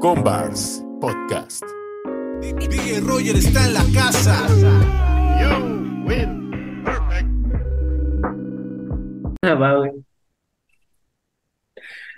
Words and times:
Combars 0.00 0.82
Podcast. 0.98 1.62
DJ 2.40 3.00
Roger 3.00 3.36
está 3.36 3.66
en 3.66 3.74
la 3.74 3.84
casa. 3.92 4.46
You 5.38 6.06
win. 6.06 6.82
Perfect. 6.82 7.28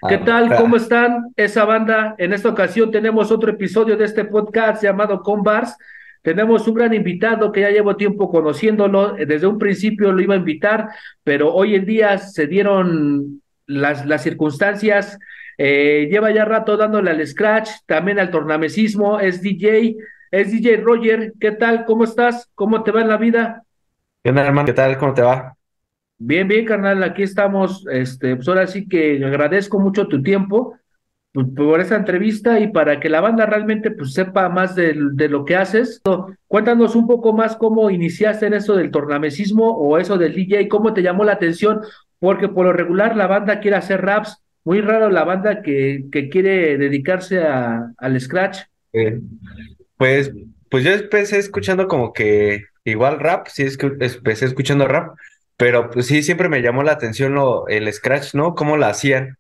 Ah. 0.01 0.09
¿Qué 0.09 0.19
tal? 0.19 0.55
¿Cómo 0.55 0.77
están 0.77 1.33
esa 1.35 1.65
banda? 1.65 2.15
En 2.19 2.33
esta 2.33 2.51
ocasión 2.51 2.93
tenemos 2.93 3.33
otro 3.33 3.51
episodio 3.51 3.97
de 3.97 4.05
este 4.05 4.27
podcast 4.27 4.81
llamado 4.81 5.21
Combars. 5.21 5.77
Tenemos 6.23 6.69
un 6.69 6.75
gran 6.75 6.95
invitado 6.95 7.51
que 7.51 7.63
ya 7.63 7.71
llevo 7.71 7.97
tiempo 7.97 8.31
conociéndolo. 8.31 9.15
Desde 9.15 9.49
un 9.49 9.59
principio 9.59 10.13
lo 10.13 10.23
iba 10.23 10.35
a 10.35 10.39
invitar, 10.39 10.87
pero 11.25 11.53
hoy 11.53 11.75
en 11.75 11.85
día 11.85 12.19
se 12.19 12.47
dieron 12.47 13.43
las, 13.67 14.07
las 14.07 14.23
circunstancias. 14.23 15.19
Eh, 15.59 16.09
lleva 16.11 16.31
ya 16.31 16.45
rato 16.45 16.77
dándole 16.77 17.11
al 17.11 17.27
scratch, 17.27 17.71
también 17.87 18.19
al 18.19 18.31
tornamesismo. 18.31 19.21
Es 19.21 19.43
DJ, 19.43 19.97
es 20.31 20.51
DJ 20.51 20.79
Roger. 20.79 21.33
¿Qué 21.39 21.53
tal? 21.53 21.85
¿Cómo 21.85 22.05
estás? 22.05 22.51
¿Cómo 22.55 22.83
te 22.83 22.91
va 22.91 23.03
en 23.03 23.09
la 23.09 23.17
vida? 23.17 23.65
¿Qué 24.23 24.31
onda, 24.31 24.47
hermano? 24.47 24.67
¿Qué 24.67 24.73
tal? 24.73 24.97
¿Cómo 24.99 25.15
te 25.15 25.23
va? 25.23 25.57
Bien, 26.19 26.47
bien, 26.47 26.65
carnal, 26.65 27.03
aquí 27.03 27.23
estamos. 27.23 27.85
Este, 27.91 28.37
pues 28.37 28.47
ahora 28.49 28.67
sí 28.67 28.89
que 28.89 29.25
agradezco 29.25 29.81
mucho 29.81 30.07
tu 30.07 30.23
tiempo 30.23 30.77
pues, 31.33 31.47
por 31.57 31.81
esta 31.81 31.97
entrevista 31.97 32.61
y 32.61 32.69
para 32.69 33.01
que 33.01 33.09
la 33.09 33.21
banda 33.21 33.47
realmente 33.47 33.91
pues 33.91 34.13
sepa 34.13 34.49
más 34.49 34.75
de, 34.77 34.95
de 35.15 35.29
lo 35.29 35.45
que 35.45 35.57
haces. 35.57 36.01
Cuéntanos 36.47 36.95
un 36.95 37.07
poco 37.07 37.33
más 37.33 37.57
cómo 37.57 37.91
iniciaste 37.91 38.47
en 38.47 38.55
eso 38.55 38.77
del 38.77 38.91
tornamesismo 38.91 39.71
o 39.71 39.99
eso 39.99 40.19
del 40.19 40.35
DJ, 40.35 40.69
cómo 40.69 40.93
te 40.95 41.03
llamó 41.03 41.25
la 41.25 41.33
atención, 41.33 41.81
porque 42.19 42.49
por 42.49 42.67
lo 42.67 42.73
regular 42.73 43.17
la 43.17 43.27
banda 43.27 43.59
quiere 43.61 43.79
hacer 43.79 44.03
raps, 44.03 44.43
muy 44.65 44.81
raro 44.81 45.11
la 45.11 45.25
banda 45.25 45.63
que, 45.63 46.07
que 46.13 46.29
quiere 46.29 46.79
dedicarse 46.79 47.43
a, 47.43 47.93
al 47.99 48.21
scratch. 48.21 48.59
Eh, 48.93 49.21
pues, 49.97 50.33
pues 50.71 50.85
yo 50.85 50.93
empecé 50.93 51.39
escuchando 51.39 51.89
como 51.89 52.13
que 52.13 52.65
igual 52.85 53.21
rap, 53.21 53.47
sí, 53.49 53.63
es 53.65 53.79
que 53.79 53.87
empecé 53.87 54.47
escuchando 54.47 54.89
rap, 54.89 55.17
pero 55.57 55.91
pues 55.91 56.07
sí, 56.07 56.23
siempre 56.23 56.49
me 56.49 56.63
llamó 56.63 56.83
la 56.83 56.93
atención 56.93 57.35
lo, 57.35 57.69
el 57.69 57.93
scratch, 57.93 58.35
¿no? 58.35 58.55
Cómo 58.55 58.77
lo 58.77 58.87
hacían. 58.87 59.37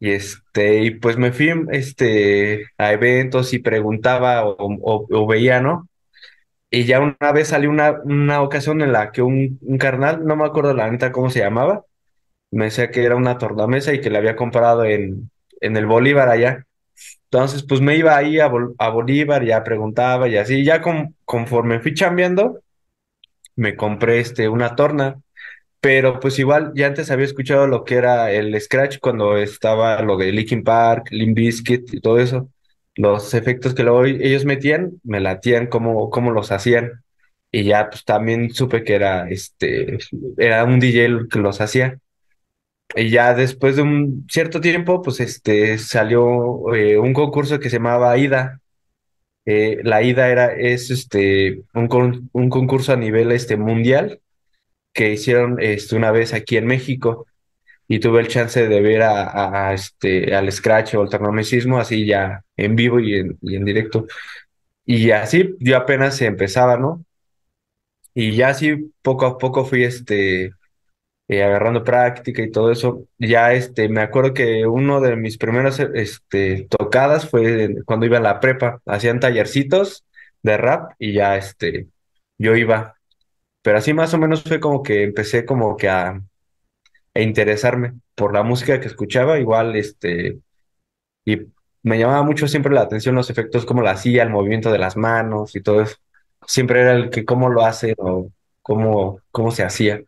Y 0.00 0.12
este, 0.12 0.82
y 0.84 0.92
pues 0.92 1.16
me 1.18 1.32
fui 1.32 1.52
este, 1.72 2.66
a 2.78 2.92
eventos 2.92 3.54
y 3.54 3.60
preguntaba 3.60 4.44
o, 4.46 4.56
o- 4.58 5.26
veía, 5.28 5.60
¿no? 5.62 5.88
Y 6.70 6.84
ya 6.86 7.00
una 7.00 7.32
vez 7.32 7.48
salió 7.48 7.70
una, 7.70 8.00
una 8.04 8.42
ocasión 8.42 8.82
en 8.82 8.92
la 8.92 9.12
que 9.12 9.22
un 9.22 9.58
carnal, 9.78 10.24
no 10.26 10.36
me 10.36 10.44
acuerdo 10.46 10.74
la 10.74 10.90
neta 10.90 11.12
cómo 11.12 11.30
se 11.30 11.40
llamaba, 11.40 11.84
me 12.52 12.66
decía 12.66 12.92
que 12.92 13.04
era 13.04 13.16
una 13.16 13.38
tornamesa 13.38 13.94
y 13.94 14.02
que 14.02 14.10
la 14.10 14.20
había 14.20 14.36
comprado 14.36 14.84
en, 14.86 15.30
en 15.62 15.78
el 15.78 15.86
Bolívar 15.86 16.30
allá. 16.30 16.66
Entonces, 17.24 17.64
pues 17.64 17.80
me 17.80 17.96
iba 17.96 18.16
ahí 18.16 18.40
a, 18.40 18.48
Bol- 18.48 18.74
a 18.78 18.90
Bolívar, 18.90 19.44
ya 19.44 19.64
preguntaba 19.64 20.28
y 20.28 20.36
así, 20.38 20.64
ya 20.64 20.82
con- 20.82 21.16
conforme 21.24 21.80
fui 21.80 21.94
chambeando, 21.94 22.60
me 23.56 23.76
compré 23.76 24.20
este, 24.20 24.48
una 24.48 24.74
torna, 24.76 25.20
pero 25.80 26.20
pues 26.20 26.38
igual 26.40 26.72
ya 26.76 26.88
antes 26.88 27.10
había 27.10 27.26
escuchado 27.26 27.66
lo 27.66 27.84
que 27.84 27.96
era 27.96 28.32
el 28.32 28.60
scratch 28.60 28.98
cuando 29.00 29.38
estaba 29.38 30.02
lo 30.02 30.18
de 30.18 30.32
Linkin 30.32 30.64
Park, 30.64 31.08
Limp 31.12 31.36
Bizkit 31.36 31.94
y 31.94 32.00
todo 32.00 32.18
eso. 32.20 32.50
Los 32.96 33.34
efectos 33.34 33.74
que 33.74 33.84
luego 33.84 34.04
ellos 34.06 34.44
metían, 34.44 35.00
me 35.04 35.20
latían 35.20 35.68
cómo, 35.68 36.10
cómo 36.10 36.32
los 36.32 36.52
hacían. 36.52 37.04
Y 37.52 37.64
ya 37.64 37.90
pues 37.90 38.04
también 38.04 38.50
supe 38.54 38.84
que 38.84 38.94
era, 38.96 39.28
este, 39.30 39.98
era 40.38 40.64
un 40.64 40.80
DJ 40.80 41.28
que 41.30 41.38
los 41.40 41.60
hacía. 41.60 41.98
Y 42.94 43.10
ya 43.10 43.34
después 43.34 43.76
de 43.76 43.82
un 43.82 44.26
cierto 44.30 44.60
tiempo, 44.60 45.00
pues 45.02 45.20
este 45.20 45.78
salió 45.78 46.74
eh, 46.74 46.98
un 46.98 47.12
concurso 47.14 47.58
que 47.58 47.70
se 47.70 47.76
llamaba 47.78 48.16
IDA. 48.18 48.60
Eh, 49.46 49.80
la 49.84 50.02
IDA 50.02 50.30
era, 50.30 50.54
es 50.54 50.90
este, 50.90 51.62
un, 51.74 51.88
con- 51.88 52.30
un 52.32 52.50
concurso 52.50 52.92
a 52.92 52.96
nivel 52.96 53.32
este, 53.32 53.56
mundial 53.56 54.20
que 54.94 55.12
hicieron 55.12 55.58
este, 55.62 55.96
una 55.96 56.12
vez 56.12 56.34
aquí 56.34 56.56
en 56.58 56.66
México. 56.66 57.26
Y 57.88 58.00
tuve 58.00 58.20
el 58.20 58.28
chance 58.28 58.68
de 58.68 58.80
ver 58.82 59.02
a, 59.02 59.74
este, 59.74 60.34
al 60.34 60.50
Scratch 60.52 60.94
o 60.96 61.02
al 61.02 61.10
tornamesismo 61.10 61.78
así 61.78 62.06
ya 62.06 62.42
en 62.56 62.76
vivo 62.76 63.00
y 63.00 63.14
en, 63.16 63.38
y 63.42 63.56
en 63.56 63.64
directo. 63.66 64.06
Y 64.86 65.10
así 65.12 65.56
yo 65.60 65.76
apenas 65.78 66.20
empezaba, 66.22 66.76
¿no? 66.78 67.04
Y 68.14 68.36
ya 68.36 68.48
así 68.50 68.92
poco 69.02 69.26
a 69.26 69.38
poco 69.38 69.64
fui 69.64 69.84
este 69.84 70.52
eh, 71.28 71.42
agarrando 71.42 71.84
práctica 71.84 72.42
y 72.42 72.50
todo 72.50 72.70
eso. 72.72 73.06
Ya 73.18 73.52
este, 73.52 73.88
me 73.88 74.02
acuerdo 74.02 74.34
que 74.34 74.66
uno 74.66 75.00
de 75.00 75.16
mis 75.16 75.38
primeros 75.38 75.80
este, 75.80 76.66
tocadas 76.70 77.28
fue 77.28 77.76
cuando 77.84 78.06
iba 78.06 78.18
a 78.18 78.20
la 78.20 78.40
prepa. 78.40 78.80
Hacían 78.86 79.20
tallercitos 79.20 80.04
de 80.42 80.56
rap 80.56 80.92
y 80.98 81.12
ya 81.14 81.36
este, 81.36 81.88
yo 82.38 82.56
iba. 82.56 82.96
Pero 83.62 83.78
así 83.78 83.94
más 83.94 84.14
o 84.14 84.18
menos 84.18 84.42
fue 84.44 84.60
como 84.60 84.82
que 84.82 85.04
empecé 85.04 85.44
como 85.46 85.76
que 85.76 85.88
a, 85.88 86.20
a 87.14 87.20
interesarme 87.20 87.94
por 88.14 88.34
la 88.34 88.42
música 88.42 88.80
que 88.80 88.88
escuchaba, 88.88 89.38
igual 89.38 89.76
este, 89.76 90.38
y 91.24 91.38
me 91.82 91.98
llamaba 91.98 92.22
mucho 92.22 92.48
siempre 92.48 92.72
la 92.72 92.82
atención 92.82 93.14
los 93.14 93.30
efectos, 93.30 93.64
cómo 93.66 93.82
lo 93.82 93.90
hacía, 93.90 94.22
el 94.22 94.30
movimiento 94.30 94.70
de 94.72 94.78
las 94.78 94.96
manos 94.96 95.56
y 95.56 95.62
todo 95.62 95.82
eso. 95.82 95.96
Siempre 96.46 96.80
era 96.82 96.92
el 96.94 97.10
que 97.10 97.24
cómo 97.24 97.48
lo 97.50 97.64
hace 97.64 97.94
o 97.98 98.30
cómo, 98.62 99.20
cómo 99.30 99.50
se 99.52 99.64
hacía. 99.64 100.02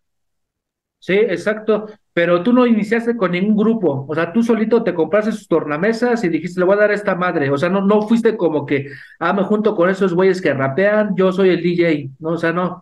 Sí, 1.05 1.13
exacto. 1.13 1.87
Pero 2.15 2.43
tú 2.43 2.55
no 2.55 2.67
iniciaste 2.67 3.15
con 3.15 3.33
ningún 3.33 3.57
grupo. 3.59 4.07
O 4.09 4.15
sea, 4.15 4.33
tú 4.33 4.43
solito 4.43 4.83
te 4.83 4.95
compraste 4.95 5.33
sus 5.33 5.47
tornamesas 5.47 6.25
y 6.25 6.31
dijiste, 6.31 6.59
le 6.59 6.65
voy 6.65 6.77
a 6.77 6.79
dar 6.79 6.93
a 6.93 6.95
esta 6.95 7.15
madre. 7.15 7.51
O 7.51 7.59
sea, 7.59 7.69
no, 7.69 7.83
no 7.83 8.09
fuiste 8.09 8.39
como 8.39 8.65
que, 8.65 8.87
ah, 9.21 9.35
me 9.35 9.43
junto 9.43 9.75
con 9.77 9.91
esos 9.91 10.15
güeyes 10.15 10.41
que 10.41 10.55
rapean, 10.55 11.15
yo 11.15 11.31
soy 11.31 11.51
el 11.51 11.61
DJ. 11.63 12.09
No, 12.21 12.31
o 12.31 12.39
sea, 12.39 12.55
no. 12.55 12.81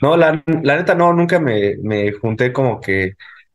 No, 0.00 0.16
la, 0.16 0.44
la 0.62 0.76
neta 0.76 0.94
no, 0.94 1.12
nunca 1.12 1.40
me, 1.40 1.76
me 1.82 2.12
junté 2.12 2.52
como 2.52 2.80
que, 2.80 3.14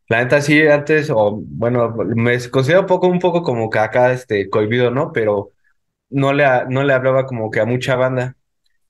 la 0.09 0.21
neta 0.23 0.41
sí 0.41 0.61
antes, 0.67 1.09
o 1.09 1.39
bueno, 1.41 1.95
me 2.15 2.37
considero 2.49 2.81
un 2.81 2.87
poco, 2.87 3.07
un 3.07 3.19
poco 3.19 3.43
como 3.43 3.69
que 3.69 3.79
acá 3.79 4.11
este 4.11 4.49
cohibido, 4.49 4.91
¿no? 4.91 5.13
Pero 5.13 5.53
no 6.09 6.33
le, 6.33 6.45
no 6.69 6.83
le 6.83 6.93
hablaba 6.93 7.25
como 7.25 7.49
que 7.49 7.61
a 7.61 7.65
mucha 7.65 7.95
banda. 7.95 8.35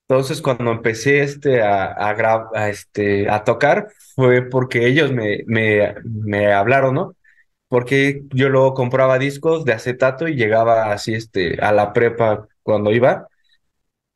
Entonces 0.08 0.42
cuando 0.42 0.72
empecé 0.72 1.22
este 1.24 1.62
a, 1.64 1.86
a, 1.86 2.50
a, 2.54 2.70
este, 2.70 3.30
a 3.30 3.44
tocar 3.44 3.88
fue 4.16 4.44
porque 4.44 4.88
ellos 4.88 5.12
me, 5.12 5.40
me, 5.48 5.96
me 6.04 6.54
hablaron, 6.54 6.94
¿no? 6.96 7.16
Porque 7.70 8.24
yo 8.32 8.50
luego 8.50 8.74
compraba 8.76 9.20
discos 9.20 9.66
de 9.66 9.74
acetato 9.74 10.28
y 10.28 10.36
llegaba 10.36 10.92
así 10.94 11.14
este, 11.16 11.60
a 11.62 11.72
la 11.74 11.94
prepa 11.94 12.48
cuando 12.64 12.92
iba 12.94 13.28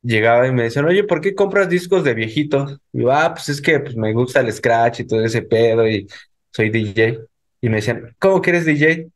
llegaba 0.02 0.46
y 0.48 0.52
me 0.52 0.64
decían, 0.64 0.86
oye, 0.86 1.04
¿por 1.04 1.20
qué 1.20 1.34
compras 1.34 1.68
discos 1.68 2.04
de 2.04 2.14
viejitos? 2.14 2.78
Y 2.92 3.02
yo, 3.02 3.12
ah, 3.12 3.32
pues 3.34 3.48
es 3.50 3.60
que 3.60 3.80
pues, 3.80 3.96
me 3.96 4.12
gusta 4.12 4.40
el 4.40 4.52
scratch 4.52 5.00
y 5.00 5.06
todo 5.06 5.24
ese 5.24 5.42
pedo 5.42 5.86
y 5.88 6.06
soy 6.52 6.70
DJ. 6.70 7.18
Y 7.60 7.68
me 7.68 7.76
decían, 7.76 8.14
¿cómo 8.18 8.40
que 8.42 8.50
eres 8.50 8.64
DJ? 8.66 9.08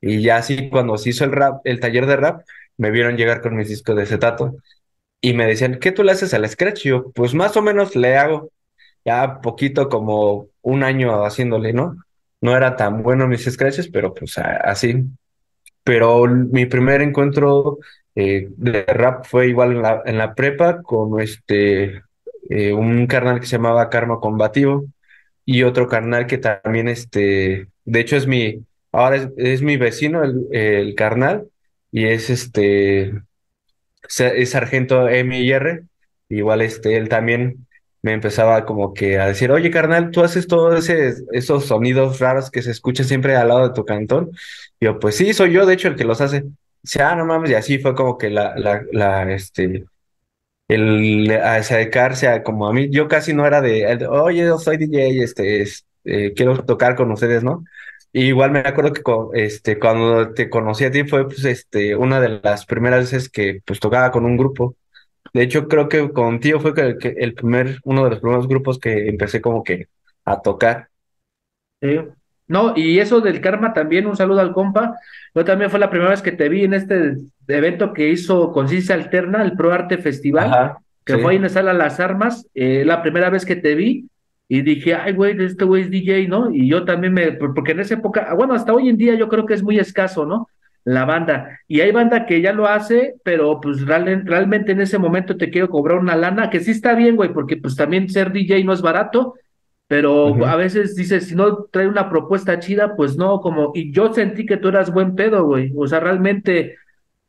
Y 0.00 0.22
ya 0.22 0.38
así, 0.38 0.68
cuando 0.70 0.98
se 0.98 1.10
hizo 1.10 1.24
el 1.24 1.32
rap, 1.32 1.60
el 1.64 1.80
taller 1.80 2.06
de 2.06 2.16
rap, 2.16 2.42
me 2.76 2.90
vieron 2.90 3.16
llegar 3.16 3.40
con 3.42 3.56
mis 3.56 3.68
discos 3.68 3.96
de 3.96 4.02
acetato 4.02 4.56
y 5.20 5.34
me 5.34 5.46
decían, 5.46 5.78
¿qué 5.80 5.92
tú 5.92 6.02
le 6.04 6.12
haces 6.12 6.34
al 6.34 6.48
scratch? 6.48 6.86
Y 6.86 6.88
yo, 6.90 7.10
pues 7.12 7.34
más 7.34 7.56
o 7.56 7.62
menos 7.62 7.96
le 7.96 8.16
hago, 8.16 8.50
ya 9.04 9.40
poquito 9.40 9.88
como 9.88 10.48
un 10.62 10.82
año 10.84 11.24
haciéndole, 11.24 11.72
¿no? 11.72 11.96
No 12.40 12.56
era 12.56 12.76
tan 12.76 13.02
bueno 13.02 13.26
mis 13.28 13.44
scratches, 13.44 13.88
pero 13.88 14.14
pues 14.14 14.38
así. 14.38 15.04
Pero 15.84 16.26
mi 16.26 16.66
primer 16.66 17.02
encuentro 17.02 17.78
eh, 18.14 18.48
de 18.56 18.84
rap 18.86 19.24
fue 19.26 19.48
igual 19.48 19.72
en 19.72 19.82
la, 19.82 20.02
en 20.04 20.18
la 20.18 20.34
prepa 20.34 20.82
con 20.82 21.20
este 21.20 22.02
eh, 22.50 22.72
un 22.72 23.06
carnal 23.06 23.40
que 23.40 23.46
se 23.46 23.56
llamaba 23.56 23.90
Karma 23.90 24.20
Combativo 24.20 24.86
y 25.44 25.62
otro 25.62 25.88
carnal 25.88 26.26
que 26.26 26.38
también 26.38 26.88
este, 26.88 27.68
de 27.84 28.00
hecho 28.00 28.16
es 28.16 28.26
mi, 28.26 28.64
ahora 28.92 29.16
es, 29.16 29.28
es 29.36 29.62
mi 29.62 29.76
vecino 29.76 30.24
el, 30.24 30.46
el 30.52 30.94
carnal 30.94 31.48
y 31.92 32.06
es 32.06 32.30
este 32.30 33.12
es 34.08 34.50
sargento 34.50 35.08
MIR, 35.08 35.84
igual 36.28 36.62
este 36.62 36.96
él 36.96 37.08
también 37.08 37.66
me 38.02 38.12
empezaba 38.12 38.64
como 38.64 38.94
que 38.94 39.18
a 39.18 39.26
decir, 39.26 39.50
oye 39.50 39.70
carnal, 39.70 40.10
tú 40.12 40.22
haces 40.22 40.46
todos 40.46 40.88
esos 40.88 41.64
sonidos 41.66 42.20
raros 42.20 42.50
que 42.50 42.62
se 42.62 42.70
escuchan 42.70 43.06
siempre 43.06 43.34
al 43.36 43.48
lado 43.48 43.68
de 43.68 43.74
tu 43.74 43.84
cantón. 43.84 44.30
Y 44.80 44.84
yo, 44.86 44.98
pues 45.00 45.16
sí, 45.16 45.32
soy 45.34 45.52
yo, 45.52 45.66
de 45.66 45.74
hecho, 45.74 45.88
el 45.88 45.96
que 45.96 46.04
los 46.04 46.20
hace. 46.20 46.44
Dice, 46.82 47.02
ah, 47.02 47.16
no 47.16 47.26
mames, 47.26 47.50
y 47.50 47.54
así 47.54 47.78
fue 47.78 47.96
como 47.96 48.16
que 48.16 48.30
la, 48.30 48.54
la, 48.56 48.84
la, 48.92 49.32
este, 49.32 49.86
el 50.68 51.30
acercarse 51.32 52.28
a 52.28 52.42
como 52.42 52.68
a 52.68 52.72
mí, 52.72 52.88
yo 52.90 53.08
casi 53.08 53.32
no 53.34 53.46
era 53.46 53.60
de, 53.60 54.06
oye, 54.08 54.42
yo 54.44 54.58
soy 54.58 54.76
DJ, 54.76 55.22
este, 55.22 55.62
es, 55.62 55.86
eh, 56.04 56.32
quiero 56.34 56.64
tocar 56.64 56.96
con 56.96 57.10
ustedes, 57.12 57.42
¿no? 57.42 57.64
Y 58.12 58.26
igual 58.28 58.50
me 58.50 58.60
acuerdo 58.60 58.92
que 58.92 59.02
este, 59.44 59.78
cuando 59.78 60.32
te 60.32 60.48
conocí 60.48 60.84
a 60.84 60.90
ti 60.90 61.04
fue, 61.04 61.26
pues, 61.26 61.44
este, 61.44 61.94
una 61.96 62.20
de 62.20 62.40
las 62.42 62.64
primeras 62.66 63.00
veces 63.00 63.28
que, 63.28 63.60
pues, 63.64 63.80
tocaba 63.80 64.10
con 64.10 64.24
un 64.24 64.36
grupo. 64.36 64.74
De 65.34 65.42
hecho, 65.42 65.68
creo 65.68 65.88
que 65.88 66.10
contigo 66.12 66.60
fue 66.60 66.72
el 67.00 67.34
primer, 67.34 67.78
uno 67.84 68.04
de 68.04 68.10
los 68.10 68.20
primeros 68.20 68.48
grupos 68.48 68.78
que 68.78 69.08
empecé 69.08 69.40
como 69.40 69.62
que 69.62 69.88
a 70.24 70.40
tocar. 70.40 70.88
Sí. 71.82 71.98
No, 72.48 72.74
y 72.76 73.00
eso 73.00 73.20
del 73.20 73.40
karma 73.40 73.72
también, 73.72 74.06
un 74.06 74.16
saludo 74.16 74.40
al 74.40 74.52
compa. 74.52 74.96
Yo 75.34 75.44
también 75.44 75.70
fue 75.70 75.80
la 75.80 75.90
primera 75.90 76.10
vez 76.10 76.22
que 76.22 76.32
te 76.32 76.48
vi 76.48 76.64
en 76.64 76.74
este 76.74 77.16
evento 77.48 77.92
que 77.92 78.08
hizo 78.08 78.52
Conciencia 78.52 78.94
Alterna, 78.94 79.42
el 79.42 79.56
Pro 79.56 79.72
Arte 79.72 79.98
Festival, 79.98 80.52
Ajá, 80.52 80.78
que 81.04 81.14
sí. 81.14 81.20
fue 81.20 81.32
ahí 81.32 81.36
en 81.36 81.42
la 81.42 81.48
sala 81.48 81.72
Las 81.72 81.98
Armas, 81.98 82.46
eh, 82.54 82.84
la 82.84 83.02
primera 83.02 83.30
vez 83.30 83.44
que 83.44 83.56
te 83.56 83.74
vi, 83.74 84.08
y 84.48 84.62
dije, 84.62 84.94
ay, 84.94 85.12
güey, 85.12 85.36
este 85.44 85.64
güey 85.64 85.82
es 85.82 85.90
DJ, 85.90 86.28
¿no? 86.28 86.50
Y 86.54 86.68
yo 86.68 86.84
también 86.84 87.12
me, 87.14 87.32
por- 87.32 87.54
porque 87.54 87.72
en 87.72 87.80
esa 87.80 87.94
época, 87.94 88.32
bueno, 88.34 88.54
hasta 88.54 88.72
hoy 88.72 88.88
en 88.88 88.96
día 88.96 89.14
yo 89.16 89.28
creo 89.28 89.46
que 89.46 89.54
es 89.54 89.62
muy 89.62 89.78
escaso, 89.78 90.24
¿no? 90.26 90.48
La 90.84 91.04
banda. 91.04 91.58
Y 91.66 91.80
hay 91.80 91.90
banda 91.90 92.26
que 92.26 92.40
ya 92.40 92.52
lo 92.52 92.66
hace, 92.68 93.14
pero 93.24 93.60
pues 93.60 93.84
real- 93.84 94.22
realmente 94.24 94.72
en 94.72 94.80
ese 94.80 94.98
momento 94.98 95.36
te 95.36 95.50
quiero 95.50 95.68
cobrar 95.68 95.98
una 95.98 96.14
lana, 96.16 96.48
que 96.50 96.60
sí 96.60 96.70
está 96.70 96.94
bien, 96.94 97.16
güey, 97.16 97.32
porque 97.32 97.56
pues 97.56 97.74
también 97.76 98.08
ser 98.08 98.32
DJ 98.32 98.64
no 98.64 98.72
es 98.72 98.82
barato, 98.82 99.34
pero 99.88 100.44
a 100.46 100.56
veces 100.56 100.96
dices, 100.96 101.28
si 101.28 101.34
no 101.36 101.64
trae 101.70 101.86
una 101.88 102.08
propuesta 102.10 102.58
chida, 102.58 102.96
pues 102.96 103.16
no, 103.16 103.40
como, 103.40 103.70
y 103.74 103.92
yo 103.92 104.12
sentí 104.12 104.44
que 104.46 104.56
tú 104.56 104.68
eras 104.68 104.92
buen 104.92 105.14
pedo, 105.14 105.44
güey. 105.44 105.72
O 105.76 105.86
sea, 105.86 106.00
realmente, 106.00 106.76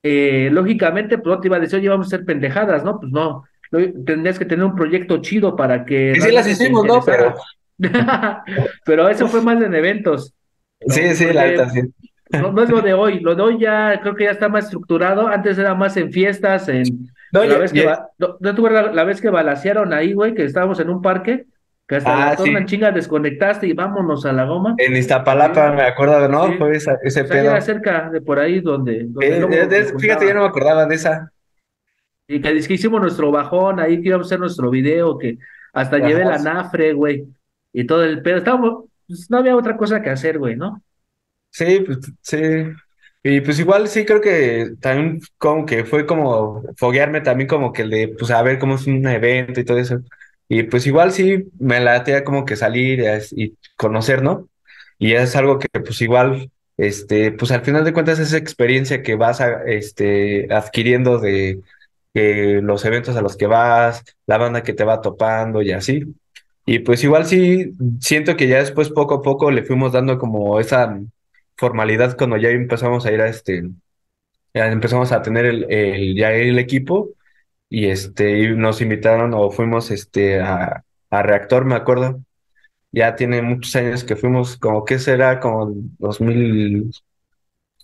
eh, 0.04 0.50
lógicamente, 0.52 1.18
pues 1.18 1.36
no 1.36 1.42
te 1.42 1.48
iba 1.48 1.58
a 1.58 1.60
decir, 1.60 1.80
oye, 1.80 1.90
vamos 1.90 2.08
a 2.08 2.16
hacer 2.16 2.26
pendejadas, 2.26 2.84
¿no? 2.84 3.00
Pues 3.00 3.12
no, 3.12 3.44
tendrías 4.06 4.40
que 4.40 4.46
tener 4.46 4.66
un 4.66 4.76
proyecto 4.76 5.18
chido 5.22 5.56
para 5.56 5.86
que 5.86 6.14
Y 6.16 6.22
sí 6.22 6.32
las 6.32 6.48
hicimos, 6.48 6.86
¿no? 6.86 7.02
Pero. 7.06 7.36
Pero 8.86 9.10
eso 9.10 9.28
fue 9.28 9.42
más 9.42 9.62
en 9.62 9.74
eventos. 9.74 10.34
sí, 10.88 11.16
sí, 11.16 11.32
la 11.34 11.46
neta, 11.48 11.70
sí. 11.70 11.82
no, 12.32 12.52
no 12.52 12.64
es 12.64 12.70
lo 12.70 12.82
de 12.82 12.94
hoy, 12.94 13.20
lo 13.20 13.36
de 13.36 13.42
hoy 13.42 13.60
ya 13.60 14.00
creo 14.02 14.16
que 14.16 14.26
ya 14.26 14.32
está 14.32 14.50
más 14.50 14.66
estructurado. 14.66 15.28
Antes 15.28 15.58
era 15.58 15.76
más 15.76 15.96
en 15.98 16.12
fiestas, 16.12 16.70
en 16.70 16.84
No, 17.32 17.44
la 17.44 17.54
ya- 17.54 17.58
vez 17.60 17.74
que 17.74 17.84
ya- 17.84 18.08
no, 18.18 18.38
¿no 18.40 18.50
acuerdas 18.50 18.86
la, 18.88 18.94
la 18.94 19.04
vez 19.04 19.22
que 19.22 19.30
balacearon 19.30 19.94
ahí, 19.94 20.14
güey, 20.14 20.34
que 20.34 20.44
estábamos 20.44 20.80
en 20.80 20.90
un 20.90 21.02
parque, 21.02 21.46
que 21.88 21.96
hasta 21.98 22.14
Ah, 22.32 22.36
la 22.38 22.38
sí. 22.38 22.66
chinga 22.66 22.92
desconectaste 22.92 23.68
y 23.68 23.74
vámonos 23.74 24.26
a 24.26 24.34
la 24.34 24.46
goma. 24.46 24.76
En 24.78 24.96
Iztapalapa, 24.96 25.72
me 25.72 25.84
acuerdo, 25.84 26.28
¿no? 26.28 26.48
Sí. 26.48 26.54
Fue 26.58 26.72
esa- 26.76 26.98
ese 27.04 27.22
O 27.22 27.28
sea, 27.28 27.36
ya 27.38 27.42
pedo. 27.44 27.52
era 27.52 27.62
cerca 27.62 28.10
de 28.10 28.22
por 28.22 28.40
ahí 28.40 28.60
donde, 28.60 29.06
donde 29.08 29.28
Eh, 29.38 29.40
nos 29.92 30.02
fíjate, 30.02 30.28
ya 30.28 30.34
no 30.34 30.42
me 30.42 30.48
acordaba 30.48 30.86
de 30.86 30.96
esa. 30.96 31.32
Y 32.28 32.42
que, 32.42 32.58
es 32.58 32.68
que 32.68 32.74
hicimos 32.74 33.02
nuestro 33.02 33.32
bajón, 33.32 33.80
ahí 33.80 34.02
que 34.02 34.10
íbamos 34.10 34.26
a 34.26 34.30
hacer 34.30 34.40
nuestro 34.40 34.70
video, 34.70 35.18
que 35.18 35.38
hasta 35.74 35.98
Ajá, 35.98 36.08
llevé 36.08 36.26
la 36.26 36.40
sí. 36.40 36.46
nafre, 36.46 36.94
güey, 36.94 37.26
y 37.74 37.86
todo 37.86 38.04
el 38.04 38.22
pedo. 38.22 38.38
Estábamos, 38.38 38.86
pues, 39.08 39.30
no 39.30 39.38
había 39.38 39.56
otra 39.56 39.78
cosa 39.78 40.02
que 40.02 40.10
hacer, 40.10 40.38
güey, 40.38 40.56
¿no? 40.56 40.82
Sí, 41.52 41.80
pues 41.86 42.00
sí. 42.22 42.38
Y 43.24 43.42
pues 43.42 43.60
igual 43.60 43.88
sí 43.90 44.06
creo 44.06 44.22
que 44.22 44.72
también 44.80 45.20
como 45.38 45.66
que 45.66 45.84
fue 45.84 46.06
como 46.06 46.64
foguearme 46.78 47.22
también 47.22 47.48
como 47.48 47.74
que 47.74 47.82
el 47.82 47.90
de 47.90 48.08
pues 48.18 48.32
a 48.32 48.42
ver 48.42 48.58
cómo 48.60 48.76
es 48.76 48.88
un 48.88 49.06
evento 49.08 49.60
y 49.60 49.66
todo 49.66 49.78
eso. 49.80 50.00
Y 50.48 50.64
pues 50.64 50.88
igual 50.88 51.12
sí 51.12 51.46
me 51.60 51.80
latea 51.82 52.24
como 52.24 52.46
que 52.46 52.56
salir 52.56 53.04
y 53.32 53.58
conocer, 53.76 54.24
¿no? 54.24 54.48
Y 54.98 55.14
es 55.14 55.36
algo 55.36 55.60
que 55.60 55.68
pues 55.80 56.02
igual 56.02 56.52
este 56.78 57.32
pues 57.32 57.52
al 57.52 57.62
final 57.64 57.84
de 57.84 57.94
cuentas 57.94 58.20
es 58.20 58.34
experiencia 58.34 59.04
que 59.04 59.16
vas 59.16 59.42
a, 59.42 59.64
este 59.66 60.48
adquiriendo 60.54 61.20
de 61.20 61.62
eh, 62.20 62.62
los 62.64 62.86
eventos 62.86 63.16
a 63.18 63.22
los 63.22 63.38
que 63.38 63.48
vas, 63.48 64.04
la 64.28 64.38
banda 64.38 64.64
que 64.64 64.74
te 64.74 64.84
va 64.86 65.02
topando 65.02 65.62
y 65.62 65.72
así. 65.72 66.04
Y 66.66 66.80
pues 66.80 67.04
igual 67.04 67.26
sí, 67.26 67.74
siento 68.02 68.36
que 68.38 68.48
ya 68.48 68.60
después 68.60 68.90
poco 68.90 69.16
a 69.16 69.22
poco 69.22 69.52
le 69.52 69.64
fuimos 69.64 69.94
dando 69.94 70.18
como 70.20 70.60
esa 70.60 71.00
formalidad 71.58 72.18
cuando 72.18 72.38
ya 72.38 72.50
empezamos 72.50 73.06
a 73.06 73.12
ir 73.12 73.22
a 73.22 73.28
este, 73.30 73.64
ya 74.54 74.68
empezamos 74.68 75.12
a 75.12 75.22
tener 75.22 75.46
el, 75.46 75.72
el- 75.72 76.16
ya 76.16 76.32
el 76.34 76.60
equipo 76.60 77.10
y 77.70 77.88
este, 77.88 78.40
y 78.44 78.56
nos 78.58 78.82
invitaron 78.82 79.34
o 79.36 79.52
fuimos 79.52 79.92
este 79.92 80.42
a, 80.42 80.84
a 81.10 81.24
Reactor, 81.24 81.66
me 81.66 81.76
acuerdo. 81.76 82.22
Ya 82.92 83.16
tiene 83.16 83.42
muchos 83.44 83.76
años 83.78 84.04
que 84.06 84.16
fuimos, 84.18 84.58
como 84.58 84.86
que 84.86 85.00
será 85.00 85.40
como 85.42 85.72
2000, 86.00 86.92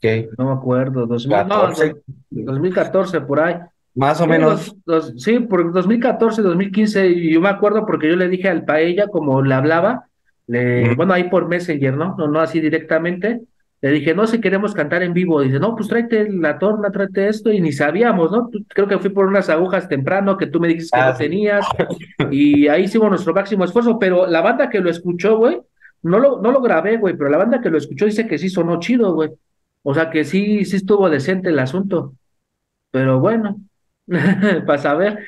¿qué? 0.01 0.29
No 0.37 0.45
me 0.45 0.51
acuerdo, 0.53 1.05
2000, 1.07 1.47
no, 1.47 1.71
14. 1.71 1.75
dos- 1.75 1.95
2014, 2.31 3.21
por 3.21 3.39
ahí. 3.39 3.55
Más 3.95 4.19
o 4.21 4.23
Sí, 4.23 4.29
menos. 4.29 4.51
dos- 4.85 5.11
dos- 5.11 5.23
sí, 5.23 5.39
por 5.39 5.71
2014, 5.71 6.41
2015, 6.41 7.07
y 7.09 7.33
yo 7.33 7.41
me 7.41 7.49
acuerdo 7.49 7.85
porque 7.85 8.09
yo 8.09 8.15
le 8.15 8.27
dije 8.29 8.49
al 8.49 8.65
Paella, 8.65 9.07
como 9.07 9.41
le 9.41 9.53
hablaba, 9.53 10.05
le, 10.47 10.95
bueno, 10.95 11.13
ahí 11.13 11.25
por 11.29 11.47
Messenger, 11.47 11.95
¿no? 11.95 12.15
No, 12.17 12.27
no 12.27 12.39
así 12.39 12.59
directamente, 12.59 13.41
le 13.81 13.91
dije, 13.91 14.15
no, 14.15 14.25
si 14.25 14.39
queremos 14.41 14.73
cantar 14.73 15.03
en 15.03 15.13
vivo, 15.13 15.41
dice, 15.41 15.59
no, 15.59 15.75
pues 15.75 15.89
tráete 15.89 16.29
la 16.31 16.57
torna, 16.57 16.89
tráete 16.89 17.27
esto, 17.27 17.51
y 17.51 17.61
ni 17.61 17.71
sabíamos, 17.71 18.31
¿no? 18.31 18.49
Tú- 18.49 18.65
Creo 18.69 18.87
que 18.87 18.97
fui 18.97 19.09
por 19.11 19.25
unas 19.27 19.49
agujas 19.49 19.87
temprano, 19.89 20.37
que 20.37 20.47
tú 20.47 20.59
me 20.59 20.69
dijiste 20.69 20.97
que 20.97 21.01
Ah, 21.01 21.09
no 21.11 21.15
sí. 21.17 21.23
tenías, 21.23 21.65
y 22.31 22.67
ahí 22.69 22.83
hicimos 22.85 23.09
nuestro 23.09 23.33
máximo 23.33 23.63
esfuerzo, 23.65 23.99
pero 23.99 24.25
la 24.25 24.41
banda 24.41 24.69
que 24.69 24.79
lo 24.79 24.89
escuchó, 24.89 25.37
güey, 25.37 25.59
no 26.01 26.17
lo, 26.19 26.41
no 26.41 26.51
lo 26.51 26.61
grabé, 26.61 26.97
güey, 26.97 27.15
pero 27.15 27.29
la 27.29 27.37
banda 27.37 27.61
que 27.61 27.69
lo 27.69 27.77
escuchó 27.77 28.05
dice 28.05 28.25
que 28.27 28.37
sí 28.37 28.49
sonó 28.49 28.79
chido, 28.79 29.13
güey. 29.13 29.29
O 29.83 29.93
sea 29.93 30.09
que 30.09 30.23
sí, 30.25 30.65
sí 30.65 30.77
estuvo 30.77 31.09
decente 31.09 31.49
el 31.49 31.59
asunto. 31.59 32.13
Pero 32.91 33.19
bueno, 33.19 33.57
para 34.65 34.77
saber. 34.81 35.27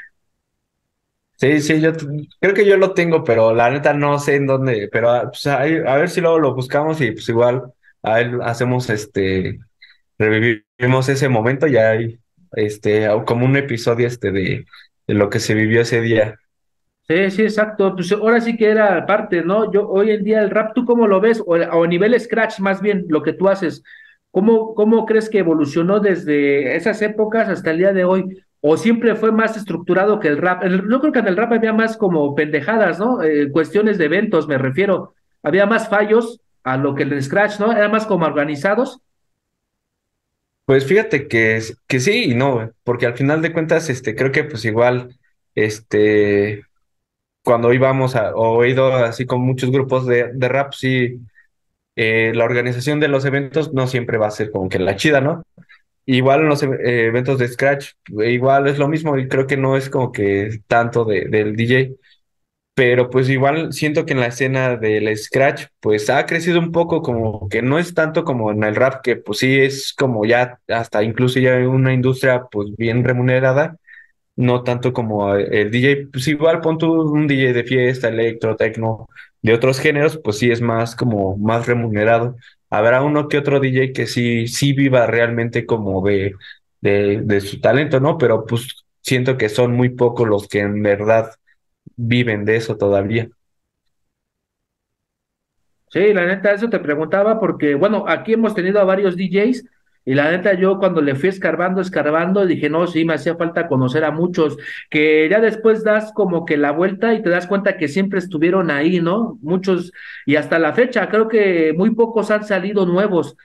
Sí, 1.38 1.60
sí, 1.62 1.82
yo 1.82 1.92
creo 2.40 2.54
que 2.54 2.66
yo 2.66 2.78
lo 2.78 2.94
tengo, 2.94 3.24
pero 3.24 3.54
la 3.54 3.70
neta 3.70 3.94
no 3.94 4.18
sé 4.20 4.36
en 4.36 4.48
dónde, 4.48 4.88
pero 4.92 5.10
ah, 5.12 5.24
pues, 5.30 5.46
ahí- 5.48 5.78
a 5.86 5.96
ver 5.98 6.10
si 6.10 6.22
luego 6.22 6.40
lo 6.40 6.56
buscamos 6.56 7.02
y 7.02 7.12
pues 7.12 7.28
igual 7.28 7.74
a 8.02 8.16
ver, 8.16 8.40
hacemos 8.44 8.90
este, 8.90 9.60
revivimos 10.20 11.10
ese 11.10 11.30
momento 11.30 11.68
y 11.68 11.78
hay 11.78 12.20
este, 12.54 13.08
como 13.26 13.46
un 13.46 13.58
episodio 13.58 14.08
este 14.08 14.32
de, 14.32 14.66
de 15.08 15.14
lo 15.16 15.30
que 15.30 15.40
se 15.42 15.56
vivió 15.56 15.82
ese 15.82 16.02
día. 16.02 16.40
Sí, 17.08 17.30
sí, 17.32 17.44
exacto. 17.44 17.94
Pues 17.96 18.12
ahora 18.12 18.42
sí 18.42 18.58
que 18.58 18.68
era 18.70 19.06
parte, 19.06 19.44
¿no? 19.44 19.72
Yo 19.72 19.88
hoy 19.90 20.10
en 20.12 20.24
día 20.24 20.42
el 20.42 20.50
rap, 20.50 20.74
¿tú 20.74 20.86
cómo 20.86 21.08
lo 21.08 21.22
ves? 21.22 21.40
O, 21.46 21.54
o 21.56 21.84
a 21.84 21.88
nivel 21.88 22.20
scratch, 22.20 22.60
más 22.60 22.82
bien, 22.82 23.06
lo 23.10 23.22
que 23.22 23.34
tú 23.34 23.48
haces. 23.48 23.84
¿Cómo, 24.32 24.74
cómo 24.74 25.06
crees 25.06 25.30
que 25.30 25.40
evolucionó 25.40 26.00
desde 26.00 26.76
esas 26.76 27.02
épocas 27.04 27.48
hasta 27.48 27.70
el 27.72 27.78
día 27.78 27.94
de 27.94 28.06
hoy? 28.06 28.44
¿O 28.68 28.78
siempre 28.78 29.16
fue 29.16 29.32
más 29.32 29.58
estructurado 29.58 30.20
que 30.20 30.28
el 30.28 30.38
rap? 30.38 30.64
El- 30.64 30.90
yo 30.90 31.00
creo 31.00 31.12
que 31.14 31.20
en 31.20 31.28
el 31.28 31.38
rap 31.38 31.52
había 31.54 31.74
más 31.74 31.98
como 31.98 32.34
pendejadas, 32.36 33.00
¿no? 33.00 33.22
Eh, 33.24 33.52
cuestiones 33.52 33.98
de 33.98 34.06
eventos, 34.06 34.48
me 34.48 34.58
refiero. 34.58 35.14
Había 35.44 35.66
más 35.68 35.88
fallos 35.90 36.42
a 36.64 36.78
lo 36.78 36.96
que 36.96 37.04
el 37.04 37.22
scratch, 37.24 37.60
¿no? 37.60 37.72
Era 37.72 37.90
más 37.90 38.06
como 38.08 38.26
organizados. 38.26 39.00
Pues 40.66 40.86
fíjate 40.86 41.28
que, 41.28 41.62
que 41.88 42.00
sí 42.00 42.32
y 42.32 42.36
no, 42.36 42.72
porque 42.84 43.06
al 43.06 43.16
final 43.16 43.42
de 43.42 43.54
cuentas, 43.54 43.90
este, 43.90 44.16
creo 44.16 44.32
que 44.32 44.44
pues 44.46 44.66
igual, 44.66 45.16
este, 45.54 46.64
cuando 47.44 47.74
íbamos 47.74 48.16
a, 48.16 48.36
o 48.36 48.64
he 48.64 48.72
ido 48.72 48.94
así 48.96 49.26
con 49.28 49.42
muchos 49.42 49.72
grupos 49.72 50.08
de, 50.08 50.32
de 50.34 50.50
rap, 50.50 50.74
sí, 50.74 51.20
eh, 51.96 52.34
la 52.36 52.46
organización 52.46 53.00
de 53.02 53.10
los 53.10 53.26
eventos 53.26 53.74
no 53.74 53.88
siempre 53.88 54.18
va 54.20 54.28
a 54.28 54.32
ser 54.32 54.52
como 54.52 54.70
que 54.70 54.80
la 54.80 54.96
chida, 54.98 55.22
¿no? 55.22 55.44
Igual 56.08 56.42
en 56.42 56.50
los 56.50 56.62
e- 56.64 56.68
eh, 56.68 57.06
eventos 57.08 57.40
de 57.40 57.48
Scratch, 57.48 57.92
eh, 58.22 58.32
igual 58.32 58.68
es 58.68 58.78
lo 58.78 58.88
mismo 58.88 59.18
y 59.18 59.28
creo 59.28 59.48
que 59.48 59.58
no 59.58 59.76
es 59.78 59.90
como 59.90 60.12
que 60.12 60.60
tanto 60.68 61.04
de, 61.06 61.26
del 61.30 61.56
DJ, 61.56 62.02
pero 62.76 63.10
pues 63.10 63.30
igual 63.30 63.74
siento 63.74 64.06
que 64.06 64.14
en 64.14 64.20
la 64.22 64.28
escena 64.28 64.76
del 64.78 65.16
Scratch 65.18 65.66
pues 65.80 66.10
ha 66.10 66.26
crecido 66.28 66.60
un 66.60 66.72
poco 66.72 67.02
como 67.02 67.50
que 67.50 67.62
no 67.64 67.80
es 67.80 67.94
tanto 67.96 68.24
como 68.26 68.52
en 68.52 68.64
el 68.64 68.76
rap, 68.76 69.02
que 69.04 69.16
pues 69.18 69.40
sí 69.40 69.60
es 69.62 69.94
como 69.94 70.26
ya 70.26 70.60
hasta 70.70 71.04
incluso 71.04 71.40
ya 71.40 71.56
una 71.70 71.94
industria 71.94 72.44
pues 72.52 72.70
bien 72.78 73.04
remunerada, 73.04 73.78
no 74.36 74.64
tanto 74.64 74.94
como 74.94 75.36
eh, 75.36 75.48
el 75.62 75.72
DJ, 75.72 76.10
pues 76.12 76.28
igual 76.28 76.62
pon 76.62 76.78
tú 76.78 76.92
un 76.94 77.28
DJ 77.28 77.54
de 77.54 77.64
fiesta, 77.64 78.10
electro, 78.10 78.56
tecno, 78.56 79.08
de 79.42 79.54
otros 79.54 79.80
géneros, 79.80 80.20
pues 80.24 80.38
sí 80.40 80.52
es 80.52 80.62
más 80.62 80.96
como 80.96 81.38
más 81.38 81.68
remunerado. 81.68 82.36
Habrá 82.78 83.02
uno 83.04 83.28
que 83.28 83.38
otro 83.38 83.60
DJ 83.60 83.94
que 83.94 84.08
sí, 84.08 84.48
sí 84.48 84.74
viva 84.74 85.06
realmente 85.08 85.66
como 85.66 86.02
de, 86.06 86.36
de, 86.82 87.22
de 87.24 87.42
su 87.42 87.60
talento, 87.62 88.00
¿no? 88.00 88.18
Pero 88.18 88.46
pues 88.46 88.86
siento 89.02 89.38
que 89.38 89.50
son 89.50 89.74
muy 89.74 89.90
pocos 89.90 90.28
los 90.28 90.48
que 90.48 90.60
en 90.60 90.82
verdad 90.84 91.32
viven 91.98 92.46
de 92.46 92.58
eso 92.58 92.78
todavía. 92.78 93.30
Sí, 95.90 96.14
la 96.14 96.26
neta, 96.26 96.52
eso 96.54 96.70
te 96.70 96.80
preguntaba 96.80 97.40
porque, 97.40 97.76
bueno, 97.76 98.06
aquí 98.08 98.34
hemos 98.34 98.54
tenido 98.54 98.80
a 98.80 98.84
varios 98.84 99.16
DJs 99.16 99.66
y 100.06 100.14
la 100.14 100.30
neta 100.30 100.54
yo 100.54 100.78
cuando 100.78 101.02
le 101.02 101.16
fui 101.16 101.30
escarbando, 101.30 101.82
escarbando, 101.82 102.46
dije, 102.46 102.70
no, 102.70 102.86
sí, 102.86 103.06
me 103.06 103.16
hacía 103.16 103.36
falta 103.36 103.68
conocer 103.68 104.04
a 104.04 104.12
muchos, 104.12 104.56
que 104.90 105.28
ya 105.30 105.42
después 105.42 105.84
das 105.84 106.14
como 106.14 106.46
que 106.46 106.58
la 106.58 106.72
vuelta 106.72 107.14
y 107.16 107.24
te 107.24 107.30
das 107.30 107.48
cuenta 107.48 107.78
que 107.78 107.88
siempre 107.88 108.20
estuvieron 108.20 108.70
ahí, 108.70 109.02
¿no? 109.02 109.40
Muchos, 109.42 109.92
y 110.28 110.36
hasta 110.36 110.60
la 110.60 110.74
fecha, 110.74 111.10
creo 111.10 111.28
que 111.28 111.74
muy 111.76 111.96
pocos 111.96 112.30
han 112.30 112.44
salido 112.46 112.86
nuevos. 112.86 113.36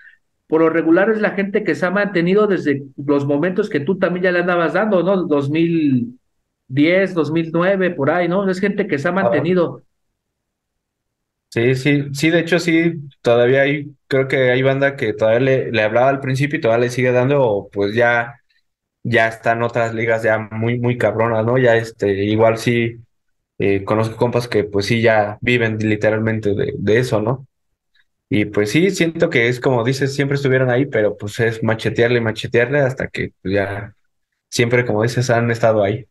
Por 0.47 0.61
lo 0.61 0.69
regular 0.69 1.11
es 1.11 1.21
la 1.21 1.31
gente 1.31 1.65
que 1.65 1.75
se 1.75 1.87
ha 1.87 1.91
mantenido 1.91 2.47
desde 2.47 2.83
los 2.97 3.25
momentos 3.25 3.71
que 3.71 3.81
tú 3.81 3.99
también 3.99 4.25
ya 4.25 4.33
le 4.33 4.41
andabas 4.41 4.75
dando, 4.75 5.03
¿no? 5.03 5.17
2010, 5.27 7.15
2009, 7.15 7.91
por 7.93 8.11
ahí, 8.11 8.29
¿no? 8.29 8.49
Es 8.51 8.61
gente 8.61 8.87
que 8.87 8.99
se 8.99 9.09
ha 9.09 9.13
mantenido. 9.13 9.83
Sí, 11.53 11.75
sí, 11.75 12.05
sí, 12.15 12.31
de 12.31 12.39
hecho 12.41 12.61
sí, 12.61 12.93
todavía 13.23 13.63
hay, 13.63 13.97
creo 14.07 14.29
que 14.29 14.53
hay 14.53 14.63
banda 14.63 14.95
que 14.95 15.13
todavía 15.15 15.41
le, 15.41 15.73
le 15.73 15.83
hablaba 15.83 16.09
al 16.09 16.21
principio 16.21 16.59
y 16.59 16.61
todavía 16.61 16.85
le 16.87 16.91
sigue 16.93 17.11
dando, 17.11 17.43
o 17.43 17.69
pues 17.71 17.93
ya, 17.97 18.41
ya 19.05 19.29
están 19.29 19.63
otras 19.63 19.95
ligas 19.95 20.23
ya 20.23 20.39
muy, 20.39 20.79
muy 20.81 20.99
cabronas, 20.99 21.47
¿no? 21.47 21.59
Ya 21.59 21.77
este, 21.77 22.25
igual 22.25 22.59
sí, 22.59 22.99
eh, 23.59 23.85
conozco 23.85 24.17
compas 24.17 24.49
que 24.49 24.65
pues 24.65 24.87
sí 24.87 25.03
ya 25.03 25.39
viven 25.43 25.79
literalmente 25.79 26.55
de, 26.55 26.75
de 26.79 26.99
eso, 27.01 27.21
¿no? 27.23 27.47
Y 28.31 28.47
pues 28.47 28.71
sí, 28.73 28.91
siento 28.91 29.31
que 29.31 29.49
es 29.49 29.61
como 29.61 29.85
dices, 29.85 30.15
siempre 30.15 30.37
estuvieron 30.37 30.71
ahí, 30.71 30.87
pero 30.87 31.17
pues 31.17 31.41
es 31.41 31.63
machetearle, 31.63 32.21
machetearle 32.23 32.81
hasta 32.81 33.09
que 33.09 33.33
pues, 33.43 33.55
ya 33.55 33.95
siempre, 34.51 34.87
como 34.87 35.03
dices, 35.05 35.31
han 35.31 35.51
estado 35.53 35.85
ahí. 35.85 36.07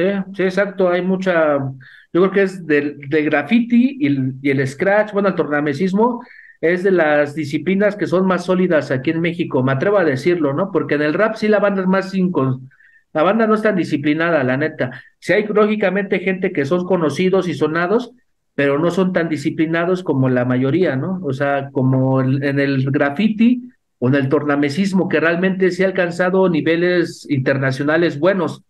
Sí, 0.00 0.32
sí, 0.36 0.42
exacto. 0.44 0.88
Hay 0.88 1.02
mucha, 1.02 1.58
yo 1.58 2.20
creo 2.20 2.30
que 2.30 2.42
es 2.42 2.66
del, 2.66 2.98
del 3.08 3.24
graffiti 3.26 3.98
y 4.00 4.06
el, 4.06 4.34
y 4.42 4.50
el 4.50 4.66
scratch, 4.66 5.12
bueno, 5.12 5.28
el 5.28 5.34
tornamesismo 5.34 6.22
es 6.60 6.82
de 6.82 6.90
las 6.90 7.34
disciplinas 7.34 7.96
que 7.96 8.06
son 8.06 8.26
más 8.26 8.44
sólidas 8.46 8.90
aquí 8.90 9.10
en 9.10 9.20
México, 9.20 9.62
me 9.62 9.72
atrevo 9.72 9.98
a 9.98 10.04
decirlo, 10.04 10.52
¿no? 10.54 10.70
Porque 10.72 10.94
en 10.94 11.02
el 11.02 11.14
rap 11.14 11.34
sí 11.36 11.48
la 11.48 11.58
banda 11.58 11.82
es 11.82 11.86
más 11.88 12.14
incon... 12.14 12.70
la 13.12 13.22
banda 13.22 13.46
no 13.46 13.54
es 13.54 13.62
tan 13.62 13.76
disciplinada, 13.76 14.44
la 14.44 14.56
neta. 14.56 15.02
Sí 15.18 15.32
hay 15.32 15.46
lógicamente 15.46 16.20
gente 16.20 16.52
que 16.52 16.64
son 16.64 16.84
conocidos 16.86 17.48
y 17.48 17.54
sonados, 17.54 18.12
pero 18.54 18.78
no 18.78 18.90
son 18.90 19.12
tan 19.12 19.28
disciplinados 19.28 20.02
como 20.02 20.28
la 20.28 20.44
mayoría, 20.44 20.96
¿no? 20.96 21.20
O 21.24 21.32
sea, 21.32 21.70
como 21.72 22.20
en 22.22 22.60
el 22.60 22.90
graffiti 22.90 23.62
o 23.98 24.08
en 24.08 24.14
el 24.14 24.28
tornamesismo, 24.28 25.08
que 25.08 25.20
realmente 25.20 25.70
sí 25.70 25.82
ha 25.82 25.86
alcanzado 25.86 26.48
niveles 26.48 27.26
internacionales 27.30 28.18
buenos. 28.18 28.62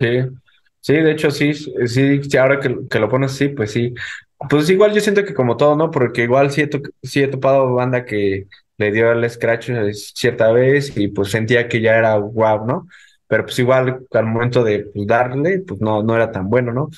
Sí, 0.00 0.06
sí, 0.80 0.92
de 0.94 1.10
hecho 1.12 1.30
sí, 1.30 1.54
sí, 1.54 2.22
sí, 2.22 2.36
ahora 2.36 2.60
que, 2.60 2.76
que 2.88 2.98
lo 3.00 3.08
pones 3.08 3.32
así, 3.32 3.48
pues 3.48 3.72
sí. 3.72 3.94
Pues 4.48 4.70
igual 4.70 4.94
yo 4.94 5.00
siento 5.00 5.24
que 5.24 5.34
como 5.34 5.56
todo, 5.56 5.74
¿no? 5.76 5.90
Porque 5.90 6.22
igual 6.22 6.50
sí 6.52 6.60
he, 6.62 6.66
to- 6.68 6.80
sí 7.02 7.20
he 7.22 7.26
topado 7.28 7.74
banda 7.74 8.04
que 8.04 8.46
le 8.76 8.92
dio 8.92 9.10
el 9.12 9.28
scratch 9.28 9.70
eh, 9.70 9.92
cierta 9.94 10.52
vez 10.52 10.96
y 10.96 11.08
pues 11.08 11.30
sentía 11.30 11.66
que 11.68 11.80
ya 11.80 11.96
era 11.96 12.14
guau, 12.16 12.64
¿no? 12.66 12.86
Pero 13.26 13.44
pues 13.44 13.58
igual 13.58 14.06
al 14.12 14.26
momento 14.26 14.62
de 14.62 14.84
pues, 14.94 15.06
darle, 15.06 15.60
pues 15.66 15.80
no, 15.80 16.02
no 16.04 16.14
era 16.14 16.30
tan 16.30 16.48
bueno, 16.48 16.72
¿no? 16.72 16.88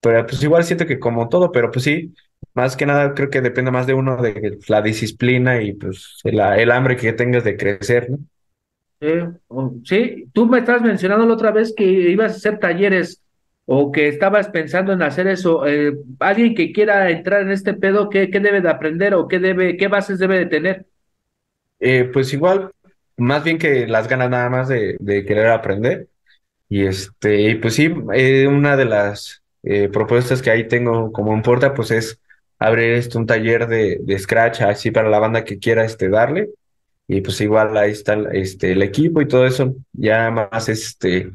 Pero 0.00 0.26
pues 0.26 0.42
igual 0.42 0.64
siento 0.64 0.86
que 0.86 0.98
como 1.00 1.28
todo, 1.28 1.52
pero 1.52 1.70
pues 1.72 1.84
sí, 1.84 2.14
más 2.54 2.76
que 2.76 2.86
nada 2.86 3.14
creo 3.14 3.30
que 3.30 3.40
depende 3.42 3.70
más 3.72 3.86
de 3.88 3.94
uno, 3.94 4.16
de 4.22 4.58
la 4.68 4.82
disciplina 4.82 5.62
y 5.62 5.74
pues 5.74 6.20
el, 6.24 6.40
el 6.40 6.70
hambre 6.72 6.96
que 6.96 7.12
tengas 7.14 7.44
de 7.44 7.56
crecer, 7.56 8.10
¿no? 8.10 8.18
Sí, 9.84 10.26
tú 10.32 10.46
me 10.46 10.58
estás 10.58 10.80
mencionando 10.82 11.26
la 11.26 11.34
otra 11.34 11.50
vez 11.50 11.74
que 11.76 11.84
ibas 11.84 12.32
a 12.32 12.36
hacer 12.36 12.58
talleres 12.58 13.22
o 13.66 13.92
que 13.92 14.08
estabas 14.08 14.48
pensando 14.48 14.92
en 14.92 15.02
hacer 15.02 15.26
eso. 15.26 15.66
Eh, 15.66 15.92
alguien 16.20 16.54
que 16.54 16.72
quiera 16.72 17.10
entrar 17.10 17.42
en 17.42 17.50
este 17.50 17.74
pedo, 17.74 18.08
¿qué, 18.08 18.30
qué 18.30 18.40
debe 18.40 18.60
de 18.60 18.70
aprender 18.70 19.14
o 19.14 19.28
qué 19.28 19.38
debe, 19.38 19.76
qué 19.76 19.88
bases 19.88 20.18
debe 20.18 20.38
de 20.38 20.46
tener? 20.46 20.86
Eh, 21.78 22.08
pues 22.12 22.32
igual, 22.32 22.70
más 23.16 23.44
bien 23.44 23.58
que 23.58 23.86
las 23.86 24.08
ganas 24.08 24.30
nada 24.30 24.48
más 24.48 24.68
de, 24.68 24.96
de 24.98 25.24
querer 25.24 25.48
aprender. 25.48 26.08
Y 26.68 26.84
este, 26.86 27.56
pues 27.56 27.74
sí, 27.74 27.92
eh, 28.14 28.46
una 28.48 28.76
de 28.76 28.86
las 28.86 29.42
eh, 29.62 29.88
propuestas 29.88 30.42
que 30.42 30.50
ahí 30.50 30.66
tengo 30.68 31.12
como 31.12 31.34
en 31.34 31.42
puerta, 31.42 31.74
pues 31.74 31.90
es 31.90 32.20
abrir 32.58 32.92
este, 32.94 33.18
un 33.18 33.26
taller 33.26 33.66
de, 33.68 33.98
de 34.02 34.18
Scratch 34.18 34.62
así 34.62 34.90
para 34.90 35.08
la 35.10 35.18
banda 35.18 35.44
que 35.44 35.58
quiera 35.58 35.84
este, 35.84 36.08
darle. 36.08 36.50
Y 37.08 37.20
pues 37.20 37.40
igual 37.40 37.76
ahí 37.76 37.92
está 37.92 38.14
el- 38.14 38.28
este, 38.36 38.72
el 38.72 38.82
equipo 38.82 39.20
y 39.20 39.28
todo 39.28 39.46
eso. 39.46 39.74
Ya 39.92 40.30
más 40.30 40.68
este, 40.68 41.30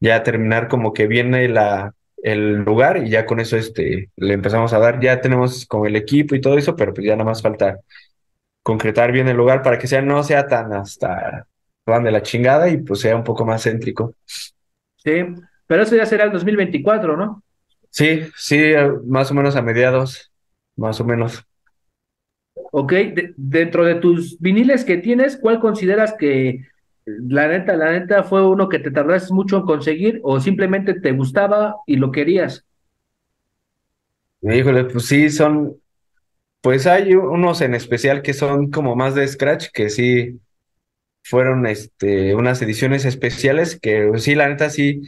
ya 0.00 0.22
terminar 0.22 0.68
como 0.68 0.92
que 0.92 1.06
viene 1.06 1.48
la, 1.48 1.94
el 2.22 2.56
lugar 2.64 2.98
y 3.06 3.10
ya 3.10 3.26
con 3.26 3.40
eso 3.40 3.56
este, 3.56 4.10
le 4.16 4.34
empezamos 4.34 4.72
a 4.72 4.78
dar. 4.78 5.00
Ya 5.00 5.20
tenemos 5.20 5.66
como 5.66 5.86
el 5.86 5.96
equipo 5.96 6.34
y 6.34 6.40
todo 6.40 6.58
eso, 6.58 6.76
pero 6.76 6.94
pues 6.94 7.06
ya 7.06 7.14
nada 7.16 7.24
más 7.30 7.42
falta 7.42 7.80
concretar 8.62 9.12
bien 9.12 9.28
el 9.28 9.36
lugar 9.36 9.62
para 9.62 9.78
que 9.78 9.86
sea, 9.86 10.02
no 10.02 10.22
sea 10.24 10.46
tan 10.48 10.72
hasta 10.72 11.46
van 11.86 12.04
de 12.04 12.12
la 12.12 12.22
chingada 12.22 12.68
y 12.68 12.78
pues 12.78 13.00
sea 13.00 13.16
un 13.16 13.24
poco 13.24 13.44
más 13.46 13.64
céntrico. 13.64 14.14
Sí, 14.96 15.12
pero 15.66 15.82
eso 15.82 15.96
ya 15.96 16.06
será 16.06 16.24
el 16.24 16.32
2024, 16.32 17.16
¿no? 17.16 17.42
Sí, 17.90 18.20
sí, 18.36 18.72
más 19.06 19.30
o 19.30 19.34
menos 19.34 19.56
a 19.56 19.62
mediados, 19.62 20.32
más 20.76 21.00
o 21.00 21.04
menos. 21.04 21.44
Ok, 22.78 22.92
de- 22.92 23.32
dentro 23.38 23.84
de 23.86 23.94
tus 23.96 24.38
viniles 24.38 24.84
que 24.84 24.98
tienes, 24.98 25.38
¿cuál 25.38 25.60
consideras 25.60 26.14
que 26.18 26.66
la 27.06 27.48
neta, 27.48 27.74
la 27.74 27.92
neta 27.92 28.22
fue 28.22 28.46
uno 28.46 28.68
que 28.68 28.78
te 28.78 28.90
tardaste 28.90 29.32
mucho 29.32 29.56
en 29.58 29.62
conseguir 29.64 30.20
o 30.22 30.40
simplemente 30.40 30.92
te 31.00 31.12
gustaba 31.12 31.76
y 31.86 31.96
lo 31.96 32.12
querías? 32.12 32.66
Híjole, 34.42 34.84
pues 34.84 35.06
sí, 35.06 35.30
son, 35.30 35.80
pues 36.62 36.86
hay 36.86 37.14
unos 37.14 37.60
en 37.62 37.74
especial 37.74 38.22
que 38.22 38.34
son 38.34 38.70
como 38.70 38.96
más 38.96 39.14
de 39.14 39.28
Scratch, 39.28 39.68
que 39.72 39.90
sí 39.90 40.40
fueron 41.24 41.66
este, 41.66 42.34
unas 42.34 42.62
ediciones 42.62 43.04
especiales, 43.06 43.78
que 43.80 44.10
sí, 44.18 44.34
la 44.36 44.48
neta 44.48 44.70
sí 44.70 45.02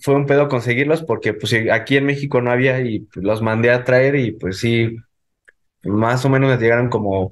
fue 0.00 0.14
un 0.14 0.26
pedo 0.26 0.48
conseguirlos, 0.48 1.02
porque 1.02 1.34
pues 1.34 1.52
aquí 1.72 1.96
en 1.96 2.06
México 2.06 2.40
no 2.40 2.50
había 2.50 2.80
y 2.80 3.00
pues, 3.00 3.24
los 3.24 3.42
mandé 3.42 3.70
a 3.70 3.84
traer 3.84 4.16
y 4.16 4.32
pues 4.32 4.58
sí, 4.58 4.96
más 5.84 6.24
o 6.24 6.28
menos 6.30 6.50
me 6.50 6.56
llegaron 6.58 6.88
como 6.90 7.30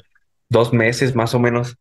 dos 0.49 0.73
meses, 0.73 1.15
más 1.15 1.35
o 1.35 1.41
menos. 1.41 1.76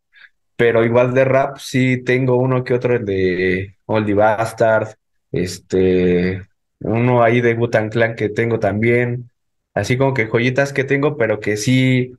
Pero 0.56 0.84
igual 0.84 1.14
de 1.14 1.24
rap 1.24 1.58
sí 1.58 2.02
tengo 2.04 2.36
uno 2.36 2.64
que 2.64 2.74
otro 2.74 2.98
de 2.98 3.76
Oldie 3.86 4.14
Bastard, 4.14 4.96
este, 5.32 6.42
uno 6.80 7.22
ahí 7.22 7.40
de 7.40 7.54
Wu-Tang 7.54 7.90
Clan 7.90 8.14
que 8.16 8.28
tengo 8.30 8.58
también, 8.58 9.30
así 9.74 9.98
como 9.98 10.14
que 10.14 10.26
joyitas 10.26 10.72
que 10.72 10.84
tengo, 10.84 11.16
pero 11.16 11.40
que 11.40 11.56
sí, 11.56 12.12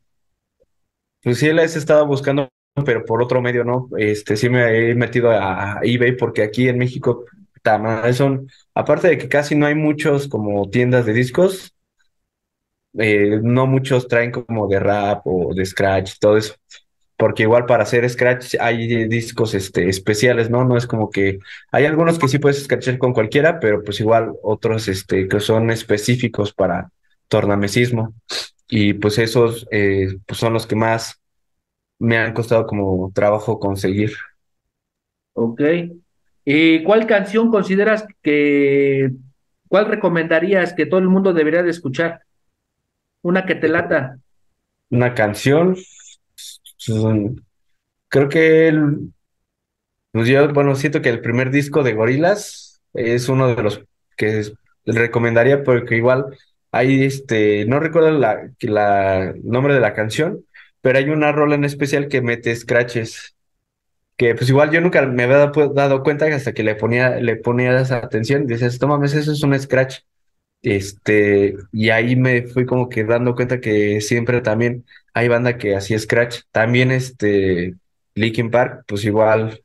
pues 1.24 1.40
sí 1.40 1.52
las 1.52 1.76
he 1.76 1.80
estado 1.80 2.06
buscando, 2.06 2.50
pero 2.86 3.06
por 3.06 3.22
otro 3.24 3.42
medio, 3.42 3.64
¿no? 3.64 3.90
Este, 3.98 4.38
sí 4.38 4.50
me 4.50 4.92
he 4.92 4.96
metido 4.96 5.32
a 5.32 5.80
eBay 5.84 6.16
porque 6.16 6.44
aquí 6.44 6.70
en 6.70 6.78
México, 6.78 7.26
aparte 8.74 9.08
de 9.08 9.18
que 9.18 9.30
casi 9.30 9.56
no 9.56 9.66
hay 9.66 9.76
muchos 9.76 10.28
como 10.28 10.70
tiendas 10.70 11.06
de 11.06 11.14
discos, 11.14 11.74
eh, 12.98 13.40
no 13.42 13.68
muchos 13.68 14.08
traen 14.08 14.32
como 14.32 14.68
de 14.68 14.80
rap 14.80 15.22
o 15.26 15.54
de 15.54 15.66
scratch 15.66 16.20
todo 16.20 16.38
eso 16.38 16.56
porque 17.18 17.44
igual 17.44 17.66
para 17.66 17.84
hacer 17.84 18.08
scratch 18.08 18.56
hay 18.60 19.08
discos 19.08 19.56
este, 19.56 19.90
especiales, 19.90 20.52
¿no? 20.52 20.64
No 20.64 20.78
es 20.78 20.86
como 20.86 21.10
que 21.10 21.40
hay 21.72 21.86
algunos 21.86 22.20
que 22.20 22.28
sí 22.28 22.38
puedes 22.38 22.64
scratchar 22.64 23.00
con 23.00 23.12
cualquiera, 23.12 23.60
pero 23.60 23.84
pues 23.84 24.00
igual 24.00 24.34
otros 24.44 24.88
este, 24.88 25.28
que 25.28 25.40
son 25.40 25.72
específicos 25.72 26.54
para 26.54 26.92
tornamesismo. 27.28 28.14
Y 28.70 28.94
pues 28.94 29.18
esos 29.18 29.68
eh, 29.72 30.20
pues 30.28 30.40
son 30.40 30.54
los 30.54 30.68
que 30.68 30.76
más 30.76 31.20
me 31.98 32.18
han 32.18 32.34
costado 32.34 32.68
como 32.68 33.12
trabajo 33.14 33.60
conseguir. 33.60 34.12
Ok. 35.34 35.62
¿Y 36.46 36.84
cuál 36.84 37.08
canción 37.08 37.50
consideras 37.50 38.06
que, 38.22 39.10
cuál 39.68 39.88
recomendarías 39.88 40.74
que 40.74 40.86
todo 40.86 41.00
el 41.00 41.10
mundo 41.10 41.34
debería 41.34 41.64
de 41.64 41.72
escuchar? 41.72 42.27
Una 43.28 43.46
que 43.46 43.56
te 43.56 43.68
lata. 43.68 44.20
Una 44.90 45.14
canción, 45.14 45.76
creo 48.08 48.30
que 48.30 48.70
el, 48.70 49.12
pues 50.14 50.30
yo, 50.30 50.54
bueno, 50.54 50.74
siento 50.76 51.02
que 51.02 51.10
el 51.10 51.20
primer 51.20 51.52
disco 51.52 51.84
de 51.84 51.92
Gorillaz 51.92 52.80
es 52.94 53.28
uno 53.28 53.54
de 53.54 53.62
los 53.62 53.84
que 54.16 54.54
recomendaría 54.86 55.66
porque 55.66 55.98
igual 55.98 56.38
hay 56.72 57.04
este, 57.04 57.66
no 57.66 57.82
recuerdo 57.82 58.12
la, 58.12 59.34
nombre 59.44 59.74
de 59.74 59.82
la 59.82 59.94
canción, 59.94 60.46
pero 60.80 60.98
hay 60.98 61.10
una 61.10 61.34
rola 61.34 61.56
en 61.56 61.66
especial 61.66 62.08
que 62.08 62.22
mete 62.22 62.56
scratches, 62.56 63.36
que 64.16 64.36
pues 64.36 64.50
igual 64.50 64.72
yo 64.72 64.80
nunca 64.80 65.06
me 65.06 65.24
había 65.24 65.52
dado, 65.74 66.02
cuenta 66.02 66.28
hasta 66.28 66.54
que 66.54 66.64
le 66.64 66.76
ponía, 66.76 67.18
le 67.18 67.36
ponía 67.36 67.78
esa 67.78 67.98
atención, 67.98 68.48
dices, 68.48 68.80
toma, 68.80 69.06
eso 69.06 69.20
es 69.20 69.44
un 69.44 69.60
scratch. 69.60 69.98
Este, 70.68 71.56
y 71.72 71.92
ahí 71.92 72.18
me 72.18 72.44
fui 72.44 72.66
como 72.66 72.90
que 72.90 73.06
dando 73.06 73.36
cuenta 73.36 73.62
que 73.62 74.02
siempre 74.02 74.42
también 74.42 74.84
hay 75.14 75.30
banda 75.30 75.58
que 75.58 75.76
hacía 75.78 75.98
scratch. 75.98 76.42
También 76.52 76.92
este, 76.92 77.76
Linkin 78.16 78.52
Park, 78.52 78.84
pues 78.86 79.06
igual 79.06 79.64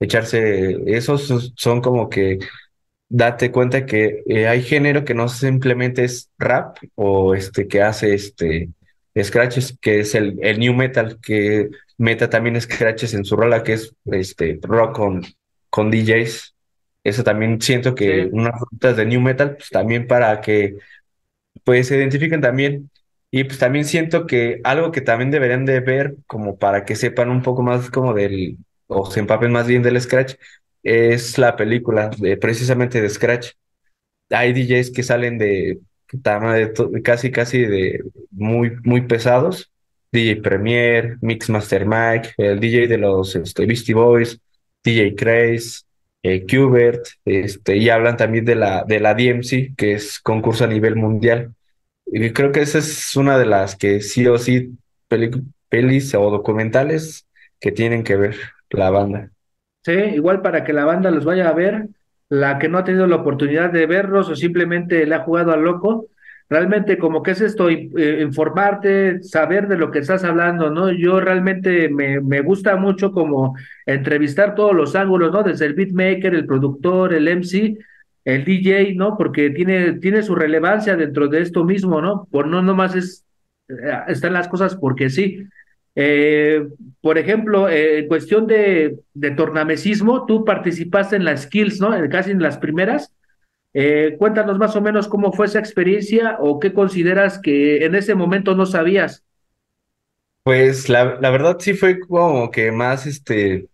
echarse 0.00 0.78
esos 0.86 1.52
son 1.56 1.82
como 1.82 2.08
que 2.08 2.38
date 3.10 3.50
cuenta 3.52 3.84
que 3.84 4.22
eh, 4.26 4.48
hay 4.48 4.62
género 4.62 5.04
que 5.04 5.12
no 5.14 5.28
simplemente 5.28 6.04
es 6.04 6.30
rap 6.38 6.78
o 6.94 7.34
este 7.34 7.68
que 7.68 7.82
hace 7.82 8.14
este 8.14 8.70
scratches, 9.22 9.76
que 9.80 10.00
es 10.00 10.14
el, 10.14 10.38
el 10.42 10.58
new 10.58 10.72
metal, 10.72 11.18
que 11.20 11.68
meta 11.98 12.30
también 12.30 12.58
scratches 12.60 13.12
en 13.12 13.26
su 13.26 13.36
rola, 13.36 13.62
que 13.62 13.74
es 13.74 13.94
este 14.06 14.58
rock 14.62 14.96
con, 14.96 15.22
con 15.68 15.90
DJs. 15.90 16.54
Eso 17.04 17.24
también 17.24 17.60
siento 17.60 17.94
que 17.94 18.24
Sí. 18.24 18.28
unas 18.32 18.52
rutas 18.60 18.96
de 18.96 19.06
new 19.06 19.20
metal, 19.20 19.56
pues 19.56 19.70
también 19.70 20.06
para 20.06 20.40
que 20.40 20.76
pues 21.64 21.88
se 21.88 21.96
identifiquen 21.96 22.40
también. 22.40 22.90
Y 23.30 23.44
pues 23.44 23.58
también 23.58 23.84
siento 23.84 24.26
que 24.26 24.60
algo 24.64 24.90
que 24.92 25.00
también 25.02 25.30
deberían 25.30 25.64
de 25.64 25.80
ver 25.80 26.16
como 26.26 26.58
para 26.58 26.84
que 26.84 26.96
sepan 26.96 27.30
un 27.30 27.42
poco 27.42 27.62
más 27.62 27.90
como 27.90 28.12
del, 28.14 28.58
o 28.88 29.10
se 29.10 29.20
empapen 29.20 29.52
más 29.52 29.66
bien 29.68 29.82
del 29.82 30.00
Scratch, 30.00 30.34
es 30.82 31.38
la 31.38 31.56
película 31.56 32.10
de, 32.18 32.36
precisamente 32.36 33.00
de 33.00 33.08
Scratch. 33.08 33.52
Hay 34.30 34.52
DJs 34.52 34.90
que 34.92 35.02
salen 35.02 35.38
de, 35.38 35.80
de 36.12 37.02
casi 37.02 37.30
casi 37.30 37.62
de 37.64 38.02
muy, 38.30 38.72
muy 38.84 39.02
pesados. 39.02 39.70
DJ 40.12 40.42
Premier, 40.42 41.18
Mixmaster 41.20 41.86
Mike, 41.86 42.30
el 42.38 42.58
DJ 42.60 42.88
de 42.88 42.98
los 42.98 43.36
este, 43.36 43.64
Beastie 43.66 43.94
Boys, 43.94 44.40
DJ 44.84 45.14
Craze, 45.14 45.82
eh, 46.22 46.46
Qbert, 46.46 47.06
este, 47.24 47.76
y 47.76 47.88
hablan 47.90 48.16
también 48.16 48.44
de 48.44 48.54
la, 48.56 48.84
de 48.86 49.00
la 49.00 49.14
DMC, 49.14 49.74
que 49.76 49.92
es 49.94 50.20
concurso 50.20 50.64
a 50.64 50.68
nivel 50.68 50.96
mundial. 50.96 51.54
Y 52.06 52.32
creo 52.32 52.52
que 52.52 52.62
esa 52.62 52.78
es 52.78 53.16
una 53.16 53.38
de 53.38 53.46
las 53.46 53.76
que 53.76 54.00
sí 54.02 54.26
o 54.26 54.38
sí 54.38 54.78
peli- 55.08 55.30
pelis 55.68 56.14
o 56.14 56.30
documentales 56.30 57.26
que 57.60 57.72
tienen 57.72 58.04
que 58.04 58.16
ver 58.16 58.36
la 58.70 58.90
banda. 58.90 59.30
Sí, 59.82 59.92
igual 59.92 60.42
para 60.42 60.64
que 60.64 60.72
la 60.72 60.84
banda 60.84 61.10
los 61.10 61.24
vaya 61.24 61.48
a 61.48 61.52
ver, 61.54 61.88
la 62.28 62.58
que 62.58 62.68
no 62.68 62.78
ha 62.78 62.84
tenido 62.84 63.06
la 63.06 63.16
oportunidad 63.16 63.70
de 63.72 63.86
verlos 63.86 64.28
o 64.28 64.36
simplemente 64.36 65.06
le 65.06 65.14
ha 65.14 65.20
jugado 65.24 65.52
al 65.52 65.62
loco, 65.62 66.06
realmente 66.50 66.98
como 66.98 67.22
que 67.22 67.30
es 67.30 67.40
esto, 67.40 67.70
eh, 67.70 68.20
informarte, 68.22 69.22
saber 69.22 69.68
de 69.68 69.78
lo 69.78 69.90
que 69.90 70.00
estás 70.00 70.24
hablando, 70.24 70.68
¿no? 70.68 70.90
Yo 70.90 71.20
realmente 71.20 71.88
me, 71.88 72.20
me 72.20 72.40
gusta 72.40 72.76
mucho 72.76 73.12
como 73.12 73.56
entrevistar 73.86 74.56
todos 74.56 74.74
los 74.74 74.96
ángulos, 74.96 75.32
¿no? 75.32 75.44
Desde 75.44 75.66
el 75.66 75.74
beatmaker, 75.74 76.34
el 76.34 76.46
productor, 76.46 77.14
el 77.14 77.28
MC, 77.28 77.78
el 78.24 78.44
DJ, 78.44 78.94
¿no? 78.96 79.16
Porque 79.16 79.50
tiene, 79.50 79.94
tiene 79.94 80.22
su 80.22 80.34
relevancia 80.34 80.96
dentro 80.96 81.28
de 81.28 81.40
esto 81.40 81.64
mismo, 81.64 82.00
¿no? 82.02 82.26
Por 82.30 82.48
no 82.48 82.62
nomás 82.62 82.96
es, 82.96 83.24
eh, 83.68 83.74
están 84.08 84.32
las 84.32 84.48
cosas 84.48 84.76
porque 84.76 85.08
sí. 85.08 85.44
Eh, 85.94 86.66
por 87.00 87.18
ejemplo, 87.18 87.68
eh, 87.68 88.00
en 88.00 88.08
cuestión 88.08 88.46
de, 88.48 88.98
de 89.14 89.30
tornamesismo, 89.32 90.26
tú 90.26 90.44
participaste 90.44 91.16
en 91.16 91.24
las 91.24 91.42
skills, 91.42 91.80
¿no? 91.80 91.90
Casi 92.10 92.32
en 92.32 92.42
las 92.42 92.58
primeras. 92.58 93.14
Eh, 93.72 94.16
cuéntanos 94.18 94.58
más 94.58 94.74
o 94.76 94.80
menos 94.80 95.08
cómo 95.08 95.32
fue 95.32 95.46
esa 95.46 95.60
experiencia 95.60 96.36
o 96.40 96.58
qué 96.58 96.72
consideras 96.72 97.38
que 97.38 97.84
en 97.84 97.94
ese 97.94 98.14
momento 98.14 98.54
no 98.54 98.66
sabías. 98.66 99.24
Pues 100.42 100.88
la, 100.88 101.16
la 101.20 101.30
verdad 101.30 101.58
sí 101.60 101.74
fue 101.74 102.00
como 102.00 102.50
que 102.50 102.72
más 102.72 103.06
este 103.06 103.68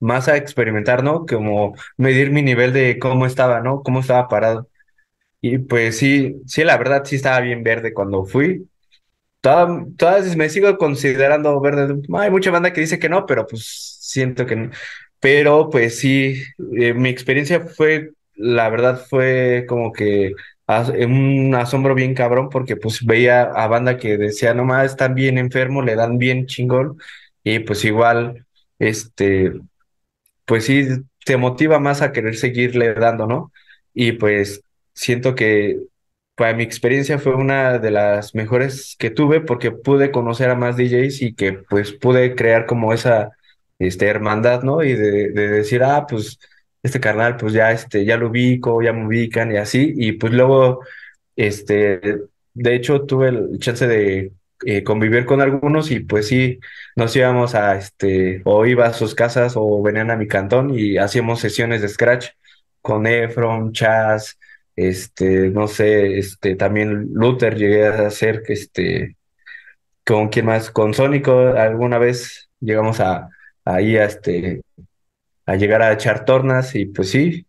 más 0.00 0.28
a 0.28 0.36
experimentar, 0.36 1.04
¿no? 1.04 1.26
Como 1.26 1.74
medir 1.98 2.30
mi 2.32 2.42
nivel 2.42 2.72
de 2.74 2.98
cómo 3.00 3.26
estaba, 3.26 3.60
¿no? 3.60 3.82
Cómo 3.82 4.00
estaba 4.00 4.28
parado. 4.28 4.68
Y 5.40 5.58
pues 5.58 5.98
sí, 5.98 6.42
sí, 6.46 6.64
la 6.64 6.78
verdad 6.78 7.04
sí 7.06 7.16
estaba 7.16 7.40
bien 7.40 7.62
verde 7.64 7.94
cuando 7.94 8.24
fui. 8.26 8.68
Toda- 9.40 9.86
Todas 9.98 10.36
me 10.36 10.50
sigo 10.50 10.78
considerando 10.78 11.60
verde. 11.60 11.96
Hay 12.18 12.30
mucha 12.30 12.50
banda 12.52 12.72
que 12.72 12.82
dice 12.82 12.98
que 13.00 13.08
no, 13.10 13.26
pero 13.26 13.46
pues 13.46 13.98
siento 14.00 14.46
que 14.46 14.56
no. 14.56 14.70
Pero 15.20 15.70
pues 15.70 15.98
sí, 15.98 16.42
eh, 16.78 16.94
mi 16.94 17.08
experiencia 17.10 17.60
fue, 17.60 18.12
la 18.42 18.68
verdad 18.70 19.00
fue 19.08 19.66
como 19.68 19.92
que 19.92 20.32
un 20.66 21.54
asombro 21.54 21.94
bien 21.94 22.14
cabrón 22.14 22.48
porque 22.48 22.76
pues 22.76 23.04
veía 23.04 23.42
a 23.42 23.66
banda 23.68 23.96
que 23.98 24.16
decía, 24.18 24.54
no 24.54 24.64
más, 24.64 24.86
están 24.92 25.14
bien 25.14 25.38
enfermos, 25.38 25.84
le 25.84 25.94
dan 25.96 26.18
bien 26.18 26.46
chingón. 26.46 26.98
Y 27.44 27.60
pues 27.60 27.84
igual, 27.84 28.46
este 28.78 29.52
pues 30.44 30.64
sí, 30.66 30.88
te 31.24 31.36
motiva 31.36 31.78
más 31.78 32.02
a 32.02 32.12
querer 32.12 32.36
seguirle 32.36 32.94
dando, 32.94 33.26
¿no? 33.26 33.52
Y 33.94 34.12
pues 34.12 34.62
siento 34.94 35.34
que 35.34 35.78
para 36.34 36.54
mi 36.54 36.62
experiencia 36.64 37.18
fue 37.18 37.34
una 37.34 37.78
de 37.78 37.90
las 37.90 38.34
mejores 38.34 38.96
que 38.98 39.10
tuve 39.10 39.40
porque 39.40 39.70
pude 39.72 40.10
conocer 40.10 40.50
a 40.50 40.56
más 40.56 40.76
DJs 40.76 41.22
y 41.22 41.34
que 41.34 41.54
pues 41.54 41.92
pude 41.92 42.34
crear 42.34 42.66
como 42.66 42.92
esa 42.92 43.30
este, 43.78 44.06
hermandad, 44.06 44.62
¿no? 44.62 44.82
Y 44.82 44.94
de, 44.94 45.30
de 45.30 45.48
decir, 45.48 45.82
ah, 45.84 46.06
pues 46.08 46.38
este 46.82 47.00
carnal, 47.00 47.36
pues 47.36 47.52
ya, 47.52 47.72
este, 47.72 48.04
ya 48.04 48.16
lo 48.16 48.28
ubico, 48.30 48.82
ya 48.82 48.92
me 48.92 49.06
ubican 49.06 49.52
y 49.52 49.56
así. 49.56 49.92
Y 49.96 50.12
pues 50.12 50.32
luego, 50.32 50.80
este, 51.36 52.00
de 52.54 52.74
hecho, 52.74 53.02
tuve 53.02 53.28
el 53.28 53.58
chance 53.58 53.86
de 53.86 54.32
eh, 54.64 54.84
convivir 54.84 55.24
con 55.26 55.40
algunos 55.40 55.90
y 55.90 56.00
pues 56.00 56.28
sí 56.28 56.60
nos 56.96 57.14
íbamos 57.16 57.54
a, 57.54 57.76
este, 57.76 58.42
o 58.44 58.66
iba 58.66 58.86
a 58.86 58.92
sus 58.92 59.14
casas 59.14 59.54
o 59.56 59.82
venían 59.82 60.10
a 60.10 60.16
mi 60.16 60.28
cantón 60.28 60.70
y 60.78 60.98
hacíamos 60.98 61.40
sesiones 61.40 61.82
de 61.82 61.88
Scratch 61.88 62.28
con 62.80 63.06
Efron, 63.06 63.72
Chaz, 63.72 64.38
este, 64.76 65.50
no 65.50 65.68
sé, 65.68 66.18
este, 66.18 66.56
también 66.56 67.10
Luther 67.12 67.56
llegué 67.56 67.86
a 67.86 68.06
hacer, 68.06 68.42
este, 68.48 69.16
con 70.04 70.28
quién 70.28 70.46
más, 70.46 70.70
con 70.70 70.94
Sónico 70.94 71.38
alguna 71.56 71.98
vez 71.98 72.48
llegamos 72.60 73.00
a, 73.00 73.28
ahí 73.64 73.96
a, 73.96 74.04
este, 74.04 74.62
a 75.52 75.56
llegar 75.56 75.82
a 75.82 75.92
echar 75.92 76.24
tornas 76.24 76.74
y 76.74 76.86
pues 76.86 77.10
sí, 77.10 77.46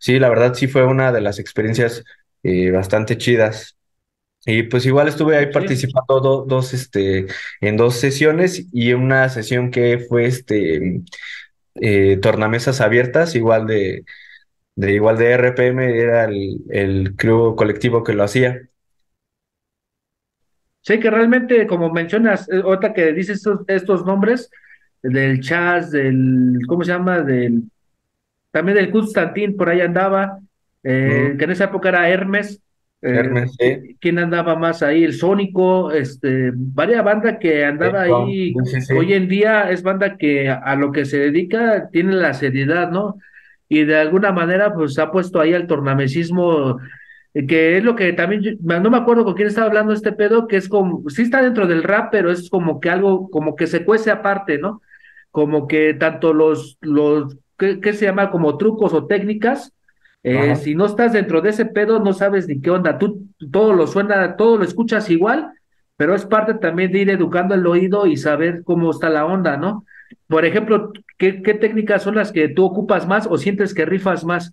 sí, 0.00 0.18
la 0.18 0.28
verdad 0.30 0.54
sí 0.54 0.68
fue 0.68 0.84
una 0.86 1.12
de 1.12 1.20
las 1.22 1.38
experiencias 1.38 2.04
eh, 2.44 2.70
bastante 2.72 3.18
chidas. 3.18 3.76
Y 4.46 4.64
pues 4.64 4.86
igual 4.86 5.08
estuve 5.08 5.36
ahí 5.36 5.52
Sí. 5.52 5.52
participando 5.52 6.20
do- 6.20 6.44
dos, 6.48 6.74
este, 6.74 7.26
en 7.60 7.76
dos 7.76 7.96
sesiones 7.96 8.66
y 8.72 8.92
una 8.94 9.28
sesión 9.28 9.70
que 9.70 9.98
fue 10.00 10.26
este, 10.26 11.02
eh, 11.76 12.18
tornamesas 12.22 12.80
abiertas, 12.80 13.34
igual 13.36 13.66
de, 13.66 14.04
de 14.76 14.92
igual 14.94 15.18
de 15.18 15.32
RPM, 15.32 15.98
era 16.00 16.24
el, 16.26 16.58
el 16.70 17.16
crew 17.16 17.56
colectivo 17.56 18.04
que 18.04 18.14
lo 18.14 18.24
hacía. 18.24 18.62
Sé 20.80 20.98
que 21.00 21.10
realmente, 21.10 21.66
como 21.66 21.90
mencionas, 21.92 22.48
eh, 22.48 22.62
ahorita 22.64 22.94
que 22.94 23.12
dices 23.12 23.38
estos, 23.38 23.60
estos 23.68 24.04
nombres, 24.06 24.50
del 25.02 25.40
Chas, 25.40 25.90
del, 25.90 26.58
¿cómo 26.68 26.84
se 26.84 26.92
llama? 26.92 27.20
Del, 27.22 27.64
también 28.50 28.76
del 28.78 28.90
Constantin, 28.90 29.56
por 29.56 29.68
ahí 29.68 29.80
andaba, 29.80 30.38
eh, 30.82 31.34
Mm, 31.34 31.38
que 31.38 31.44
en 31.44 31.50
esa 31.52 31.64
época 31.64 31.88
era 31.90 32.08
Hermes. 32.08 32.62
eh, 33.02 33.20
Hermes, 33.20 33.54
sí, 33.58 33.98
¿quién 34.00 34.18
andaba 34.18 34.56
más 34.56 34.82
ahí? 34.82 35.04
El 35.04 35.14
Sónico, 35.14 35.92
este, 35.92 36.52
varias 36.54 37.04
banda 37.04 37.38
que 37.38 37.64
andaba 37.64 38.02
ahí. 38.02 38.60
sí. 38.80 38.94
Hoy 38.94 39.12
en 39.14 39.28
día 39.28 39.70
es 39.70 39.82
banda 39.82 40.16
que 40.16 40.48
a, 40.48 40.56
a 40.56 40.76
lo 40.76 40.92
que 40.92 41.04
se 41.04 41.18
dedica 41.18 41.88
tiene 41.90 42.14
la 42.14 42.34
seriedad, 42.34 42.90
¿no? 42.90 43.16
Y 43.68 43.84
de 43.84 43.96
alguna 43.98 44.32
manera, 44.32 44.72
pues 44.74 44.98
ha 44.98 45.10
puesto 45.12 45.40
ahí 45.40 45.52
al 45.54 45.66
tornamesismo 45.66 46.78
eh, 47.34 47.46
que 47.46 47.76
es 47.78 47.84
lo 47.84 47.94
que 47.96 48.12
también, 48.12 48.42
yo- 48.42 48.52
no 48.80 48.90
me 48.90 48.96
acuerdo 48.98 49.24
con 49.24 49.34
quién 49.34 49.48
estaba 49.48 49.66
hablando 49.68 49.92
este 49.92 50.12
pedo, 50.12 50.46
que 50.48 50.56
es 50.56 50.68
como, 50.68 51.08
sí 51.10 51.22
está 51.22 51.42
dentro 51.42 51.66
del 51.66 51.82
rap, 51.82 52.08
pero 52.12 52.30
es 52.30 52.48
como 52.50 52.80
que 52.80 52.90
algo, 52.90 53.30
como 53.30 53.56
que 53.56 53.66
se 53.66 53.84
cuece 53.84 54.10
aparte, 54.10 54.58
¿no? 54.58 54.82
Como 55.30 55.66
que 55.66 55.94
tanto 55.94 56.32
los, 56.32 56.78
los, 56.80 57.36
¿qué, 57.58 57.80
qué 57.80 57.92
se 57.92 58.06
llama? 58.06 58.30
Como 58.30 58.56
trucos 58.56 58.92
o 58.94 59.06
técnicas, 59.06 59.72
eh, 60.22 60.56
si 60.56 60.74
no 60.74 60.86
estás 60.86 61.12
dentro 61.12 61.40
de 61.40 61.50
ese 61.50 61.64
pedo, 61.66 62.00
no 62.00 62.12
sabes 62.12 62.48
ni 62.48 62.60
qué 62.60 62.70
onda, 62.70 62.98
tú 62.98 63.28
todo 63.52 63.72
lo 63.72 63.86
suena, 63.86 64.36
todo 64.36 64.58
lo 64.58 64.64
escuchas 64.64 65.10
igual, 65.10 65.52
pero 65.96 66.14
es 66.14 66.26
parte 66.26 66.54
también 66.54 66.92
de 66.92 66.98
ir 67.00 67.10
educando 67.10 67.54
el 67.54 67.66
oído 67.66 68.06
y 68.06 68.16
saber 68.16 68.62
cómo 68.64 68.90
está 68.90 69.10
la 69.10 69.26
onda, 69.26 69.56
¿no? 69.56 69.84
Por 70.26 70.44
ejemplo, 70.44 70.92
¿qué, 71.18 71.42
qué 71.42 71.54
técnicas 71.54 72.02
son 72.02 72.16
las 72.16 72.32
que 72.32 72.48
tú 72.48 72.64
ocupas 72.64 73.06
más 73.06 73.26
o 73.26 73.38
sientes 73.38 73.74
que 73.74 73.84
rifas 73.86 74.24
más? 74.24 74.52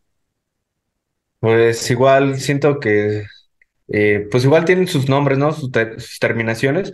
Pues 1.39 1.89
igual 1.91 2.39
siento 2.39 2.79
que, 2.79 3.25
eh, 3.87 4.27
pues 4.31 4.43
igual 4.45 4.65
tienen 4.65 4.87
sus 4.87 5.09
nombres, 5.09 5.37
¿no? 5.37 5.51
Sus, 5.51 5.71
te- 5.71 5.99
sus 5.99 6.19
terminaciones. 6.19 6.91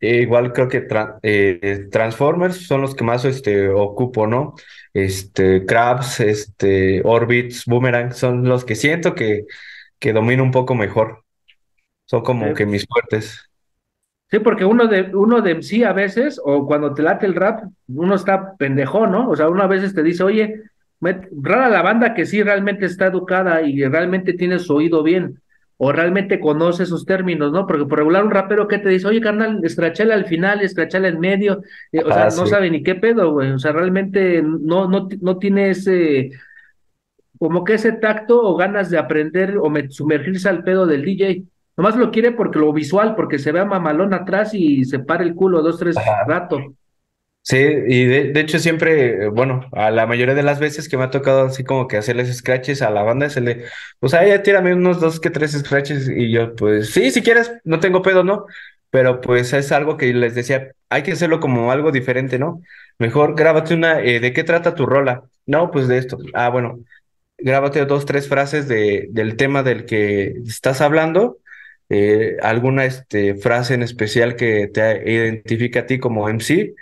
Eh, 0.00 0.18
igual 0.22 0.52
creo 0.52 0.68
que 0.68 0.86
tra- 0.88 1.18
eh, 1.22 1.88
Transformers 1.90 2.66
son 2.66 2.82
los 2.82 2.94
que 2.94 3.04
más 3.04 3.24
este, 3.24 3.68
ocupo, 3.68 4.26
¿no? 4.26 4.54
Este, 4.94 5.64
Krabs, 5.66 6.20
este, 6.20 7.02
Orbits, 7.04 7.64
Boomerang 7.66 8.12
son 8.12 8.44
los 8.48 8.64
que 8.64 8.74
siento 8.76 9.14
que, 9.14 9.46
que 9.98 10.12
domino 10.12 10.42
un 10.42 10.50
poco 10.52 10.74
mejor. 10.74 11.24
Son 12.06 12.22
como 12.22 12.54
que 12.54 12.66
mis 12.66 12.86
fuertes. 12.86 13.50
Sí, 14.30 14.38
porque 14.38 14.64
uno 14.64 14.86
de, 14.86 15.14
uno 15.14 15.42
de 15.42 15.62
sí 15.62 15.84
a 15.84 15.92
veces, 15.92 16.40
o 16.42 16.66
cuando 16.66 16.94
te 16.94 17.02
late 17.02 17.26
el 17.26 17.34
rap, 17.34 17.64
uno 17.88 18.14
está 18.14 18.56
pendejo, 18.56 19.06
¿no? 19.06 19.28
O 19.28 19.36
sea, 19.36 19.48
uno 19.50 19.62
a 19.62 19.66
veces 19.66 19.94
te 19.94 20.02
dice, 20.02 20.22
oye, 20.22 20.62
rara 21.42 21.68
la 21.68 21.82
banda 21.82 22.14
que 22.14 22.24
sí 22.24 22.42
realmente 22.42 22.86
está 22.86 23.06
educada 23.06 23.60
y 23.62 23.84
realmente 23.84 24.32
tiene 24.32 24.58
su 24.58 24.74
oído 24.74 25.02
bien, 25.02 25.42
o 25.78 25.90
realmente 25.92 26.38
conoce 26.40 26.86
sus 26.86 27.04
términos, 27.04 27.52
¿no? 27.52 27.66
Porque 27.66 27.84
por 27.86 27.98
regular 27.98 28.24
un 28.24 28.30
rapero 28.30 28.68
que 28.68 28.78
te 28.78 28.88
dice, 28.88 29.08
oye, 29.08 29.20
carnal, 29.20 29.60
escrachale 29.64 30.14
al 30.14 30.26
final, 30.26 30.60
escrachale 30.60 31.08
en 31.08 31.18
medio, 31.20 31.62
eh, 31.90 32.02
o 32.04 32.12
sea, 32.12 32.24
Ah, 32.24 32.26
no 32.26 32.44
sí. 32.44 32.48
sabe 32.48 32.70
ni 32.70 32.82
qué 32.82 32.94
pedo, 32.94 33.32
güey, 33.32 33.50
o 33.52 33.58
sea, 33.58 33.72
realmente 33.72 34.42
no, 34.42 34.88
no, 34.88 35.08
no 35.20 35.38
tiene 35.38 35.70
ese, 35.70 36.30
como 37.38 37.64
que 37.64 37.74
ese 37.74 37.92
tacto 37.92 38.40
o 38.42 38.56
ganas 38.56 38.90
de 38.90 38.98
aprender 38.98 39.58
o 39.58 39.68
me- 39.68 39.90
sumergirse 39.90 40.48
al 40.48 40.62
pedo 40.62 40.86
del 40.86 41.04
DJ. 41.04 41.44
Nomás 41.76 41.96
lo 41.96 42.10
quiere 42.10 42.32
porque 42.32 42.58
lo 42.58 42.72
visual, 42.72 43.14
porque 43.16 43.38
se 43.38 43.50
vea 43.50 43.64
mamalón 43.64 44.14
atrás 44.14 44.54
y 44.54 44.84
se 44.84 44.98
para 45.00 45.24
el 45.24 45.34
culo 45.34 45.62
dos, 45.62 45.78
tres 45.78 45.96
Ajá. 45.96 46.24
rato. 46.26 46.60
Sí, 47.44 47.56
y 47.56 48.04
de, 48.04 48.40
hecho 48.40 48.60
siempre, 48.60 49.24
eh, 49.24 49.28
bueno, 49.28 49.68
a 49.72 49.90
la 49.90 50.06
mayoría 50.06 50.34
de 50.36 50.44
las 50.44 50.60
veces 50.60 50.88
que 50.88 50.96
me 50.96 51.02
ha 51.04 51.10
tocado 51.10 51.46
así 51.46 51.64
como 51.64 51.88
que 51.88 51.96
hacerles 51.96 52.32
scratches 52.36 52.82
a 52.82 52.90
la 52.90 53.02
banda, 53.02 53.28
se 53.30 53.40
le, 53.40 53.64
pues 53.98 54.14
ahí 54.14 54.28
ya 54.28 54.44
tírame 54.44 54.72
unos 54.74 55.00
dos 55.00 55.18
que 55.18 55.28
tres 55.28 55.50
scratches 55.52 56.08
y 56.08 56.30
yo 56.30 56.54
pues 56.54 56.90
sí, 56.90 57.10
si 57.10 57.20
quieres, 57.20 57.52
no 57.64 57.80
tengo 57.80 58.00
pedo, 58.00 58.22
¿no? 58.22 58.46
Pero 58.90 59.20
pues 59.20 59.52
es 59.54 59.72
algo 59.72 59.96
que 59.96 60.14
les 60.14 60.36
decía, 60.36 60.70
hay 60.88 61.02
que 61.02 61.12
hacerlo 61.12 61.40
como 61.40 61.72
algo 61.72 61.90
diferente, 61.90 62.38
¿no? 62.38 62.62
Mejor 62.98 63.34
grábate 63.34 63.74
una, 63.74 64.00
eh, 64.00 64.20
¿de 64.20 64.32
qué 64.32 64.44
trata 64.44 64.76
tu 64.76 64.86
rola? 64.86 65.24
No, 65.44 65.70
pues 65.72 65.88
de 65.88 65.98
esto. 65.98 66.18
Ah, 66.34 66.48
bueno, 66.48 66.78
grábate 67.38 67.84
dos, 67.86 68.06
tres 68.06 68.28
frases 68.28 68.68
de, 68.68 69.08
del 69.10 69.36
tema 69.36 69.62
del 69.64 69.84
que 69.86 70.34
estás 70.46 70.80
hablando, 70.80 71.38
eh, 71.88 72.36
alguna 72.42 72.84
este, 72.84 73.34
frase 73.34 73.74
en 73.74 73.82
especial 73.82 74.36
que 74.36 74.68
te 74.68 75.10
identifique 75.12 75.78
a 75.80 75.86
ti 75.86 75.98
como 75.98 76.28
MC 76.28 76.74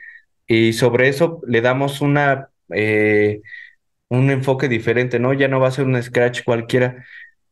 y 0.51 0.73
sobre 0.73 1.09
eso 1.09 1.41
le 1.47 1.61
damos 1.61 2.01
una, 2.01 2.51
eh, 2.71 3.41
un 4.09 4.31
enfoque 4.31 4.69
diferente, 4.69 5.21
¿no? 5.21 5.33
Ya 5.33 5.47
no 5.49 5.61
va 5.61 5.69
a 5.69 5.71
ser 5.71 5.87
un 5.87 6.03
scratch 6.03 6.43
cualquiera. 6.45 7.07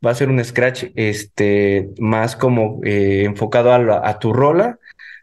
va 0.05 0.11
a 0.13 0.15
ser 0.17 0.29
un 0.31 0.45
scratch 0.45 0.87
este, 0.97 1.91
más 1.99 2.37
como 2.37 2.81
eh, 2.85 3.25
enfocado 3.25 3.73
a, 3.73 4.19
tu 4.19 4.33
rola, 4.33 4.79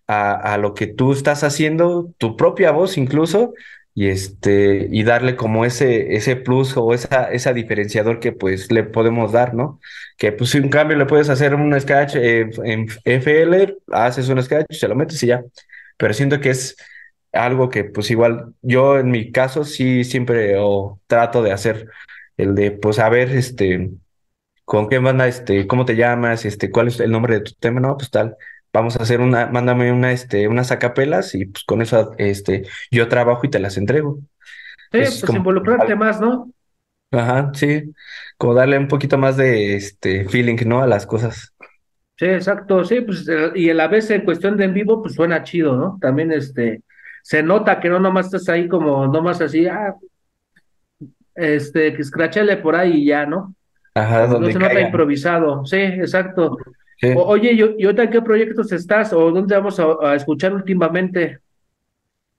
a, 0.08 0.58
lo 0.58 0.74
que 0.74 0.88
tú 0.88 1.12
estás 1.14 1.44
haciendo, 1.44 2.14
tu 2.18 2.38
propia 2.38 2.72
voz 2.72 2.98
incluso, 2.98 3.54
y 3.94 4.08
este, 4.08 4.88
y 4.92 5.04
darle 5.04 5.36
como 5.36 5.66
ese, 5.66 6.16
ese 6.16 6.38
plus 6.38 6.78
o 6.78 6.94
esa, 6.94 7.32
esa 7.32 7.54
diferenciador 7.54 8.20
que 8.22 8.32
pues 8.32 8.72
le 8.72 8.84
podemos 8.84 9.34
dar, 9.34 9.54
¿no? 9.54 9.82
Que 10.18 10.32
pues 10.32 10.56
en 10.56 10.70
cambio 10.70 10.98
le 10.98 11.06
puedes 11.08 11.30
hacer 11.30 11.56
un 11.56 11.80
scratch 11.80 12.16
en 12.16 12.88
FL, 13.04 13.78
haces 13.92 14.30
un 14.30 14.42
scratch, 14.44 14.68
se 14.72 14.88
lo 14.88 14.96
metes 14.96 15.22
y 15.24 15.28
ya. 15.28 15.44
Pero 15.98 16.14
siento 16.14 16.40
que 16.40 16.52
es 16.52 16.76
algo 17.36 17.70
que 17.70 17.84
pues 17.84 18.12
igual 18.12 18.54
yo 18.62 18.98
en 19.00 19.12
mi 19.12 19.32
caso 19.32 19.64
sí 19.64 20.04
siempre 20.04 20.56
o 20.58 21.00
trato 21.08 21.44
de 21.44 21.52
hacer 21.52 21.90
el 22.38 22.56
de 22.56 22.72
pues 22.72 23.00
a 23.00 23.10
ver 23.10 23.32
este 23.32 23.92
con 24.66 24.90
qué 24.90 25.00
banda 25.00 25.28
este 25.28 25.68
cómo 25.68 25.86
te 25.86 25.96
llamas 25.96 26.46
este 26.46 26.72
cuál 26.72 26.88
es 26.88 27.00
el 27.00 27.12
nombre 27.12 27.36
de 27.36 27.42
tu 27.42 27.54
tema 27.54 27.80
no 27.80 27.98
pues 27.98 28.10
tal 28.10 28.36
vamos 28.74 28.98
a 28.98 29.04
hacer 29.04 29.22
una 29.22 29.48
mándame 29.48 29.92
una 29.92 30.12
este 30.12 30.48
unas 30.48 30.72
acapelas 30.72 31.36
y 31.36 31.46
pues 31.46 31.64
con 31.64 31.82
eso 31.82 32.14
este 32.18 32.64
yo 32.92 33.08
trabajo 33.08 33.46
y 33.46 33.50
te 33.50 33.60
las 33.60 33.78
entrego. 33.78 34.20
Sí, 34.92 35.00
es 35.00 35.12
pues 35.12 35.26
como 35.26 35.40
involucrarte 35.40 35.96
más, 35.96 36.20
¿no? 36.20 36.52
ajá 37.12 37.52
sí 37.54 37.94
como 38.38 38.54
darle 38.54 38.78
un 38.78 38.88
poquito 38.88 39.18
más 39.18 39.38
de 39.38 39.76
este 39.76 40.28
feeling 40.28 40.58
no 40.66 40.82
a 40.82 40.88
las 40.88 41.06
cosas. 41.06 41.54
Sí, 42.18 42.26
exacto, 42.28 42.84
sí, 42.86 43.02
pues 43.02 43.28
eh, 43.28 43.52
y 43.56 43.70
a 43.70 43.74
la 43.74 43.88
vez 43.90 44.10
en 44.10 44.24
cuestión 44.24 44.56
de 44.56 44.66
en 44.66 44.74
vivo, 44.74 45.02
pues 45.02 45.16
suena 45.16 45.44
chido, 45.44 45.76
¿no? 45.76 45.98
También 46.00 46.32
este, 46.32 46.82
se 47.30 47.42
nota 47.44 47.80
que 47.80 47.90
no 47.90 48.00
nomás 48.00 48.28
estás 48.28 48.48
ahí 48.50 48.68
como, 48.68 49.08
nomás 49.08 49.42
así, 49.42 49.66
ah, 49.68 49.96
este, 51.36 51.94
que 51.94 52.02
escrachale 52.02 52.58
por 52.58 52.76
ahí 52.76 53.04
y 53.04 53.06
ya, 53.08 53.26
¿no? 53.26 53.56
ajá 53.94 54.28
No 54.28 54.28
donde 54.28 54.52
se 54.52 54.60
nota 54.60 54.82
improvisado, 54.82 55.66
sí, 55.66 55.78
exacto. 55.78 56.58
sí. 57.02 57.08
O- 57.12 57.24
oye, 57.28 57.54
¿y, 57.54 57.60
y 57.82 57.86
ahorita 57.86 58.04
en 58.04 58.12
qué 58.12 58.22
proyectos 58.22 58.72
estás 58.72 59.14
o 59.14 59.32
dónde 59.32 59.56
vamos 59.56 59.80
a, 59.80 59.88
a 60.04 60.16
escuchar 60.16 60.54
últimamente? 60.54 61.40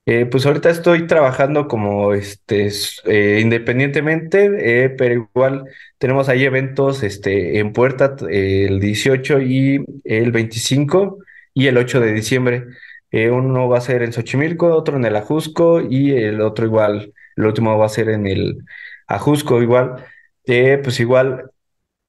Eh, 0.08 0.24
pues 0.26 0.46
ahorita 0.46 0.70
estoy 0.70 1.06
trabajando 1.08 1.66
como 1.66 2.14
este 2.14 2.68
eh, 3.06 3.40
independientemente, 3.42 4.84
eh, 4.84 4.90
pero 4.90 5.14
igual 5.34 5.64
tenemos 5.98 6.28
ahí 6.28 6.44
eventos 6.44 7.02
este, 7.02 7.58
en 7.58 7.72
puerta 7.72 8.14
t- 8.14 8.66
el 8.66 8.78
18 8.78 9.40
y 9.40 9.84
el 10.04 10.30
25 10.30 11.18
y 11.54 11.66
el 11.66 11.76
8 11.76 11.98
de 12.00 12.12
diciembre. 12.12 12.66
Eh, 13.10 13.30
uno 13.30 13.68
va 13.68 13.78
a 13.78 13.80
ser 13.80 14.02
en 14.02 14.12
Xochimilco, 14.12 14.74
otro 14.74 14.96
en 14.96 15.04
el 15.04 15.16
Ajusco 15.16 15.80
y 15.80 16.12
el 16.12 16.40
otro 16.40 16.66
igual, 16.66 17.12
el 17.36 17.46
último 17.46 17.78
va 17.78 17.86
a 17.86 17.88
ser 17.88 18.08
en 18.10 18.26
el 18.26 18.58
Ajusco 19.06 19.62
igual. 19.62 20.04
Eh, 20.44 20.80
pues 20.82 21.00
igual 21.00 21.50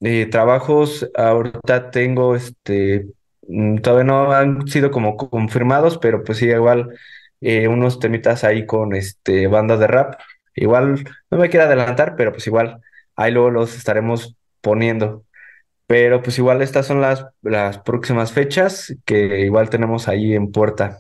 eh, 0.02 0.28
trabajos 0.28 1.10
ahorita 1.16 1.92
tengo, 1.92 2.36
este, 2.36 3.08
mm, 3.48 3.78
todavía 3.80 4.06
no 4.06 4.32
han 4.34 4.68
sido 4.68 4.92
como 4.92 5.18
confirmados, 5.18 5.98
pero 5.98 6.24
pues 6.24 6.40
sí, 6.40 6.48
igual 6.48 6.90
unos 7.42 8.00
temitas 8.00 8.44
ahí 8.44 8.66
con 8.66 8.96
este 8.96 9.48
bandas 9.48 9.80
de 9.80 9.88
rap. 9.88 10.16
Igual 10.56 11.04
no 11.30 11.38
me 11.38 11.50
quiero 11.50 11.66
adelantar, 11.68 12.16
pero 12.16 12.32
pues 12.32 12.48
igual 12.48 12.82
ahí 13.16 13.32
luego 13.32 13.52
los 13.52 13.76
estaremos 13.78 14.36
poniendo. 14.62 15.24
Pero 15.88 16.22
pues 16.22 16.38
igual 16.38 16.62
estas 16.62 16.86
son 16.86 17.02
las, 17.02 17.26
las 17.42 17.80
próximas 17.80 18.34
fechas 18.34 18.96
que 19.06 19.40
igual 19.40 19.70
tenemos 19.70 20.08
ahí 20.08 20.34
en 20.34 20.52
puerta. 20.52 21.00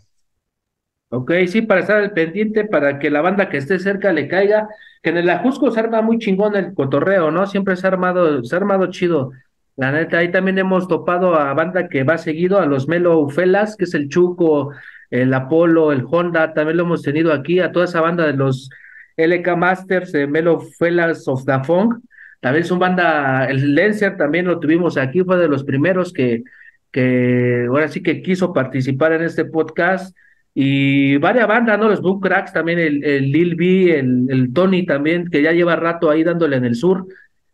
Ok, 1.09 1.31
sí, 1.47 1.61
para 1.61 1.81
estar 1.81 1.97
al 1.97 2.11
pendiente, 2.11 2.65
para 2.65 2.99
que 2.99 3.09
la 3.09 3.21
banda 3.21 3.49
que 3.49 3.57
esté 3.57 3.79
cerca 3.79 4.11
le 4.11 4.27
caiga, 4.27 4.67
que 5.01 5.09
en 5.11 5.17
el 5.17 5.29
Ajusco 5.29 5.71
se 5.71 5.79
arma 5.79 6.01
muy 6.01 6.19
chingón 6.19 6.55
el 6.55 6.73
cotorreo, 6.73 7.31
¿no? 7.31 7.47
Siempre 7.47 7.75
se 7.77 7.87
ha 7.87 7.91
armado, 7.91 8.43
se 8.43 8.55
ha 8.55 8.57
armado 8.57 8.87
chido. 8.87 9.31
La 9.77 9.91
neta, 9.91 10.17
ahí 10.17 10.31
también 10.31 10.57
hemos 10.57 10.87
topado 10.87 11.35
a 11.35 11.53
banda 11.53 11.87
que 11.87 12.03
va 12.03 12.17
seguido, 12.17 12.59
a 12.59 12.65
los 12.65 12.87
Melo 12.87 13.29
Felas, 13.29 13.77
que 13.77 13.85
es 13.85 13.93
el 13.93 14.09
Chuco, 14.09 14.71
el 15.09 15.33
Apolo, 15.33 15.91
el 15.91 16.03
Honda, 16.09 16.53
también 16.53 16.77
lo 16.77 16.83
hemos 16.83 17.03
tenido 17.03 17.31
aquí, 17.31 17.59
a 17.59 17.71
toda 17.71 17.85
esa 17.85 18.01
banda 18.01 18.25
de 18.25 18.33
los 18.33 18.69
LK 19.17 19.55
Masters, 19.55 20.11
de 20.11 20.27
Melo 20.27 20.59
Felas 20.59 21.27
of 21.27 21.45
the 21.45 21.63
Funk, 21.63 21.93
también 22.39 22.63
es 22.63 22.71
una 22.71 22.79
banda, 22.81 23.45
el 23.45 23.75
Lencer 23.75 24.17
también 24.17 24.45
lo 24.45 24.59
tuvimos 24.59 24.97
aquí, 24.97 25.23
fue 25.23 25.37
de 25.37 25.47
los 25.47 25.63
primeros 25.63 26.13
que, 26.13 26.43
que 26.91 27.65
ahora 27.69 27.87
sí 27.87 28.01
que 28.03 28.21
quiso 28.21 28.53
participar 28.53 29.13
en 29.13 29.23
este 29.23 29.45
podcast. 29.45 30.15
Y 30.59 31.17
varias 31.17 31.47
bandas, 31.47 31.77
¿no? 31.77 31.87
Los 31.87 32.01
Boom 32.01 32.19
Cracks, 32.19 32.51
también 32.51 32.79
el, 32.79 33.03
el 33.03 33.31
Lil 33.31 33.55
B, 33.55 33.99
el, 33.99 34.25
el 34.29 34.53
Tony 34.53 34.85
también, 34.87 35.29
que 35.29 35.43
ya 35.43 35.51
lleva 35.51 35.75
rato 35.75 36.09
ahí 36.09 36.23
dándole 36.23 36.55
en 36.57 36.65
el 36.65 36.73
sur. 36.75 37.05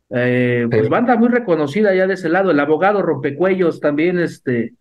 Eh, 0.09 0.67
pues 0.71 0.83
Sí. 0.83 0.89
banda 0.89 1.17
muy 1.17 1.27
reconocida 1.27 1.93
ya 1.93 2.07
de 2.07 2.13
ese 2.13 2.29
lado. 2.29 2.51
El 2.51 2.59
abogado 2.61 3.01
Rompecuellos 3.01 3.81
también, 3.81 4.19
este, 4.19 4.73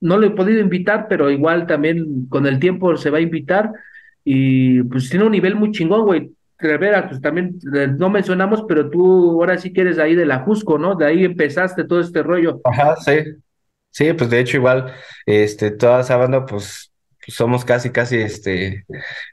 no 0.00 0.18
lo 0.18 0.26
he 0.26 0.30
podido 0.30 0.60
invitar, 0.60 1.06
pero 1.08 1.30
igual 1.30 1.66
también 1.66 2.26
con 2.28 2.46
el 2.46 2.60
tiempo 2.60 2.96
se 2.96 3.10
va 3.10 3.18
a 3.18 3.22
invitar. 3.22 3.70
Y 4.24 4.82
pues 4.84 5.08
tiene 5.10 5.24
un 5.26 5.32
nivel 5.32 5.56
muy 5.56 5.72
chingón, 5.72 6.04
güey. 6.04 6.30
Rivera, 6.58 7.08
pues 7.08 7.20
también 7.20 7.58
eh, 7.74 7.86
no 7.86 8.10
mencionamos, 8.10 8.64
pero 8.66 8.90
tú 8.90 9.40
ahora 9.40 9.58
sí 9.58 9.72
que 9.72 9.82
eres 9.82 9.98
ahí 9.98 10.14
de 10.14 10.26
la 10.26 10.40
Jusco, 10.40 10.78
¿no? 10.78 10.96
De 10.96 11.06
ahí 11.06 11.24
empezaste 11.24 11.84
todo 11.84 12.00
este 12.00 12.22
rollo. 12.22 12.60
Ajá, 12.64 12.96
sí. 12.96 13.12
Sí, 13.90 14.12
pues 14.12 14.30
de 14.30 14.40
hecho 14.40 14.58
igual, 14.58 14.92
este, 15.26 15.70
toda 15.70 16.00
esa 16.00 16.16
banda, 16.16 16.46
pues, 16.46 16.92
somos 17.26 17.64
casi, 17.64 17.90
casi, 17.90 18.16
este, 18.18 18.84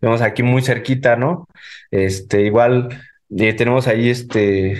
vamos 0.01 0.21
aquí 0.21 0.43
muy 0.43 0.61
cerquita, 0.61 1.15
¿no? 1.15 1.47
Este, 1.91 2.41
igual 2.43 2.89
eh, 3.37 3.53
tenemos 3.53 3.87
ahí, 3.87 4.09
este, 4.09 4.73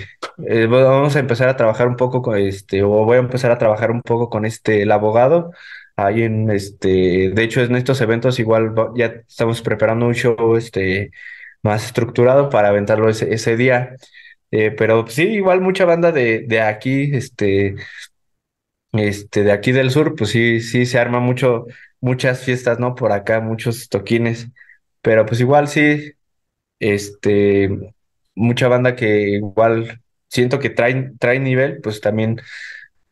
eh, 0.47 0.65
vamos 0.67 1.15
a 1.15 1.19
empezar 1.19 1.49
a 1.49 1.57
trabajar 1.57 1.87
un 1.87 1.95
poco 1.95 2.21
con, 2.21 2.37
este, 2.37 2.83
o 2.83 2.89
voy 2.89 3.17
a 3.17 3.19
empezar 3.19 3.51
a 3.51 3.57
trabajar 3.57 3.91
un 3.91 4.01
poco 4.01 4.29
con 4.29 4.45
este, 4.45 4.81
el 4.81 4.91
abogado, 4.91 5.51
ahí 5.95 6.23
en, 6.23 6.51
este, 6.51 7.29
de 7.33 7.43
hecho 7.43 7.61
en 7.61 7.75
estos 7.75 8.01
eventos 8.01 8.39
igual 8.39 8.73
ya 8.95 9.05
estamos 9.27 9.61
preparando 9.61 10.07
un 10.07 10.13
show, 10.13 10.55
este, 10.57 11.11
más 11.65 11.85
estructurado 11.87 12.49
para 12.51 12.69
aventarlo 12.69 13.09
ese, 13.09 13.33
ese 13.35 13.57
día, 13.57 13.97
Eh, 14.51 14.71
pero 14.71 15.07
sí, 15.09 15.23
igual 15.25 15.61
mucha 15.61 15.85
banda 15.85 16.11
de, 16.13 16.45
de 16.47 16.61
aquí, 16.61 17.11
este 17.15 17.75
este, 18.93 19.43
de 19.43 19.51
aquí 19.51 19.71
del 19.71 19.91
sur, 19.91 20.15
pues 20.15 20.29
sí, 20.31 20.61
sí 20.61 20.85
se 20.85 20.99
arma 20.99 21.19
mucho, 21.19 21.65
muchas 22.01 22.41
fiestas, 22.43 22.79
¿no? 22.79 22.95
Por 22.95 23.11
acá, 23.11 23.41
muchos 23.41 23.89
toquines, 23.89 24.49
pero 25.01 25.25
pues 25.25 25.41
igual 25.41 25.67
sí, 25.67 26.13
este, 26.79 27.69
mucha 28.35 28.67
banda 28.67 28.95
que 28.95 29.29
igual 29.31 30.01
siento 30.29 30.59
que 30.59 30.69
trae, 30.71 31.13
trae 31.19 31.39
nivel, 31.39 31.81
pues 31.81 32.01
también 32.01 32.41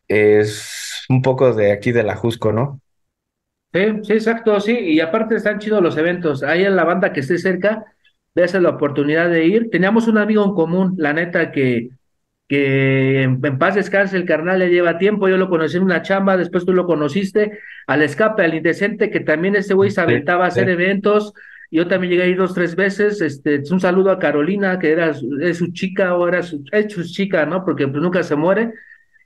es 0.10 1.06
un 1.10 1.22
poco 1.22 1.54
de 1.54 1.72
aquí 1.74 1.92
de 1.94 2.04
la 2.04 2.16
Jusco, 2.18 2.54
¿no? 2.54 2.82
Sí, 3.74 3.80
sí, 4.04 4.14
exacto, 4.14 4.60
sí, 4.60 4.72
y 4.78 5.00
aparte 5.00 5.36
están 5.36 5.58
chidos 5.58 5.82
los 5.82 5.98
eventos. 5.98 6.44
Ahí 6.44 6.64
en 6.64 6.76
la 6.76 6.84
banda 6.84 7.12
que 7.12 7.22
esté 7.22 7.40
cerca, 7.40 7.93
dése 8.36 8.60
la 8.60 8.70
oportunidad 8.70 9.30
de 9.30 9.46
ir. 9.46 9.70
Teníamos 9.70 10.08
un 10.08 10.18
amigo 10.18 10.44
en 10.46 10.54
común, 10.54 10.96
la 10.98 11.14
neta, 11.14 11.52
que, 11.52 11.90
que 12.48 13.24
en, 13.24 13.40
en 13.44 13.58
paz 13.58 13.76
descanse, 13.76 14.18
el 14.18 14.26
carnal 14.26 14.60
le 14.60 14.70
lleva 14.70 14.98
tiempo. 14.98 15.28
Yo 15.30 15.38
lo 15.38 15.50
conocí 15.50 15.78
en 15.78 15.84
una 15.84 16.02
chamba, 16.02 16.38
después 16.38 16.66
tú 16.66 16.74
lo 16.74 16.86
conociste, 16.86 17.60
al 17.88 18.02
escape, 18.02 18.44
al 18.44 18.54
indecente, 18.54 19.10
que 19.10 19.20
también 19.20 19.56
ese 19.56 19.74
güey 19.74 19.92
se 19.92 20.02
aventaba 20.02 20.46
a 20.46 20.48
hacer 20.50 20.70
eventos. 20.70 21.34
Yo 21.72 21.88
también 21.88 22.12
llegué 22.12 22.24
a 22.24 22.28
ir 22.28 22.38
dos, 22.38 22.54
tres 22.54 22.76
veces. 22.76 23.20
Este, 23.22 23.62
un 23.72 23.80
saludo 23.80 24.12
a 24.12 24.20
Carolina, 24.20 24.78
que 24.78 24.92
era 24.92 25.12
es 25.42 25.58
su 25.58 25.72
chica 25.72 26.16
o 26.16 26.28
era 26.28 26.44
su, 26.44 26.64
es 26.72 26.94
su 26.94 27.04
chica, 27.04 27.46
¿no? 27.48 27.66
Porque 27.66 27.88
pues 27.88 28.02
nunca 28.02 28.22
se 28.22 28.36
muere. 28.36 28.74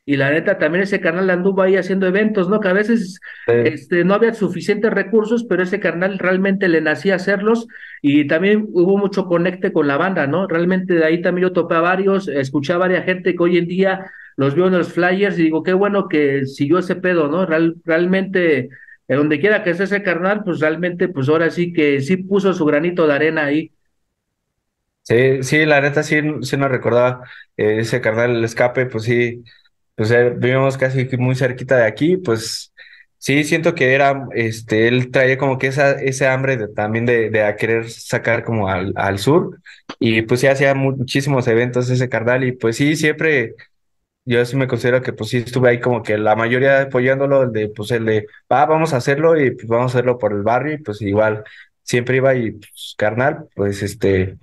Y 0.07 0.17
la 0.17 0.31
neta, 0.31 0.57
también 0.57 0.83
ese 0.83 1.01
canal 1.01 1.29
anduvo 1.29 1.61
ahí 1.63 1.75
haciendo 1.77 2.07
eventos, 2.07 2.49
¿no? 2.49 2.61
Que 2.61 2.69
a 2.69 2.73
veces 2.73 3.19
Sí, 3.47 3.53
este, 3.59 4.05
no 4.05 4.15
había 4.15 4.33
suficientes 4.33 4.91
recursos, 4.91 5.45
pero 5.45 5.63
ese 5.63 5.79
carnal 5.81 6.17
realmente 6.19 6.69
le 6.69 6.81
nacía 6.81 7.15
hacerlos 7.15 7.67
y 8.01 8.27
también 8.27 8.67
hubo 8.71 8.97
mucho 8.97 9.25
conecte 9.27 9.73
con 9.73 9.87
la 9.87 9.97
banda, 9.97 10.27
¿no? 10.27 10.47
Realmente 10.47 10.93
de 10.95 11.05
ahí 11.05 11.21
también 11.21 11.49
yo 11.49 11.53
topé 11.53 11.75
a 11.75 11.81
varios, 11.81 12.27
escuché 12.29 12.73
a 12.73 12.77
varias 12.77 13.05
gente 13.05 13.35
que 13.35 13.43
hoy 13.43 13.57
en 13.57 13.67
día 13.67 14.11
los 14.37 14.55
veo 14.55 14.67
en 14.67 14.77
los 14.77 14.93
flyers 14.93 15.37
y 15.39 15.43
digo, 15.43 15.63
qué 15.63 15.73
bueno 15.73 16.07
que 16.07 16.45
siguió 16.45 16.79
ese 16.79 16.95
pedo, 16.95 17.27
¿no? 17.27 17.45
Real- 17.45 17.75
realmente, 17.85 18.69
eh, 19.07 19.15
donde 19.15 19.39
quiera 19.39 19.63
que 19.63 19.71
esté 19.71 19.85
ese 19.85 20.03
carnal, 20.03 20.43
pues 20.45 20.59
realmente, 20.61 21.09
pues 21.09 21.29
ahora 21.29 21.49
sí 21.51 21.73
que 21.73 22.01
sí 22.01 22.17
puso 22.17 22.53
su 22.53 22.65
granito 22.65 23.07
de 23.07 23.13
arena 23.13 23.45
ahí. 23.45 23.71
sí, 25.03 25.43
sí, 25.43 25.65
la 25.65 25.81
neta 25.81 26.03
sí, 26.03 26.17
sí 26.41 26.57
nos 26.57 26.69
recordaba 26.71 27.23
eh, 27.57 27.79
ese 27.79 28.01
carnal, 28.01 28.31
el 28.37 28.43
escape, 28.43 28.85
pues 28.87 29.03
sí, 29.05 29.43
pues 29.97 30.11
vivimos 30.39 30.77
casi 30.77 31.09
muy 31.19 31.35
cerquita 31.35 31.77
de 31.77 31.85
aquí, 31.87 32.17
pues 32.17 32.73
sí, 33.17 33.43
siento 33.43 33.75
que 33.75 33.95
era, 33.95 34.27
este, 34.35 34.87
él 34.87 35.11
traía 35.11 35.37
como 35.39 35.57
que 35.59 35.67
esa, 35.67 35.93
ese 35.93 36.27
hambre 36.27 36.57
de, 36.57 36.69
también 36.69 37.05
de, 37.07 37.31
de 37.31 37.43
a 37.43 37.57
querer 37.57 37.89
sacar 37.91 38.45
como 38.45 38.69
al, 38.69 38.93
al 38.95 39.19
sur, 39.19 39.59
y 39.99 40.21
pues 40.23 40.41
sí 40.41 40.47
hacía 40.47 40.75
muchísimos 40.75 41.47
eventos 41.49 41.89
ese 41.89 42.09
carnal, 42.09 42.45
y 42.45 42.53
pues 42.53 42.77
sí, 42.77 42.95
siempre, 42.95 43.55
yo 44.25 44.45
sí 44.45 44.55
me 44.57 44.67
considero 44.67 45.01
que 45.01 45.13
pues 45.13 45.29
sí 45.31 45.37
estuve 45.37 45.69
ahí 45.69 45.79
como 45.79 46.03
que 46.03 46.17
la 46.17 46.35
mayoría 46.35 46.83
apoyándolo, 46.83 47.43
el 47.43 47.51
de, 47.53 47.69
pues 47.69 47.91
el 47.91 48.05
de, 48.05 48.27
va, 48.51 48.65
vamos 48.65 48.93
a 48.93 48.97
hacerlo, 48.97 49.39
y 49.41 49.51
pues 49.51 49.67
vamos 49.67 49.95
a 49.95 49.99
hacerlo 49.99 50.17
por 50.19 50.33
el 50.33 50.43
barrio, 50.43 50.75
y 50.75 50.79
pues 50.79 51.01
igual, 51.01 51.43
siempre 51.83 52.17
iba 52.17 52.35
y 52.35 52.51
pues 52.51 52.95
carnal, 52.97 53.47
pues 53.55 53.83
este 53.83 54.37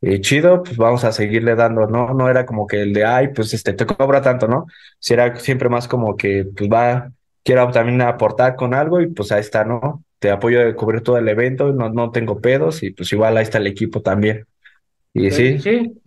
eh, 0.00 0.20
chido, 0.20 0.62
pues 0.62 0.76
vamos 0.76 1.04
a 1.04 1.12
seguirle 1.12 1.54
dando, 1.56 1.86
¿no? 1.86 2.14
No 2.14 2.28
era 2.30 2.46
como 2.46 2.66
que 2.66 2.82
el 2.82 2.92
de, 2.92 3.04
ay, 3.04 3.28
pues 3.28 3.52
este, 3.54 3.72
te 3.72 3.86
cobra 3.86 4.22
tanto, 4.22 4.46
¿no? 4.48 4.66
Si 4.98 5.14
era 5.14 5.36
siempre 5.36 5.68
más 5.68 5.88
como 5.88 6.16
que, 6.16 6.46
pues 6.56 6.70
va, 6.70 7.10
quiero 7.44 7.70
también 7.70 8.00
aportar 8.02 8.56
con 8.56 8.74
algo 8.74 9.00
y 9.00 9.08
pues 9.08 9.32
ahí 9.32 9.40
está, 9.40 9.64
¿no? 9.64 10.04
Te 10.18 10.30
apoyo 10.30 10.60
de 10.64 10.74
cubrir 10.74 11.02
todo 11.02 11.18
el 11.18 11.28
evento, 11.28 11.72
no, 11.72 11.90
no 11.90 12.10
tengo 12.10 12.40
pedos 12.40 12.82
y 12.82 12.90
pues 12.92 13.12
igual 13.12 13.36
ahí 13.36 13.42
está 13.44 13.58
el 13.58 13.66
equipo 13.66 14.02
también. 14.02 14.46
Y 15.14 15.30
sí, 15.30 15.58
Sí, 15.58 16.00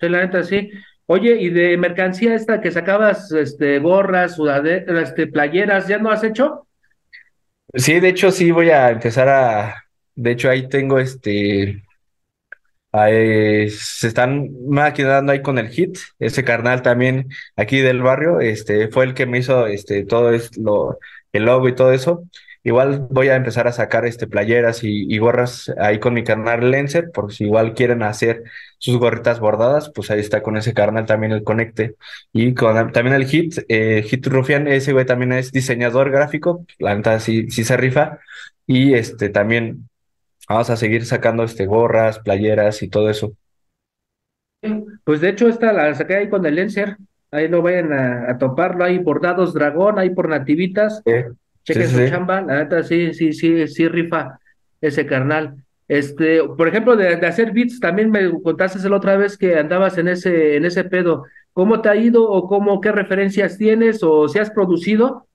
sí, 0.00 0.08
la 0.08 0.20
neta 0.20 0.42
sí. 0.42 0.70
Oye, 1.06 1.36
y 1.40 1.50
de 1.50 1.76
mercancía 1.76 2.34
esta 2.34 2.60
que 2.60 2.70
sacabas, 2.72 3.32
este, 3.32 3.78
gorras, 3.80 4.36
sudaderas, 4.36 5.10
este, 5.10 5.26
playeras, 5.28 5.88
¿ya 5.88 5.98
no 5.98 6.10
has 6.10 6.24
hecho? 6.24 6.66
sí, 7.74 8.00
de 8.00 8.08
hecho 8.08 8.30
sí 8.30 8.50
voy 8.50 8.70
a 8.70 8.90
empezar 8.90 9.28
a, 9.28 9.74
de 10.14 10.32
hecho 10.32 10.50
ahí 10.50 10.68
tengo 10.68 10.98
este 10.98 11.82
Se 13.70 14.08
están 14.08 14.50
maquinando 14.68 15.32
ahí 15.32 15.42
con 15.42 15.58
el 15.58 15.68
hit. 15.68 15.98
Ese 16.18 16.44
carnal 16.44 16.82
también 16.82 17.28
aquí 17.56 17.80
del 17.80 18.02
barrio, 18.02 18.40
este, 18.40 18.88
fue 18.88 19.04
el 19.04 19.14
que 19.14 19.26
me 19.26 19.38
hizo 19.38 19.66
este, 19.66 20.04
todo 20.04 20.32
es 20.32 20.56
lo, 20.56 20.98
el 21.32 21.44
logo 21.44 21.68
y 21.68 21.74
todo 21.74 21.92
eso. 21.92 22.24
Igual 22.64 23.06
voy 23.10 23.28
a 23.28 23.36
empezar 23.36 23.68
a 23.68 23.72
sacar 23.72 24.06
este, 24.06 24.26
playeras 24.26 24.82
y, 24.82 25.06
y 25.12 25.18
gorras 25.18 25.72
ahí 25.78 26.00
con 26.00 26.14
mi 26.14 26.24
carnal 26.24 26.68
Lencer, 26.70 27.10
por 27.12 27.32
si 27.32 27.44
igual 27.44 27.74
quieren 27.74 28.02
hacer 28.02 28.42
sus 28.78 28.98
gorritas 28.98 29.38
bordadas, 29.38 29.92
pues 29.94 30.10
ahí 30.10 30.18
está 30.18 30.42
con 30.42 30.56
ese 30.56 30.74
carnal 30.74 31.06
también 31.06 31.32
el 31.32 31.44
conecte. 31.44 31.94
Y 32.32 32.54
con 32.54 32.92
también 32.92 33.14
el 33.14 33.26
hit, 33.26 33.58
eh, 33.68 34.02
Hit 34.04 34.26
Rufián, 34.26 34.66
ese 34.66 34.92
güey 34.92 35.06
también 35.06 35.32
es 35.32 35.52
diseñador 35.52 36.10
gráfico, 36.10 36.66
la 36.78 36.94
neta 36.94 37.20
sí, 37.20 37.50
sí 37.50 37.62
se 37.62 37.76
rifa. 37.76 38.18
Y 38.66 38.94
este 38.94 39.28
también 39.28 39.88
Vamos 40.48 40.70
a 40.70 40.76
seguir 40.76 41.04
sacando 41.06 41.44
este 41.44 41.66
gorras, 41.66 42.18
playeras 42.20 42.82
y 42.82 42.88
todo 42.88 43.10
eso. 43.10 43.32
Pues 45.04 45.20
de 45.20 45.28
hecho, 45.30 45.48
esta 45.48 45.72
la 45.72 45.94
saqué 45.94 46.16
ahí 46.16 46.28
con 46.28 46.44
el 46.46 46.54
Lencer. 46.56 46.96
Ahí 47.30 47.48
lo 47.48 47.62
vayan 47.62 47.92
a, 47.92 48.30
a 48.30 48.38
toparlo, 48.38 48.84
ahí 48.84 48.98
bordados 48.98 49.52
dragón, 49.54 49.98
ahí 49.98 50.10
por 50.10 50.28
nativitas. 50.28 51.02
Sí, 51.04 51.12
Chequen 51.64 51.88
sí, 51.88 51.90
su 51.90 52.02
sí. 52.10 52.10
chamba, 52.10 52.40
la 52.42 52.60
neta 52.64 52.82
sí, 52.82 53.12
sí, 53.14 53.32
sí, 53.32 53.66
sí 53.68 53.88
rifa 53.88 54.38
ese 54.80 55.06
carnal. 55.06 55.56
Este, 55.88 56.42
por 56.44 56.68
ejemplo, 56.68 56.96
de, 56.96 57.16
de 57.16 57.26
hacer 57.26 57.52
beats, 57.52 57.80
también 57.80 58.10
me 58.10 58.30
contaste 58.42 58.88
la 58.88 58.96
otra 58.96 59.16
vez 59.16 59.36
que 59.38 59.56
andabas 59.58 59.98
en 59.98 60.08
ese, 60.08 60.56
en 60.56 60.64
ese 60.64 60.84
pedo. 60.84 61.24
¿Cómo 61.52 61.80
te 61.80 61.88
ha 61.88 61.96
ido 61.96 62.28
o 62.30 62.48
cómo, 62.48 62.80
qué 62.80 62.92
referencias 62.92 63.58
tienes 63.58 64.02
o 64.02 64.28
si 64.28 64.38
has 64.38 64.50
producido? 64.50 65.26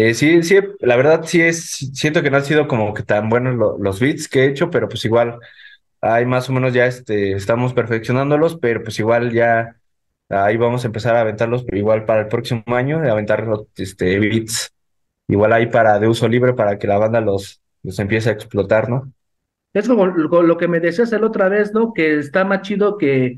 Eh, 0.00 0.14
sí, 0.14 0.42
sí, 0.42 0.56
la 0.80 0.96
verdad 0.96 1.24
sí 1.24 1.40
es, 1.40 1.70
siento 1.94 2.22
que 2.22 2.30
no 2.30 2.36
han 2.36 2.44
sido 2.44 2.68
como 2.68 2.92
que 2.94 3.02
tan 3.02 3.28
buenos 3.30 3.56
lo- 3.56 3.78
los 3.78 3.98
beats 4.00 4.28
que 4.28 4.44
he 4.44 4.46
hecho, 4.48 4.70
pero 4.70 4.88
pues 4.88 5.04
igual 5.06 5.38
hay 6.00 6.26
más 6.26 6.48
o 6.50 6.52
menos 6.54 6.74
ya 6.74 6.86
este, 6.86 7.32
estamos 7.32 7.74
perfeccionándolos, 7.74 8.58
pero 8.58 8.82
pues 8.84 8.98
igual 9.00 9.32
ya 9.32 9.76
ahí 10.30 10.56
vamos 10.58 10.84
a 10.84 10.88
empezar 10.88 11.16
a 11.16 11.22
aventarlos, 11.22 11.64
igual 11.72 12.04
para 12.06 12.22
el 12.22 12.28
próximo 12.28 12.64
año, 12.68 12.98
aventar 13.00 13.46
los, 13.46 13.66
este, 13.76 14.18
beats, 14.20 14.72
igual 15.28 15.52
ahí 15.54 15.66
para 15.68 15.98
de 16.00 16.08
uso 16.08 16.28
libre 16.28 16.54
para 16.54 16.78
que 16.78 16.86
la 16.88 16.98
banda 16.98 17.20
los, 17.22 17.62
los 17.82 17.98
empiece 18.00 18.30
a 18.30 18.32
explotar, 18.34 18.90
¿no? 18.90 19.12
Es 19.74 19.86
como 19.88 20.06
lo, 20.06 20.42
lo 20.42 20.56
que 20.56 20.68
me 20.68 20.80
decías 20.80 21.12
la 21.12 21.26
otra 21.26 21.48
vez, 21.48 21.72
¿no? 21.72 21.92
Que 21.92 22.18
está 22.18 22.44
más 22.44 22.62
chido 22.62 22.98
que, 22.98 23.36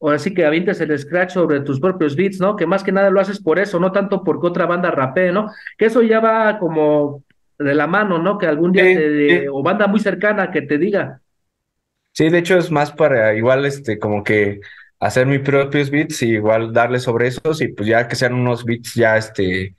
ahora 0.00 0.18
sí 0.18 0.34
que 0.34 0.44
avientes 0.46 0.80
el 0.80 0.96
scratch 0.98 1.32
sobre 1.32 1.60
tus 1.60 1.80
propios 1.80 2.16
beats, 2.16 2.40
¿no? 2.40 2.56
Que 2.56 2.66
más 2.66 2.82
que 2.84 2.92
nada 2.92 3.10
lo 3.10 3.20
haces 3.20 3.40
por 3.42 3.58
eso, 3.58 3.78
no 3.80 3.92
tanto 3.92 4.24
porque 4.24 4.46
otra 4.46 4.66
banda 4.66 4.90
rapee, 4.90 5.32
¿no? 5.32 5.50
Que 5.78 5.86
eso 5.86 6.02
ya 6.02 6.20
va 6.20 6.58
como 6.58 7.24
de 7.58 7.74
la 7.74 7.86
mano, 7.86 8.18
¿no? 8.18 8.38
Que 8.38 8.46
algún 8.46 8.72
día 8.72 8.84
Sí, 8.84 8.92
te, 8.92 9.48
sí. 9.48 9.48
o 9.50 9.62
banda 9.62 9.86
muy 9.86 10.00
cercana 10.00 10.50
que 10.50 10.62
te 10.62 10.78
diga. 10.78 11.20
Sí, 12.12 12.28
de 12.28 12.38
hecho 12.38 12.58
es 12.58 12.70
más 12.70 12.92
para 12.92 13.34
igual 13.34 13.64
este 13.66 13.98
como 13.98 14.22
que 14.24 14.60
hacer 14.98 15.26
mis 15.26 15.40
propios 15.40 15.90
beats 15.90 16.22
y 16.22 16.30
igual 16.34 16.72
darle 16.72 16.98
sobre 16.98 17.28
esos 17.28 17.60
y 17.62 17.68
pues 17.68 17.88
ya 17.88 18.08
que 18.08 18.16
sean 18.16 18.34
unos 18.34 18.64
beats 18.64 18.94
ya 18.94 19.16
este 19.16 19.74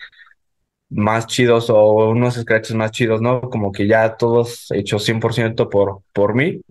más 0.89 1.27
chidos 1.27 1.69
o 1.71 2.11
unos 2.11 2.35
scratches 2.35 2.75
más 2.77 2.91
chidos, 2.91 3.21
¿no? 3.21 3.41
Como 3.41 3.71
que 3.73 3.87
ya 3.87 4.17
todos 4.17 4.71
hechos 4.71 5.05
100% 5.05 5.69
por 5.69 6.03
por 6.13 6.35
mí 6.35 6.61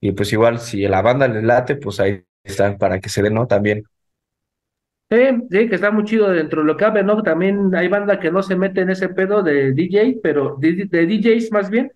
y 0.00 0.12
pues 0.12 0.32
igual 0.34 0.60
si 0.60 0.82
la 0.88 1.02
banda 1.02 1.28
les 1.28 1.44
late, 1.44 1.76
pues 1.76 2.00
ahí 2.00 2.24
están 2.46 2.78
para 2.78 3.00
que 3.00 3.08
se 3.08 3.22
den, 3.22 3.34
¿no? 3.34 3.46
También. 3.46 3.84
Sí, 5.08 5.16
sí, 5.50 5.68
que 5.68 5.74
está 5.76 5.92
muy 5.92 6.04
chido 6.04 6.30
dentro 6.30 6.62
de 6.62 6.66
lo 6.66 6.76
que 6.76 6.84
cabe, 6.84 7.04
¿no? 7.04 7.22
También 7.22 7.72
hay 7.76 7.86
banda 7.86 8.18
que 8.18 8.32
no 8.32 8.42
se 8.42 8.56
mete 8.56 8.80
en 8.80 8.90
ese 8.90 9.08
pedo 9.08 9.42
de 9.42 9.72
DJ, 9.72 10.18
pero 10.22 10.56
de, 10.58 10.86
de 10.90 11.06
DJs 11.06 11.52
más 11.52 11.70
bien, 11.70 11.92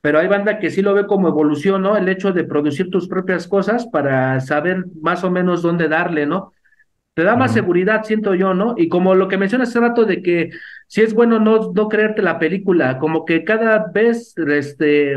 pero 0.00 0.18
hay 0.18 0.28
banda 0.28 0.58
que 0.58 0.70
sí 0.70 0.80
lo 0.80 0.94
ve 0.94 1.06
como 1.06 1.28
evolución, 1.28 1.82
¿no? 1.82 1.96
El 1.96 2.08
hecho 2.08 2.32
de 2.32 2.44
producir 2.44 2.90
tus 2.90 3.08
propias 3.08 3.46
cosas 3.46 3.86
para 3.86 4.40
saber 4.40 4.86
más 5.02 5.22
o 5.24 5.30
menos 5.30 5.62
dónde 5.62 5.88
darle, 5.88 6.24
¿no? 6.26 6.52
Te 7.14 7.24
da 7.24 7.36
más 7.36 7.52
seguridad, 7.52 8.04
siento 8.04 8.34
yo, 8.34 8.54
¿no? 8.54 8.74
Y 8.78 8.88
como 8.88 9.14
lo 9.14 9.28
que 9.28 9.36
mencionas 9.36 9.68
hace 9.68 9.80
rato 9.80 10.04
de 10.04 10.22
que 10.22 10.50
si 10.86 11.02
es 11.02 11.12
bueno 11.12 11.38
no, 11.38 11.72
no 11.74 11.88
creerte 11.88 12.22
la 12.22 12.38
película, 12.38 12.98
como 12.98 13.26
que 13.26 13.44
cada 13.44 13.90
vez 13.92 14.34
este, 14.38 15.16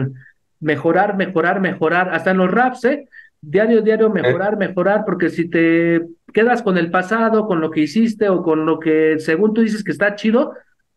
mejorar, 0.60 1.15
mejorar, 1.15 1.62
mejorar, 1.62 2.10
hasta 2.13 2.32
en 2.32 2.38
los 2.38 2.52
raps, 2.52 2.84
¿eh? 2.86 3.08
Diario, 3.45 3.82
diario, 3.82 4.10
mejorar, 4.10 4.58
mejorar, 4.58 5.03
porque 5.06 5.29
si 5.29 5.49
te 5.49 6.01
quedas 6.34 6.62
con 6.63 6.77
el 6.77 6.89
pasado, 6.89 7.45
con 7.45 7.60
lo 7.60 7.69
que 7.71 7.82
hiciste 7.82 8.29
o 8.29 8.41
con 8.41 8.65
lo 8.65 8.79
que 8.79 9.15
según 9.19 9.53
tú 9.53 9.62
dices 9.62 9.84
que 9.84 9.91
está 9.91 10.15
chido, 10.15 10.53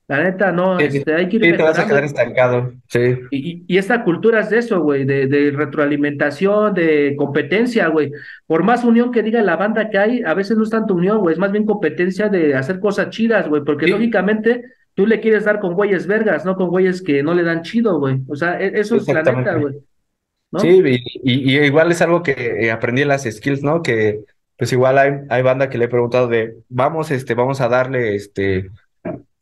la 0.08 0.22
neta, 0.22 0.52
no, 0.52 0.78
Sí, 0.78 0.98
este, 0.98 1.14
hay 1.14 1.28
que 1.28 1.36
ir 1.38 1.44
sí, 1.44 1.52
te 1.56 1.62
vas 1.64 1.78
a 1.80 1.86
quedar 1.88 2.04
estancado. 2.04 2.72
Sí. 2.86 3.16
Y, 3.32 3.64
y 3.66 3.78
esta 3.78 4.04
cultura 4.04 4.38
es 4.38 4.50
de 4.50 4.58
eso, 4.58 4.80
güey, 4.80 5.04
de, 5.04 5.26
de 5.26 5.50
retroalimentación, 5.50 6.74
de 6.74 7.14
competencia, 7.18 7.88
güey. 7.88 8.12
Por 8.46 8.62
más 8.62 8.84
unión 8.84 9.10
que 9.10 9.24
diga 9.24 9.42
la 9.42 9.56
banda 9.56 9.90
que 9.90 9.98
hay, 9.98 10.22
a 10.24 10.34
veces 10.34 10.56
no 10.56 10.62
es 10.62 10.70
tanto 10.70 10.94
unión, 10.94 11.18
güey, 11.18 11.32
es 11.32 11.38
más 11.40 11.50
bien 11.50 11.66
competencia 11.66 12.28
de 12.28 12.54
hacer 12.54 12.78
cosas 12.78 13.10
chidas, 13.10 13.48
güey, 13.48 13.62
porque 13.64 13.86
Sí. 13.86 13.90
lógicamente 13.90 14.62
tú 14.94 15.06
le 15.06 15.20
quieres 15.20 15.44
dar 15.44 15.58
con 15.58 15.74
güeyes 15.74 16.06
vergas, 16.06 16.44
no 16.44 16.54
con 16.54 16.68
güeyes 16.68 17.02
que 17.02 17.24
no 17.24 17.34
le 17.34 17.42
dan 17.42 17.62
chido, 17.62 17.98
güey. 17.98 18.20
O 18.28 18.36
sea, 18.36 18.60
e- 18.60 18.78
eso 18.78 18.94
es 18.96 19.08
la 19.08 19.22
neta, 19.24 19.54
güey, 19.56 19.74
Sí, 20.60 20.82
y, 21.22 21.58
igual 21.58 21.90
es 21.92 22.02
algo 22.02 22.22
que 22.22 22.32
eh, 22.32 22.70
aprendí 22.70 23.02
en 23.02 23.08
las 23.08 23.24
skills, 23.24 23.62
¿no? 23.62 23.82
Que 23.82 24.20
pues 24.56 24.72
igual 24.72 24.98
hay, 24.98 25.12
hay 25.28 25.42
banda 25.42 25.68
que 25.68 25.78
le 25.78 25.84
he 25.84 25.88
preguntado 25.88 26.28
de, 26.28 26.56
vamos, 26.68 27.10
este, 27.10 27.34
vamos 27.34 27.60
a 27.60 27.68
darle, 27.68 28.14
este, 28.14 28.70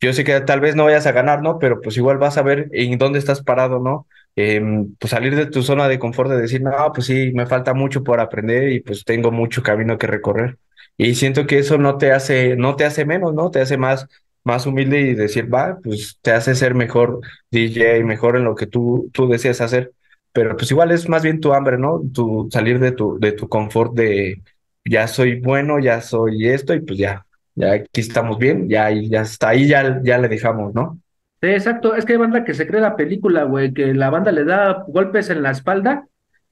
yo 0.01 0.13
sé 0.13 0.23
que 0.23 0.39
tal 0.41 0.59
vez 0.59 0.75
no 0.75 0.85
vayas 0.85 1.07
a 1.07 1.11
ganar, 1.11 1.41
¿no? 1.41 1.57
Pero 1.59 1.81
pues 1.81 1.97
igual 1.97 2.17
vas 2.17 2.37
a 2.37 2.43
ver 2.43 2.69
en 2.73 2.97
dónde 2.97 3.19
estás 3.19 3.41
parado, 3.41 3.79
¿no? 3.79 4.07
Em, 4.35 4.93
pues 4.99 5.11
salir 5.11 5.35
de 5.35 5.45
tu 5.45 5.63
zona 5.63 5.87
de 5.87 5.99
confort 5.99 6.29
de 6.29 6.41
decir, 6.41 6.61
no, 6.61 6.71
pues 6.93 7.07
sí, 7.07 7.31
me 7.33 7.45
falta 7.45 7.73
mucho 7.73 8.03
por 8.03 8.19
aprender 8.19 8.71
y 8.71 8.81
pues 8.81 9.05
tengo 9.05 9.31
mucho 9.31 9.63
camino 9.63 9.97
que 9.97 10.07
recorrer. 10.07 10.57
Y 10.97 11.15
siento 11.15 11.47
que 11.47 11.59
eso 11.59 11.77
no 11.77 11.97
te 11.97 12.11
hace, 12.11 12.55
no 12.55 12.75
te 12.75 12.85
hace 12.85 13.05
menos, 13.05 13.33
¿no? 13.33 13.51
Te 13.51 13.61
hace 13.61 13.77
más, 13.77 14.07
más 14.43 14.65
humilde 14.65 15.01
y 15.01 15.15
decir, 15.15 15.53
va, 15.53 15.79
pues 15.83 16.19
te 16.21 16.31
hace 16.31 16.55
ser 16.55 16.75
mejor 16.75 17.21
DJ, 17.51 18.03
mejor 18.03 18.35
en 18.37 18.43
lo 18.43 18.55
que 18.55 18.67
tú, 18.67 19.09
tú 19.13 19.27
deseas 19.27 19.61
hacer. 19.61 19.93
Pero 20.35 20.57
pues 20.57 20.69
igual 20.69 20.91
es 20.91 21.07
más 21.07 21.23
bien 21.23 21.39
tu 21.39 21.53
hambre, 21.53 21.77
¿no? 21.77 22.01
Tu 22.13 22.49
salir 22.51 22.77
de 22.77 22.91
tu, 22.91 23.17
de 23.19 23.31
tu 23.31 23.47
confort 23.47 23.93
de 23.93 24.43
ya 24.83 25.07
soy 25.07 25.39
bueno, 25.39 25.79
ya 25.79 26.01
soy 26.01 26.49
esto, 26.49 26.73
y 26.73 26.81
pues 26.81 26.99
ya, 26.99 27.25
ya 27.55 27.71
aquí 27.71 28.01
estamos 28.01 28.37
bien, 28.37 28.67
ya, 28.67 28.91
ya 28.91 29.21
está 29.21 29.49
ahí, 29.49 29.65
ya, 29.69 30.01
ya 30.03 30.17
le 30.17 30.27
dejamos, 30.27 30.73
¿no? 30.73 30.99
Sí, 31.41 31.47
exacto, 31.47 31.95
es 31.95 32.03
que 32.03 32.13
hay 32.13 32.19
banda 32.19 32.43
que 32.43 32.53
se 32.53 32.67
cree 32.67 32.81
la 32.81 32.97
película, 32.97 33.43
güey, 33.43 33.73
que 33.73 33.93
la 33.93 34.09
banda 34.09 34.33
le 34.33 34.43
da 34.43 34.83
golpes 34.89 35.29
en 35.29 35.41
la 35.41 35.51
espalda 35.51 36.05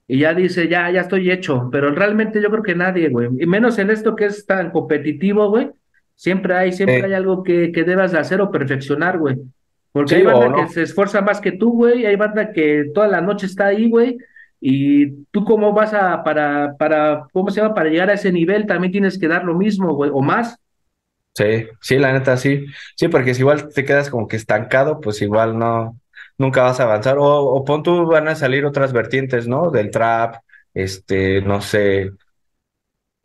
y 0.07 0.19
ya 0.19 0.33
dice, 0.33 0.69
ya, 0.69 0.89
ya 0.89 1.01
estoy 1.01 1.29
hecho, 1.29 1.67
pero 1.69 1.91
realmente 1.93 2.41
yo 2.41 2.49
creo 2.49 2.63
que 2.63 2.75
nadie, 2.75 3.09
güey, 3.09 3.27
y 3.37 3.45
menos 3.47 3.77
en 3.79 3.89
esto 3.89 4.15
que 4.15 4.27
es 4.27 4.45
tan 4.45 4.71
competitivo, 4.71 5.49
güey, 5.49 5.71
siempre 6.15 6.55
hay, 6.55 6.71
siempre 6.71 7.03
hay 7.03 7.13
algo 7.13 7.43
que, 7.43 7.73
que 7.73 7.83
debas 7.83 8.13
de 8.13 8.19
hacer 8.19 8.39
o 8.39 8.49
perfeccionar, 8.49 9.17
güey, 9.17 9.37
porque 9.93 10.15
Sí, 10.15 10.17
hay 10.17 10.23
banda 10.23 10.49
no. 10.49 10.55
que 10.55 10.67
se 10.69 10.83
esfuerza 10.83 11.21
más 11.21 11.41
que 11.41 11.53
tú, 11.53 11.73
güey, 11.73 12.05
hay 12.07 12.17
banda 12.17 12.53
que 12.53 12.85
toda 12.95 13.07
la 13.09 13.21
noche 13.21 13.47
está 13.47 13.67
ahí, 13.67 13.89
güey, 13.89 14.17
y 14.61 15.25
tú 15.31 15.45
cómo 15.45 15.73
vas 15.73 15.93
a, 15.95 16.23
para, 16.23 16.75
para, 16.79 17.27
¿cómo 17.33 17.51
se 17.51 17.61
llama? 17.61 17.75
Para 17.75 17.89
llegar 17.91 18.09
a 18.11 18.15
ese 18.15 18.31
nivel 18.33 18.67
también 18.67 18.91
tienes 18.93 19.19
que 19.19 19.29
dar 19.29 19.45
lo 19.45 19.55
mismo, 19.55 19.95
güey, 19.95 20.11
o 20.13 20.21
más. 20.21 20.57
Sí, 21.35 21.65
sí, 21.81 21.97
la 21.97 22.13
neta, 22.13 22.37
sí. 22.37 22.65
Sí, 22.95 23.07
porque 23.07 23.33
si 23.33 23.41
igual 23.41 23.69
te 23.73 23.85
quedas 23.85 24.09
como 24.09 24.27
que 24.27 24.35
estancado, 24.35 24.99
pues 25.01 25.21
igual 25.23 25.57
no, 25.57 25.99
nunca 26.37 26.61
vas 26.63 26.79
a 26.79 26.83
avanzar. 26.83 27.17
O, 27.17 27.23
o 27.25 27.65
pon 27.65 27.81
tú, 27.81 28.05
van 28.05 28.27
a 28.27 28.35
salir 28.35 28.65
otras 28.65 28.93
vertientes, 28.93 29.47
¿no? 29.47 29.71
Del 29.71 29.89
trap, 29.89 30.35
este, 30.75 31.41
no 31.41 31.61
sé, 31.61 32.11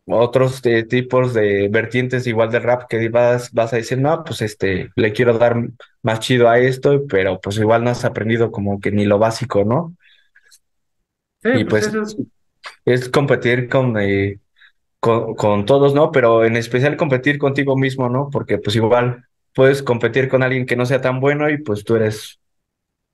otros 0.09 0.65
eh, 0.65 0.83
tipos 0.83 1.33
de 1.33 1.67
vertientes 1.69 2.27
igual 2.27 2.51
del 2.51 2.63
rap 2.63 2.87
que 2.89 3.09
vas, 3.09 3.51
vas 3.53 3.73
a 3.73 3.77
decir, 3.77 3.97
no, 3.99 4.23
pues 4.23 4.41
este, 4.41 4.91
le 4.95 5.13
quiero 5.13 5.37
dar 5.37 5.57
más 6.01 6.19
chido 6.19 6.49
a 6.49 6.59
esto, 6.59 7.05
pero 7.07 7.39
pues 7.39 7.57
igual 7.57 7.83
no 7.83 7.91
has 7.91 8.05
aprendido 8.05 8.51
como 8.51 8.79
que 8.79 8.91
ni 8.91 9.05
lo 9.05 9.19
básico, 9.19 9.63
¿no? 9.63 9.95
Sí, 11.41 11.49
Y 11.59 11.63
pues 11.65 11.89
pues 11.89 12.07
eso 12.07 12.23
es, 12.85 13.09
competir 13.09 13.69
con, 13.69 13.97
eh, 13.99 14.39
con, 14.99 15.35
con 15.35 15.65
todos, 15.65 15.93
¿no? 15.93 16.11
Pero 16.11 16.43
en 16.43 16.55
especial 16.55 16.97
competir 16.97 17.37
contigo 17.37 17.77
mismo, 17.77 18.09
¿no? 18.09 18.29
Porque 18.31 18.57
pues 18.57 18.75
igual 18.75 19.25
puedes 19.53 19.83
competir 19.83 20.27
con 20.27 20.43
alguien 20.43 20.65
que 20.65 20.75
no 20.75 20.85
sea 20.85 21.01
tan 21.01 21.19
bueno 21.19 21.49
y 21.49 21.57
pues 21.61 21.83
tú 21.83 21.95
eres, 21.95 22.39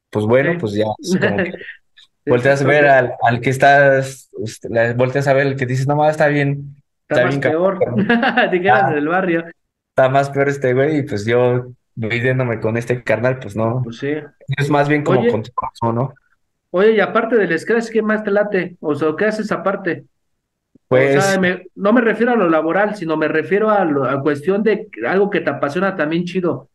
pues 0.10 0.26
bueno, 0.26 0.54
sí. 0.54 0.58
pues 0.60 0.74
ya 0.74 0.86
como 0.86 1.38
que 1.38 1.54
volteas 2.26 2.62
a 2.62 2.66
ver 2.66 2.88
al, 2.88 3.14
al 3.22 3.42
que 3.42 3.50
estás, 3.50 4.30
este, 4.44 4.94
volteas 4.94 5.28
a 5.28 5.34
ver 5.34 5.48
el 5.48 5.56
que 5.56 5.66
dices, 5.66 5.88
no, 5.88 5.96
más 5.96 6.12
está 6.12 6.28
bien, 6.28 6.76
Está 7.10 7.24
está 7.24 7.26
más 7.26 7.38
peor. 7.40 7.80
cabrón, 7.80 8.08
Dijeras 8.52 8.84
ah, 8.86 8.92
del 8.92 9.08
barrio. 9.08 9.46
está 9.90 10.10
más 10.10 10.30
peor 10.30 10.50
este 10.50 10.74
güey, 10.74 11.00
y 11.00 11.04
pues 11.04 11.26
yo 11.26 11.68
midiéndome 11.96 12.60
con 12.60 12.78
este 12.78 13.04
carnal, 13.04 13.40
pues 13.40 13.56
no, 13.56 13.82
Pues 13.84 13.98
sí. 13.98 14.14
es 14.58 14.70
más 14.70 14.88
bien 14.90 15.04
como 15.04 15.26
con 15.28 15.44
tu 15.44 15.52
corazón, 15.54 15.96
¿no? 15.96 16.14
oye, 16.72 16.92
y 16.94 17.00
aparte 17.00 17.38
del 17.38 17.58
Scratch, 17.58 17.90
¿qué 17.90 18.02
más 18.02 18.24
te 18.24 18.32
late? 18.32 18.76
O 18.82 18.94
sea, 18.96 19.10
¿qué 19.18 19.26
haces 19.26 19.52
aparte? 19.52 20.06
O 20.90 20.96
sea, 21.08 21.38
Pues, 21.38 21.40
me- 21.40 21.68
no 21.76 21.94
me 21.94 22.02
refiero 22.02 22.34
a 22.34 22.36
lo 22.36 22.50
laboral, 22.50 22.96
sino 22.96 23.18
me 23.18 23.28
refiero 23.28 23.70
a, 23.72 23.86
lo- 23.86 24.06
a 24.06 24.22
cuestión 24.22 24.64
de 24.64 24.90
algo 25.08 25.30
que 25.30 25.42
te 25.42 25.50
apasiona 25.50 25.96
también 25.96 26.26
chido. 26.26 26.70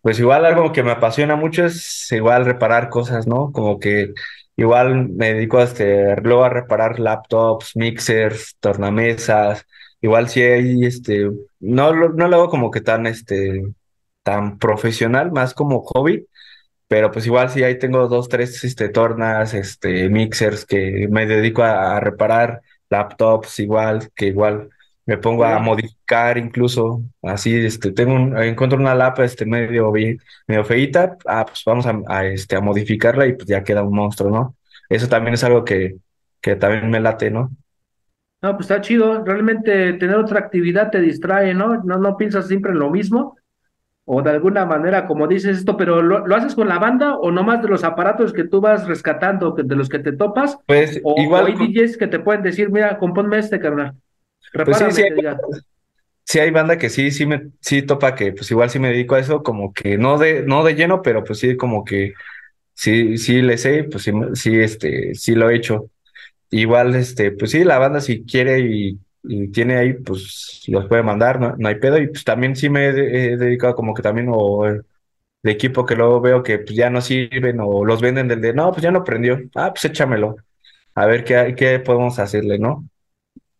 pues 0.00 0.18
igual 0.18 0.44
algo 0.44 0.72
que 0.72 0.82
me 0.82 0.90
apasiona 0.92 1.36
mucho 1.36 1.64
es 1.64 2.10
igual 2.12 2.44
reparar 2.44 2.88
cosas, 2.88 3.26
¿no? 3.26 3.52
Como 3.52 3.78
que 3.78 4.12
igual 4.56 5.08
me 5.10 5.34
dedico 5.34 5.58
a 5.58 5.64
este, 5.64 6.16
luego 6.22 6.44
a 6.44 6.48
reparar 6.50 6.98
laptops, 7.00 7.76
mixers, 7.76 8.56
tornamesas, 8.60 9.66
igual 10.00 10.28
si 10.28 10.42
hay 10.42 10.84
este, 10.84 11.30
no, 11.60 11.92
no 12.10 12.28
lo 12.28 12.36
hago 12.36 12.48
como 12.50 12.70
que 12.70 12.80
tan 12.80 13.06
este, 13.06 13.62
tan 14.22 14.58
profesional, 14.58 15.32
más 15.32 15.54
como 15.54 15.82
hobby. 15.82 16.26
Pero 16.88 17.10
pues 17.10 17.26
igual 17.26 17.50
sí, 17.50 17.62
ahí 17.64 17.78
tengo 17.78 18.06
dos, 18.08 18.28
tres 18.28 18.62
este, 18.64 18.88
tornas, 18.90 19.54
este, 19.54 20.08
mixers 20.10 20.66
que 20.66 21.08
me 21.10 21.26
dedico 21.26 21.62
a, 21.62 21.96
a 21.96 22.00
reparar, 22.00 22.62
laptops 22.90 23.60
igual, 23.60 24.10
que 24.14 24.26
igual 24.26 24.70
me 25.06 25.18
pongo 25.18 25.44
a 25.44 25.58
modificar 25.58 26.38
incluso, 26.38 27.02
así, 27.22 27.54
este, 27.56 27.92
tengo 27.92 28.14
un, 28.14 28.36
encuentro 28.38 28.78
una 28.78 28.94
lap 28.94 29.18
este, 29.20 29.44
medio, 29.44 29.92
medio 30.46 30.64
feíta, 30.64 31.16
ah, 31.26 31.44
pues 31.44 31.62
vamos 31.66 31.86
a, 31.86 32.00
a, 32.06 32.26
este, 32.26 32.56
a 32.56 32.60
modificarla 32.60 33.26
y 33.26 33.32
pues 33.32 33.46
ya 33.46 33.64
queda 33.64 33.82
un 33.82 33.94
monstruo, 33.94 34.30
¿no? 34.30 34.56
Eso 34.88 35.08
también 35.08 35.34
es 35.34 35.44
algo 35.44 35.64
que, 35.64 35.96
que 36.40 36.56
también 36.56 36.90
me 36.90 37.00
late, 37.00 37.30
¿no? 37.30 37.50
No, 38.42 38.56
pues 38.56 38.68
está 38.70 38.80
chido. 38.80 39.24
Realmente 39.24 39.92
tener 39.94 40.16
otra 40.16 40.40
actividad 40.40 40.90
te 40.90 41.00
distrae, 41.00 41.54
¿no? 41.54 41.82
No, 41.84 41.98
no 41.98 42.16
piensas 42.16 42.48
siempre 42.48 42.72
en 42.72 42.80
lo 42.80 42.90
mismo. 42.90 43.36
O 44.04 44.20
de 44.20 44.30
alguna 44.30 44.66
manera, 44.66 45.06
como 45.06 45.28
dices 45.28 45.58
esto, 45.58 45.76
pero 45.76 46.02
¿lo, 46.02 46.26
lo 46.26 46.34
haces 46.34 46.56
con 46.56 46.68
la 46.68 46.80
banda 46.80 47.16
o 47.16 47.30
nomás 47.30 47.62
de 47.62 47.68
los 47.68 47.84
aparatos 47.84 48.32
que 48.32 48.42
tú 48.42 48.60
vas 48.60 48.86
rescatando, 48.88 49.52
de 49.52 49.76
los 49.76 49.88
que 49.88 50.00
te 50.00 50.12
topas? 50.12 50.58
Pues 50.66 51.00
O, 51.04 51.14
o 51.14 51.22
igual, 51.22 51.46
hay 51.46 51.54
DJs 51.54 51.96
que 51.96 52.08
te 52.08 52.18
pueden 52.18 52.42
decir, 52.42 52.68
mira, 52.70 52.98
compónme 52.98 53.38
este, 53.38 53.60
carnal. 53.60 53.94
Pues 54.64 54.78
sí, 54.78 54.84
sí 54.90 55.02
hay, 55.02 55.10
diga. 55.14 55.38
sí 56.24 56.38
hay 56.38 56.50
banda 56.50 56.78
que 56.78 56.88
sí, 56.90 57.10
sí 57.10 57.26
me, 57.26 57.50
sí 57.60 57.82
topa 57.82 58.14
que 58.14 58.32
pues 58.32 58.50
igual 58.50 58.70
sí 58.70 58.78
me 58.78 58.88
dedico 58.88 59.14
a 59.14 59.20
eso, 59.20 59.42
como 59.42 59.72
que 59.72 59.98
no 59.98 60.18
de, 60.18 60.42
no 60.44 60.64
de 60.64 60.74
lleno, 60.74 61.02
pero 61.02 61.24
pues 61.24 61.38
sí 61.40 61.56
como 61.56 61.84
que 61.84 62.14
Sí, 62.74 63.18
sí 63.18 63.42
le 63.42 63.58
sé, 63.58 63.84
pues 63.84 64.04
sí, 64.04 64.12
sí, 64.34 64.58
este, 64.60 65.14
sí 65.14 65.34
lo 65.34 65.50
he 65.50 65.56
hecho. 65.56 65.90
Igual, 66.50 66.94
este, 66.96 67.32
pues 67.32 67.52
sí, 67.52 67.64
la 67.64 67.78
banda 67.78 68.00
si 68.00 68.24
quiere 68.24 68.60
y, 68.60 69.00
y 69.24 69.48
tiene 69.50 69.76
ahí, 69.78 69.94
pues 69.94 70.62
los 70.68 70.86
puede 70.88 71.02
mandar, 71.02 71.40
no, 71.40 71.56
no 71.58 71.68
hay 71.68 71.76
pedo. 71.76 71.98
Y 71.98 72.08
pues 72.08 72.24
también 72.24 72.56
sí 72.56 72.70
me 72.70 72.86
he, 72.90 73.34
he 73.34 73.36
dedicado 73.38 73.74
como 73.76 73.94
que 73.94 74.02
también 74.02 74.28
o 74.32 74.64
de 74.66 75.50
equipo 75.50 75.86
que 75.86 75.96
luego 75.96 76.20
veo 76.20 76.42
que 76.42 76.58
pues 76.60 76.76
ya 76.76 76.90
no 76.90 77.00
sirven 77.00 77.60
o 77.60 77.84
los 77.84 78.00
venden 78.00 78.28
del 78.28 78.40
de, 78.40 78.54
no, 78.54 78.70
pues 78.72 78.82
ya 78.82 78.90
no 78.92 79.04
prendió. 79.04 79.40
Ah, 79.54 79.72
pues 79.72 79.84
échamelo. 79.86 80.36
A 80.94 81.06
ver 81.06 81.24
qué, 81.24 81.54
qué 81.56 81.80
podemos 81.80 82.18
hacerle, 82.18 82.58
¿no? 82.58 82.88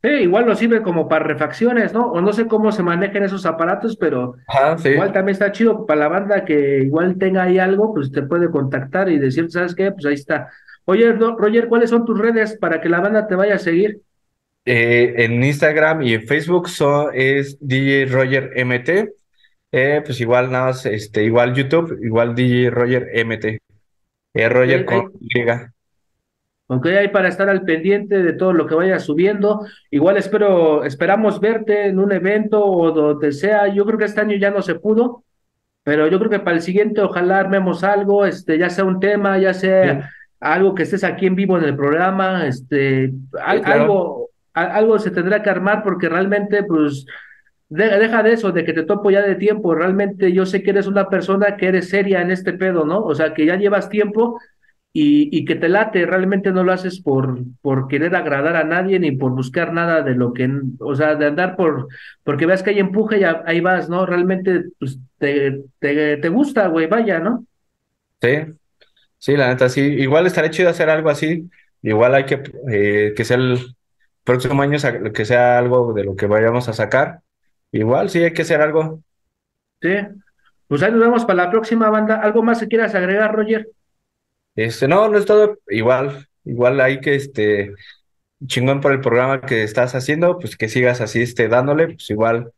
Sí, 0.03 0.09
igual 0.09 0.47
nos 0.47 0.59
sirve 0.59 0.83
como 0.83 1.09
para 1.09 1.25
refacciones, 1.25 1.93
¿no? 1.93 2.07
O 2.11 2.21
no 2.21 2.33
sé 2.33 2.47
cómo 2.49 2.73
se 2.73 2.83
manejan 2.83 3.23
esos 3.23 3.47
aparatos, 3.47 3.97
pero 3.97 4.35
Ajá, 4.49 4.77
sí. 4.79 4.89
igual 4.89 5.13
también 5.13 5.35
está 5.35 5.53
chido 5.53 5.87
para 5.87 6.01
la 6.01 6.09
banda 6.09 6.45
que 6.45 6.79
igual 6.83 7.19
tenga 7.19 7.45
ahí 7.45 7.59
algo, 7.61 7.95
pues 7.95 8.11
te 8.11 8.23
puede 8.23 8.51
contactar 8.51 9.09
y 9.09 9.19
decir, 9.21 9.49
¿sabes 9.51 9.77
qué? 9.77 9.93
Pues 9.93 10.05
ahí 10.07 10.15
está. 10.15 10.49
Oye, 10.87 11.13
Ro- 11.13 11.37
Roger, 11.39 11.69
¿cuáles 11.69 11.91
son 11.91 12.05
tus 12.05 12.19
redes 12.19 12.59
para 12.59 12.81
que 12.81 12.89
la 12.89 12.99
banda 13.01 13.29
te 13.29 13.37
vaya 13.37 13.55
a 13.55 13.59
seguir? 13.59 14.01
Eh, 14.65 15.15
en 15.19 15.43
Instagram 15.43 16.03
y 16.03 16.15
en 16.15 16.27
Facebook 16.27 16.69
so- 16.69 17.11
es 17.13 17.57
DJ 17.61 18.13
Roger 18.13 18.51
MT. 18.57 19.09
Eh, 19.73 20.03
pues 20.05 20.21
igual 20.21 20.51
nada 20.51 20.67
más, 20.67 20.85
este, 20.87 21.25
igual 21.25 21.55
YouTube, 21.55 21.99
igual 22.05 22.35
DJ 22.35 22.71
Roger 22.71 23.09
MT. 23.15 23.59
Eh, 24.35 24.49
Roger 24.49 24.85
con 24.85 25.13
Y. 25.21 25.72
ok, 26.69 26.87
ahí 26.87 27.09
para 27.09 27.29
estar 27.29 27.49
al 27.49 27.63
pendiente 27.63 28.23
de 28.23 28.33
todo 28.33 28.53
lo 28.53 28.67
que 28.67 28.75
vayas 28.75 29.05
subiendo. 29.05 29.61
Igual 29.91 30.17
espero, 30.17 30.85
esperamos 30.85 31.41
verte 31.41 31.87
en 31.87 31.99
un 31.99 32.13
evento 32.13 32.65
o 32.65 32.91
donde 32.93 33.33
sea. 33.33 33.69
Yo 33.69 33.85
creo 33.85 33.99
que 33.99 34.07
este 34.07 34.21
año 34.23 34.37
ya 34.37 34.51
no 34.51 34.63
se 34.63 34.77
pudo, 34.77 35.25
pero 35.85 36.09
yo 36.09 36.19
creo 36.19 36.31
que 36.31 36.41
para 36.41 36.57
el 36.57 36.63
siguiente 36.63 37.01
ojalá 37.03 37.39
armemos 37.41 37.85
algo, 37.85 38.25
este, 38.27 38.59
ya 38.59 38.71
sea 38.71 38.85
un 38.85 39.01
tema, 39.01 39.39
ya 39.39 39.53
Sí, 39.55 39.61
sea 39.63 40.11
algo 40.41 40.75
que 40.75 40.85
estés 40.85 41.05
aquí 41.05 41.27
en 41.27 41.37
vivo 41.37 41.59
en 41.59 41.65
el 41.65 41.77
programa, 41.77 42.47
este, 42.47 43.11
sí, 43.11 43.17
al- 43.45 43.63
claro. 43.63 43.81
algo, 43.83 44.31
a- 44.55 44.75
algo 44.77 44.99
se 44.99 45.11
tendrá 45.11 45.43
que 45.43 45.51
armar 45.51 45.83
porque 45.85 46.09
realmente, 46.09 46.65
pues, 46.65 47.05
de- 47.69 47.99
deja 47.99 48.23
de 48.23 48.33
eso, 48.33 48.53
de 48.53 48.65
que 48.65 48.73
te 48.73 48.83
topo 48.85 49.11
ya 49.11 49.23
de 49.23 49.37
tiempo, 49.37 49.75
realmente 49.75 50.33
yo 50.33 50.45
sé 50.47 50.63
que 50.63 50.71
eres 50.71 50.87
una 50.87 51.09
persona 51.09 51.57
que 51.57 51.69
eres 51.69 51.89
seria 51.91 52.21
en 52.23 52.31
este 52.31 52.53
pedo, 52.55 52.85
¿no? 52.85 53.03
O 53.05 53.15
sea, 53.15 53.35
que 53.35 53.47
ya 53.47 53.57
llevas 53.57 53.89
tiempo 53.89 54.39
y, 54.93 55.37
y 55.37 55.45
que 55.45 55.55
te 55.55 55.69
late, 55.69 56.05
realmente 56.07 56.53
no 56.53 56.65
lo 56.65 56.73
haces 56.73 57.01
por, 57.01 57.39
por 57.63 57.89
querer 57.89 58.15
agradar 58.15 58.57
a 58.57 58.65
nadie 58.65 58.99
ni 58.99 59.13
por 59.13 59.33
buscar 59.33 59.73
nada 59.73 60.03
de 60.03 60.15
lo 60.15 60.33
que, 60.33 60.51
o 60.81 60.95
sea, 60.95 61.15
de 61.15 61.27
andar 61.27 61.57
por, 61.57 61.89
porque 62.25 62.47
veas 62.47 62.63
que 62.63 62.71
hay 62.71 62.79
empuje 62.79 63.21
y 63.21 63.25
ahí 63.25 63.61
vas, 63.61 63.89
¿no? 63.89 64.05
Realmente, 64.05 64.65
pues, 64.79 64.99
te, 65.19 65.63
te, 65.79 66.19
te 66.19 66.29
gusta, 66.29 66.67
güey, 66.69 66.87
vaya, 66.89 67.21
¿no? 67.21 67.47
Sí, 68.21 68.29
sí, 69.19 69.37
la 69.37 69.49
neta, 69.49 69.69
sí. 69.69 69.81
Igual 69.81 70.27
estaría 70.27 70.51
chido 70.51 70.71
hacer 70.71 70.91
algo 70.91 71.11
así. 71.11 71.51
Igual 71.83 72.15
hay 72.15 72.27
que 72.27 72.43
eh, 72.71 73.13
que 73.17 73.25
sea 73.25 73.37
el 73.39 73.59
próximo 74.25 74.63
año 74.63 74.79
que 75.13 75.25
sea 75.25 75.59
algo 75.59 75.93
de 75.93 76.05
lo 76.05 76.17
que 76.17 76.27
vayamos 76.27 76.69
a 76.69 76.73
sacar. 76.73 77.21
Igual 77.73 78.11
sí 78.11 78.23
hay 78.23 78.33
que 78.33 78.43
hacer 78.43 78.61
algo. 78.61 79.03
Sí. 79.81 79.89
Pues 80.69 80.83
ahí 80.83 80.93
nos 80.93 81.01
vemos 81.01 81.25
para 81.25 81.45
la 81.45 81.51
próxima 81.51 81.91
banda. 81.91 82.17
¿Algo 82.17 82.43
más 82.43 82.61
que 82.61 82.69
quieras 82.69 82.95
agregar, 82.95 83.35
Roger? 83.35 83.69
Este, 84.55 84.89
no, 84.89 85.09
no 85.09 85.19
es 85.19 85.25
todo. 85.25 85.59
Igual, 85.69 86.29
igual 86.45 86.81
hay 86.81 87.01
que 87.01 87.15
este 87.15 87.73
chingón 88.47 88.81
por 88.81 88.93
el 88.93 89.01
programa 89.01 89.41
que 89.41 89.63
estás 89.63 89.95
haciendo, 89.95 90.39
pues 90.39 90.57
que 90.57 90.69
sigas 90.69 91.01
así, 91.01 91.23
este, 91.23 91.49
dándole, 91.49 91.87
pues 91.89 92.11
igual, 92.11 92.53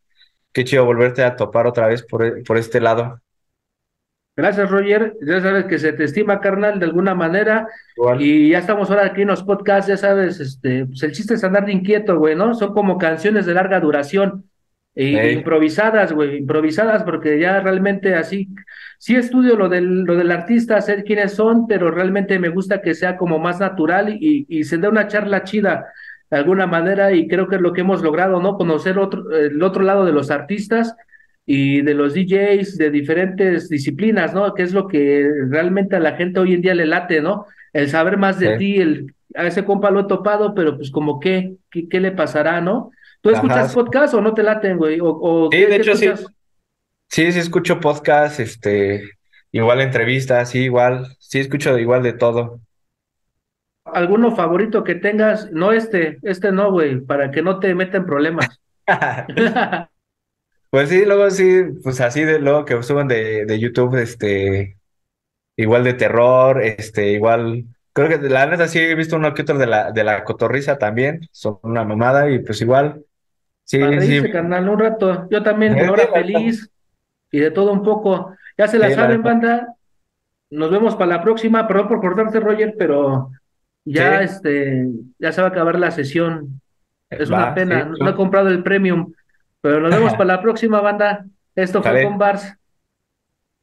qué 0.52 0.64
chido 0.64 0.84
volverte 0.84 1.22
a 1.22 1.36
topar 1.36 1.66
otra 1.66 1.86
vez 1.86 2.02
por, 2.02 2.42
por 2.44 2.56
este 2.56 2.80
lado. 2.80 3.20
Gracias, 4.36 4.68
Roger. 4.68 5.16
Ya 5.20 5.40
sabes 5.40 5.66
que 5.66 5.78
se 5.78 5.92
te 5.92 6.04
estima, 6.04 6.40
carnal, 6.40 6.80
de 6.80 6.86
alguna 6.86 7.14
manera. 7.14 7.68
Igual. 7.96 8.20
Y 8.20 8.50
ya 8.50 8.58
estamos 8.58 8.90
ahora 8.90 9.06
aquí 9.06 9.22
en 9.22 9.28
los 9.28 9.44
podcasts, 9.44 9.88
ya 9.88 9.96
sabes, 9.96 10.40
este, 10.40 10.86
pues 10.86 11.02
el 11.04 11.12
chiste 11.12 11.34
es 11.34 11.44
andar 11.44 11.66
de 11.66 11.72
inquieto, 11.72 12.18
güey, 12.18 12.34
¿no? 12.34 12.52
Son 12.54 12.74
como 12.74 12.98
canciones 12.98 13.46
de 13.46 13.54
larga 13.54 13.78
duración, 13.78 14.50
e- 14.94 15.32
Ey. 15.32 15.32
improvisadas, 15.32 16.12
güey, 16.12 16.36
improvisadas, 16.38 17.02
porque 17.04 17.38
ya 17.40 17.60
realmente 17.60 18.14
así, 18.14 18.48
sí 18.98 19.16
estudio 19.16 19.56
lo 19.56 19.68
del, 19.68 20.02
lo 20.04 20.16
del 20.16 20.30
artista, 20.30 20.80
sé 20.80 21.02
quiénes 21.04 21.32
son, 21.34 21.66
pero 21.66 21.90
realmente 21.90 22.38
me 22.38 22.48
gusta 22.48 22.80
que 22.82 22.94
sea 22.94 23.16
como 23.16 23.38
más 23.38 23.60
natural 23.60 24.16
y, 24.20 24.46
y 24.48 24.64
se 24.64 24.78
dé 24.78 24.88
una 24.88 25.06
charla 25.08 25.42
chida 25.44 25.86
de 26.30 26.38
alguna 26.38 26.66
manera, 26.66 27.12
y 27.12 27.28
creo 27.28 27.48
que 27.48 27.56
es 27.56 27.60
lo 27.62 27.72
que 27.72 27.82
hemos 27.82 28.02
logrado, 28.02 28.40
¿no? 28.40 28.56
Conocer 28.56 28.98
otro, 28.98 29.30
el 29.36 29.62
otro 29.62 29.82
lado 29.82 30.04
de 30.04 30.12
los 30.12 30.30
artistas 30.30 30.96
y 31.46 31.82
de 31.82 31.94
los 31.94 32.14
DJs 32.14 32.78
de 32.78 32.90
diferentes 32.90 33.68
disciplinas, 33.68 34.34
¿no? 34.34 34.54
Que 34.54 34.62
es 34.62 34.72
lo 34.72 34.88
que 34.88 35.28
realmente 35.50 35.96
a 35.96 36.00
la 36.00 36.16
gente 36.16 36.40
hoy 36.40 36.54
en 36.54 36.62
día 36.62 36.74
le 36.74 36.86
late, 36.86 37.20
¿no? 37.20 37.46
El 37.72 37.88
saber 37.88 38.16
más 38.16 38.38
de 38.40 38.52
Sí. 38.52 38.58
ti, 38.58 38.76
el, 38.80 39.14
a 39.34 39.46
ese 39.46 39.64
compa 39.64 39.90
lo 39.90 40.00
he 40.00 40.04
topado, 40.06 40.54
pero 40.54 40.76
pues 40.76 40.90
como 40.90 41.20
qué, 41.20 41.56
qué, 41.70 41.88
qué 41.88 42.00
le 42.00 42.12
pasará, 42.12 42.60
¿no? 42.60 42.90
¿Tú 43.24 43.30
escuchas 43.30 43.64
Ajá. 43.64 43.74
podcast 43.74 44.12
o 44.12 44.20
no 44.20 44.34
te 44.34 44.42
laten, 44.42 44.76
güey? 44.76 45.00
¿O, 45.00 45.06
o 45.08 45.50
Sí, 45.50 45.56
qué, 45.56 45.66
de 45.66 45.76
hecho 45.76 45.96
sí. 45.96 46.10
Sí, 47.08 47.32
sí 47.32 47.38
escucho 47.38 47.80
podcast, 47.80 48.38
este, 48.38 49.12
igual 49.50 49.80
entrevistas, 49.80 50.50
sí, 50.50 50.64
igual, 50.64 51.06
sí 51.18 51.40
escucho 51.40 51.78
igual 51.78 52.02
de 52.02 52.12
todo. 52.12 52.60
¿Alguno 53.86 54.36
favorito 54.36 54.84
que 54.84 54.96
tengas? 54.96 55.50
No 55.52 55.72
este, 55.72 56.18
este 56.20 56.52
no, 56.52 56.70
güey, 56.70 57.00
para 57.00 57.30
que 57.30 57.40
no 57.40 57.60
te 57.60 57.74
metan 57.74 58.04
problemas. 58.04 58.60
Pues 60.70 60.88
sí, 60.88 61.04
luego 61.04 61.30
sí, 61.30 61.62
pues 61.84 62.00
así 62.00 62.24
de 62.24 62.40
luego 62.40 62.64
que 62.64 62.82
suben 62.82 63.06
de, 63.06 63.46
de 63.46 63.60
YouTube, 63.60 63.94
este, 63.94 64.76
igual 65.56 65.84
de 65.84 65.94
terror, 65.94 66.62
este, 66.62 67.12
igual, 67.12 67.66
creo 67.92 68.08
que 68.08 68.28
la 68.28 68.46
neta 68.46 68.66
sí 68.66 68.80
he 68.80 68.94
visto 68.96 69.14
uno 69.16 69.34
que 69.34 69.42
otro 69.42 69.56
de 69.56 69.66
la, 69.68 69.92
de 69.92 70.02
la 70.02 70.24
cotorriza 70.24 70.76
también, 70.78 71.28
son 71.30 71.60
una 71.62 71.84
mamada 71.84 72.28
y 72.28 72.40
pues 72.40 72.60
igual, 72.60 73.04
sí, 73.64 73.78
Para 73.78 74.00
sí, 74.00 74.06
reírse, 74.08 74.30
carnal, 74.30 74.68
un 74.68 74.78
rato. 74.78 75.28
Yo 75.30 75.42
también, 75.42 75.74
Sí, 75.74 75.80
con 75.80 75.90
hora 75.90 76.06
feliz 76.12 76.70
y 77.30 77.40
de 77.40 77.50
todo 77.50 77.72
un 77.72 77.82
poco. 77.82 78.34
Ya 78.56 78.68
se 78.68 78.78
la 78.78 78.88
Sí, 78.88 78.94
saben, 78.94 79.22
banda. 79.22 79.74
Nos 80.50 80.70
vemos 80.70 80.94
para 80.94 81.16
la 81.16 81.22
próxima. 81.22 81.66
Perdón 81.66 81.88
por 81.88 82.00
cortarte, 82.00 82.38
Roger, 82.40 82.74
pero 82.78 83.30
ya, 83.84 84.18
Sí. 84.18 84.24
este, 84.24 84.86
ya 85.18 85.32
se 85.32 85.40
va 85.42 85.48
a 85.48 85.50
acabar 85.50 85.78
la 85.78 85.90
sesión. 85.90 86.60
Es 87.10 87.28
una 87.28 87.54
pena. 87.54 87.82
sí, 87.84 87.88
No, 87.98 88.04
no 88.04 88.10
he 88.10 88.14
comprado 88.14 88.48
el 88.48 88.62
premium, 88.62 89.12
pero 89.60 89.80
nos 89.80 89.90
vemos 89.90 90.12
para 90.16 90.36
la 90.36 90.42
próxima, 90.42 90.80
banda. 90.80 91.24
Esto 91.54 91.82
fue 91.82 92.04
con 92.04 92.18
Bars. 92.18 92.54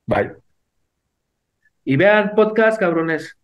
bye. 0.07 0.33
Y 1.83 1.95
vean 1.95 2.33
podcast, 2.35 2.79
cabrones. 2.79 3.37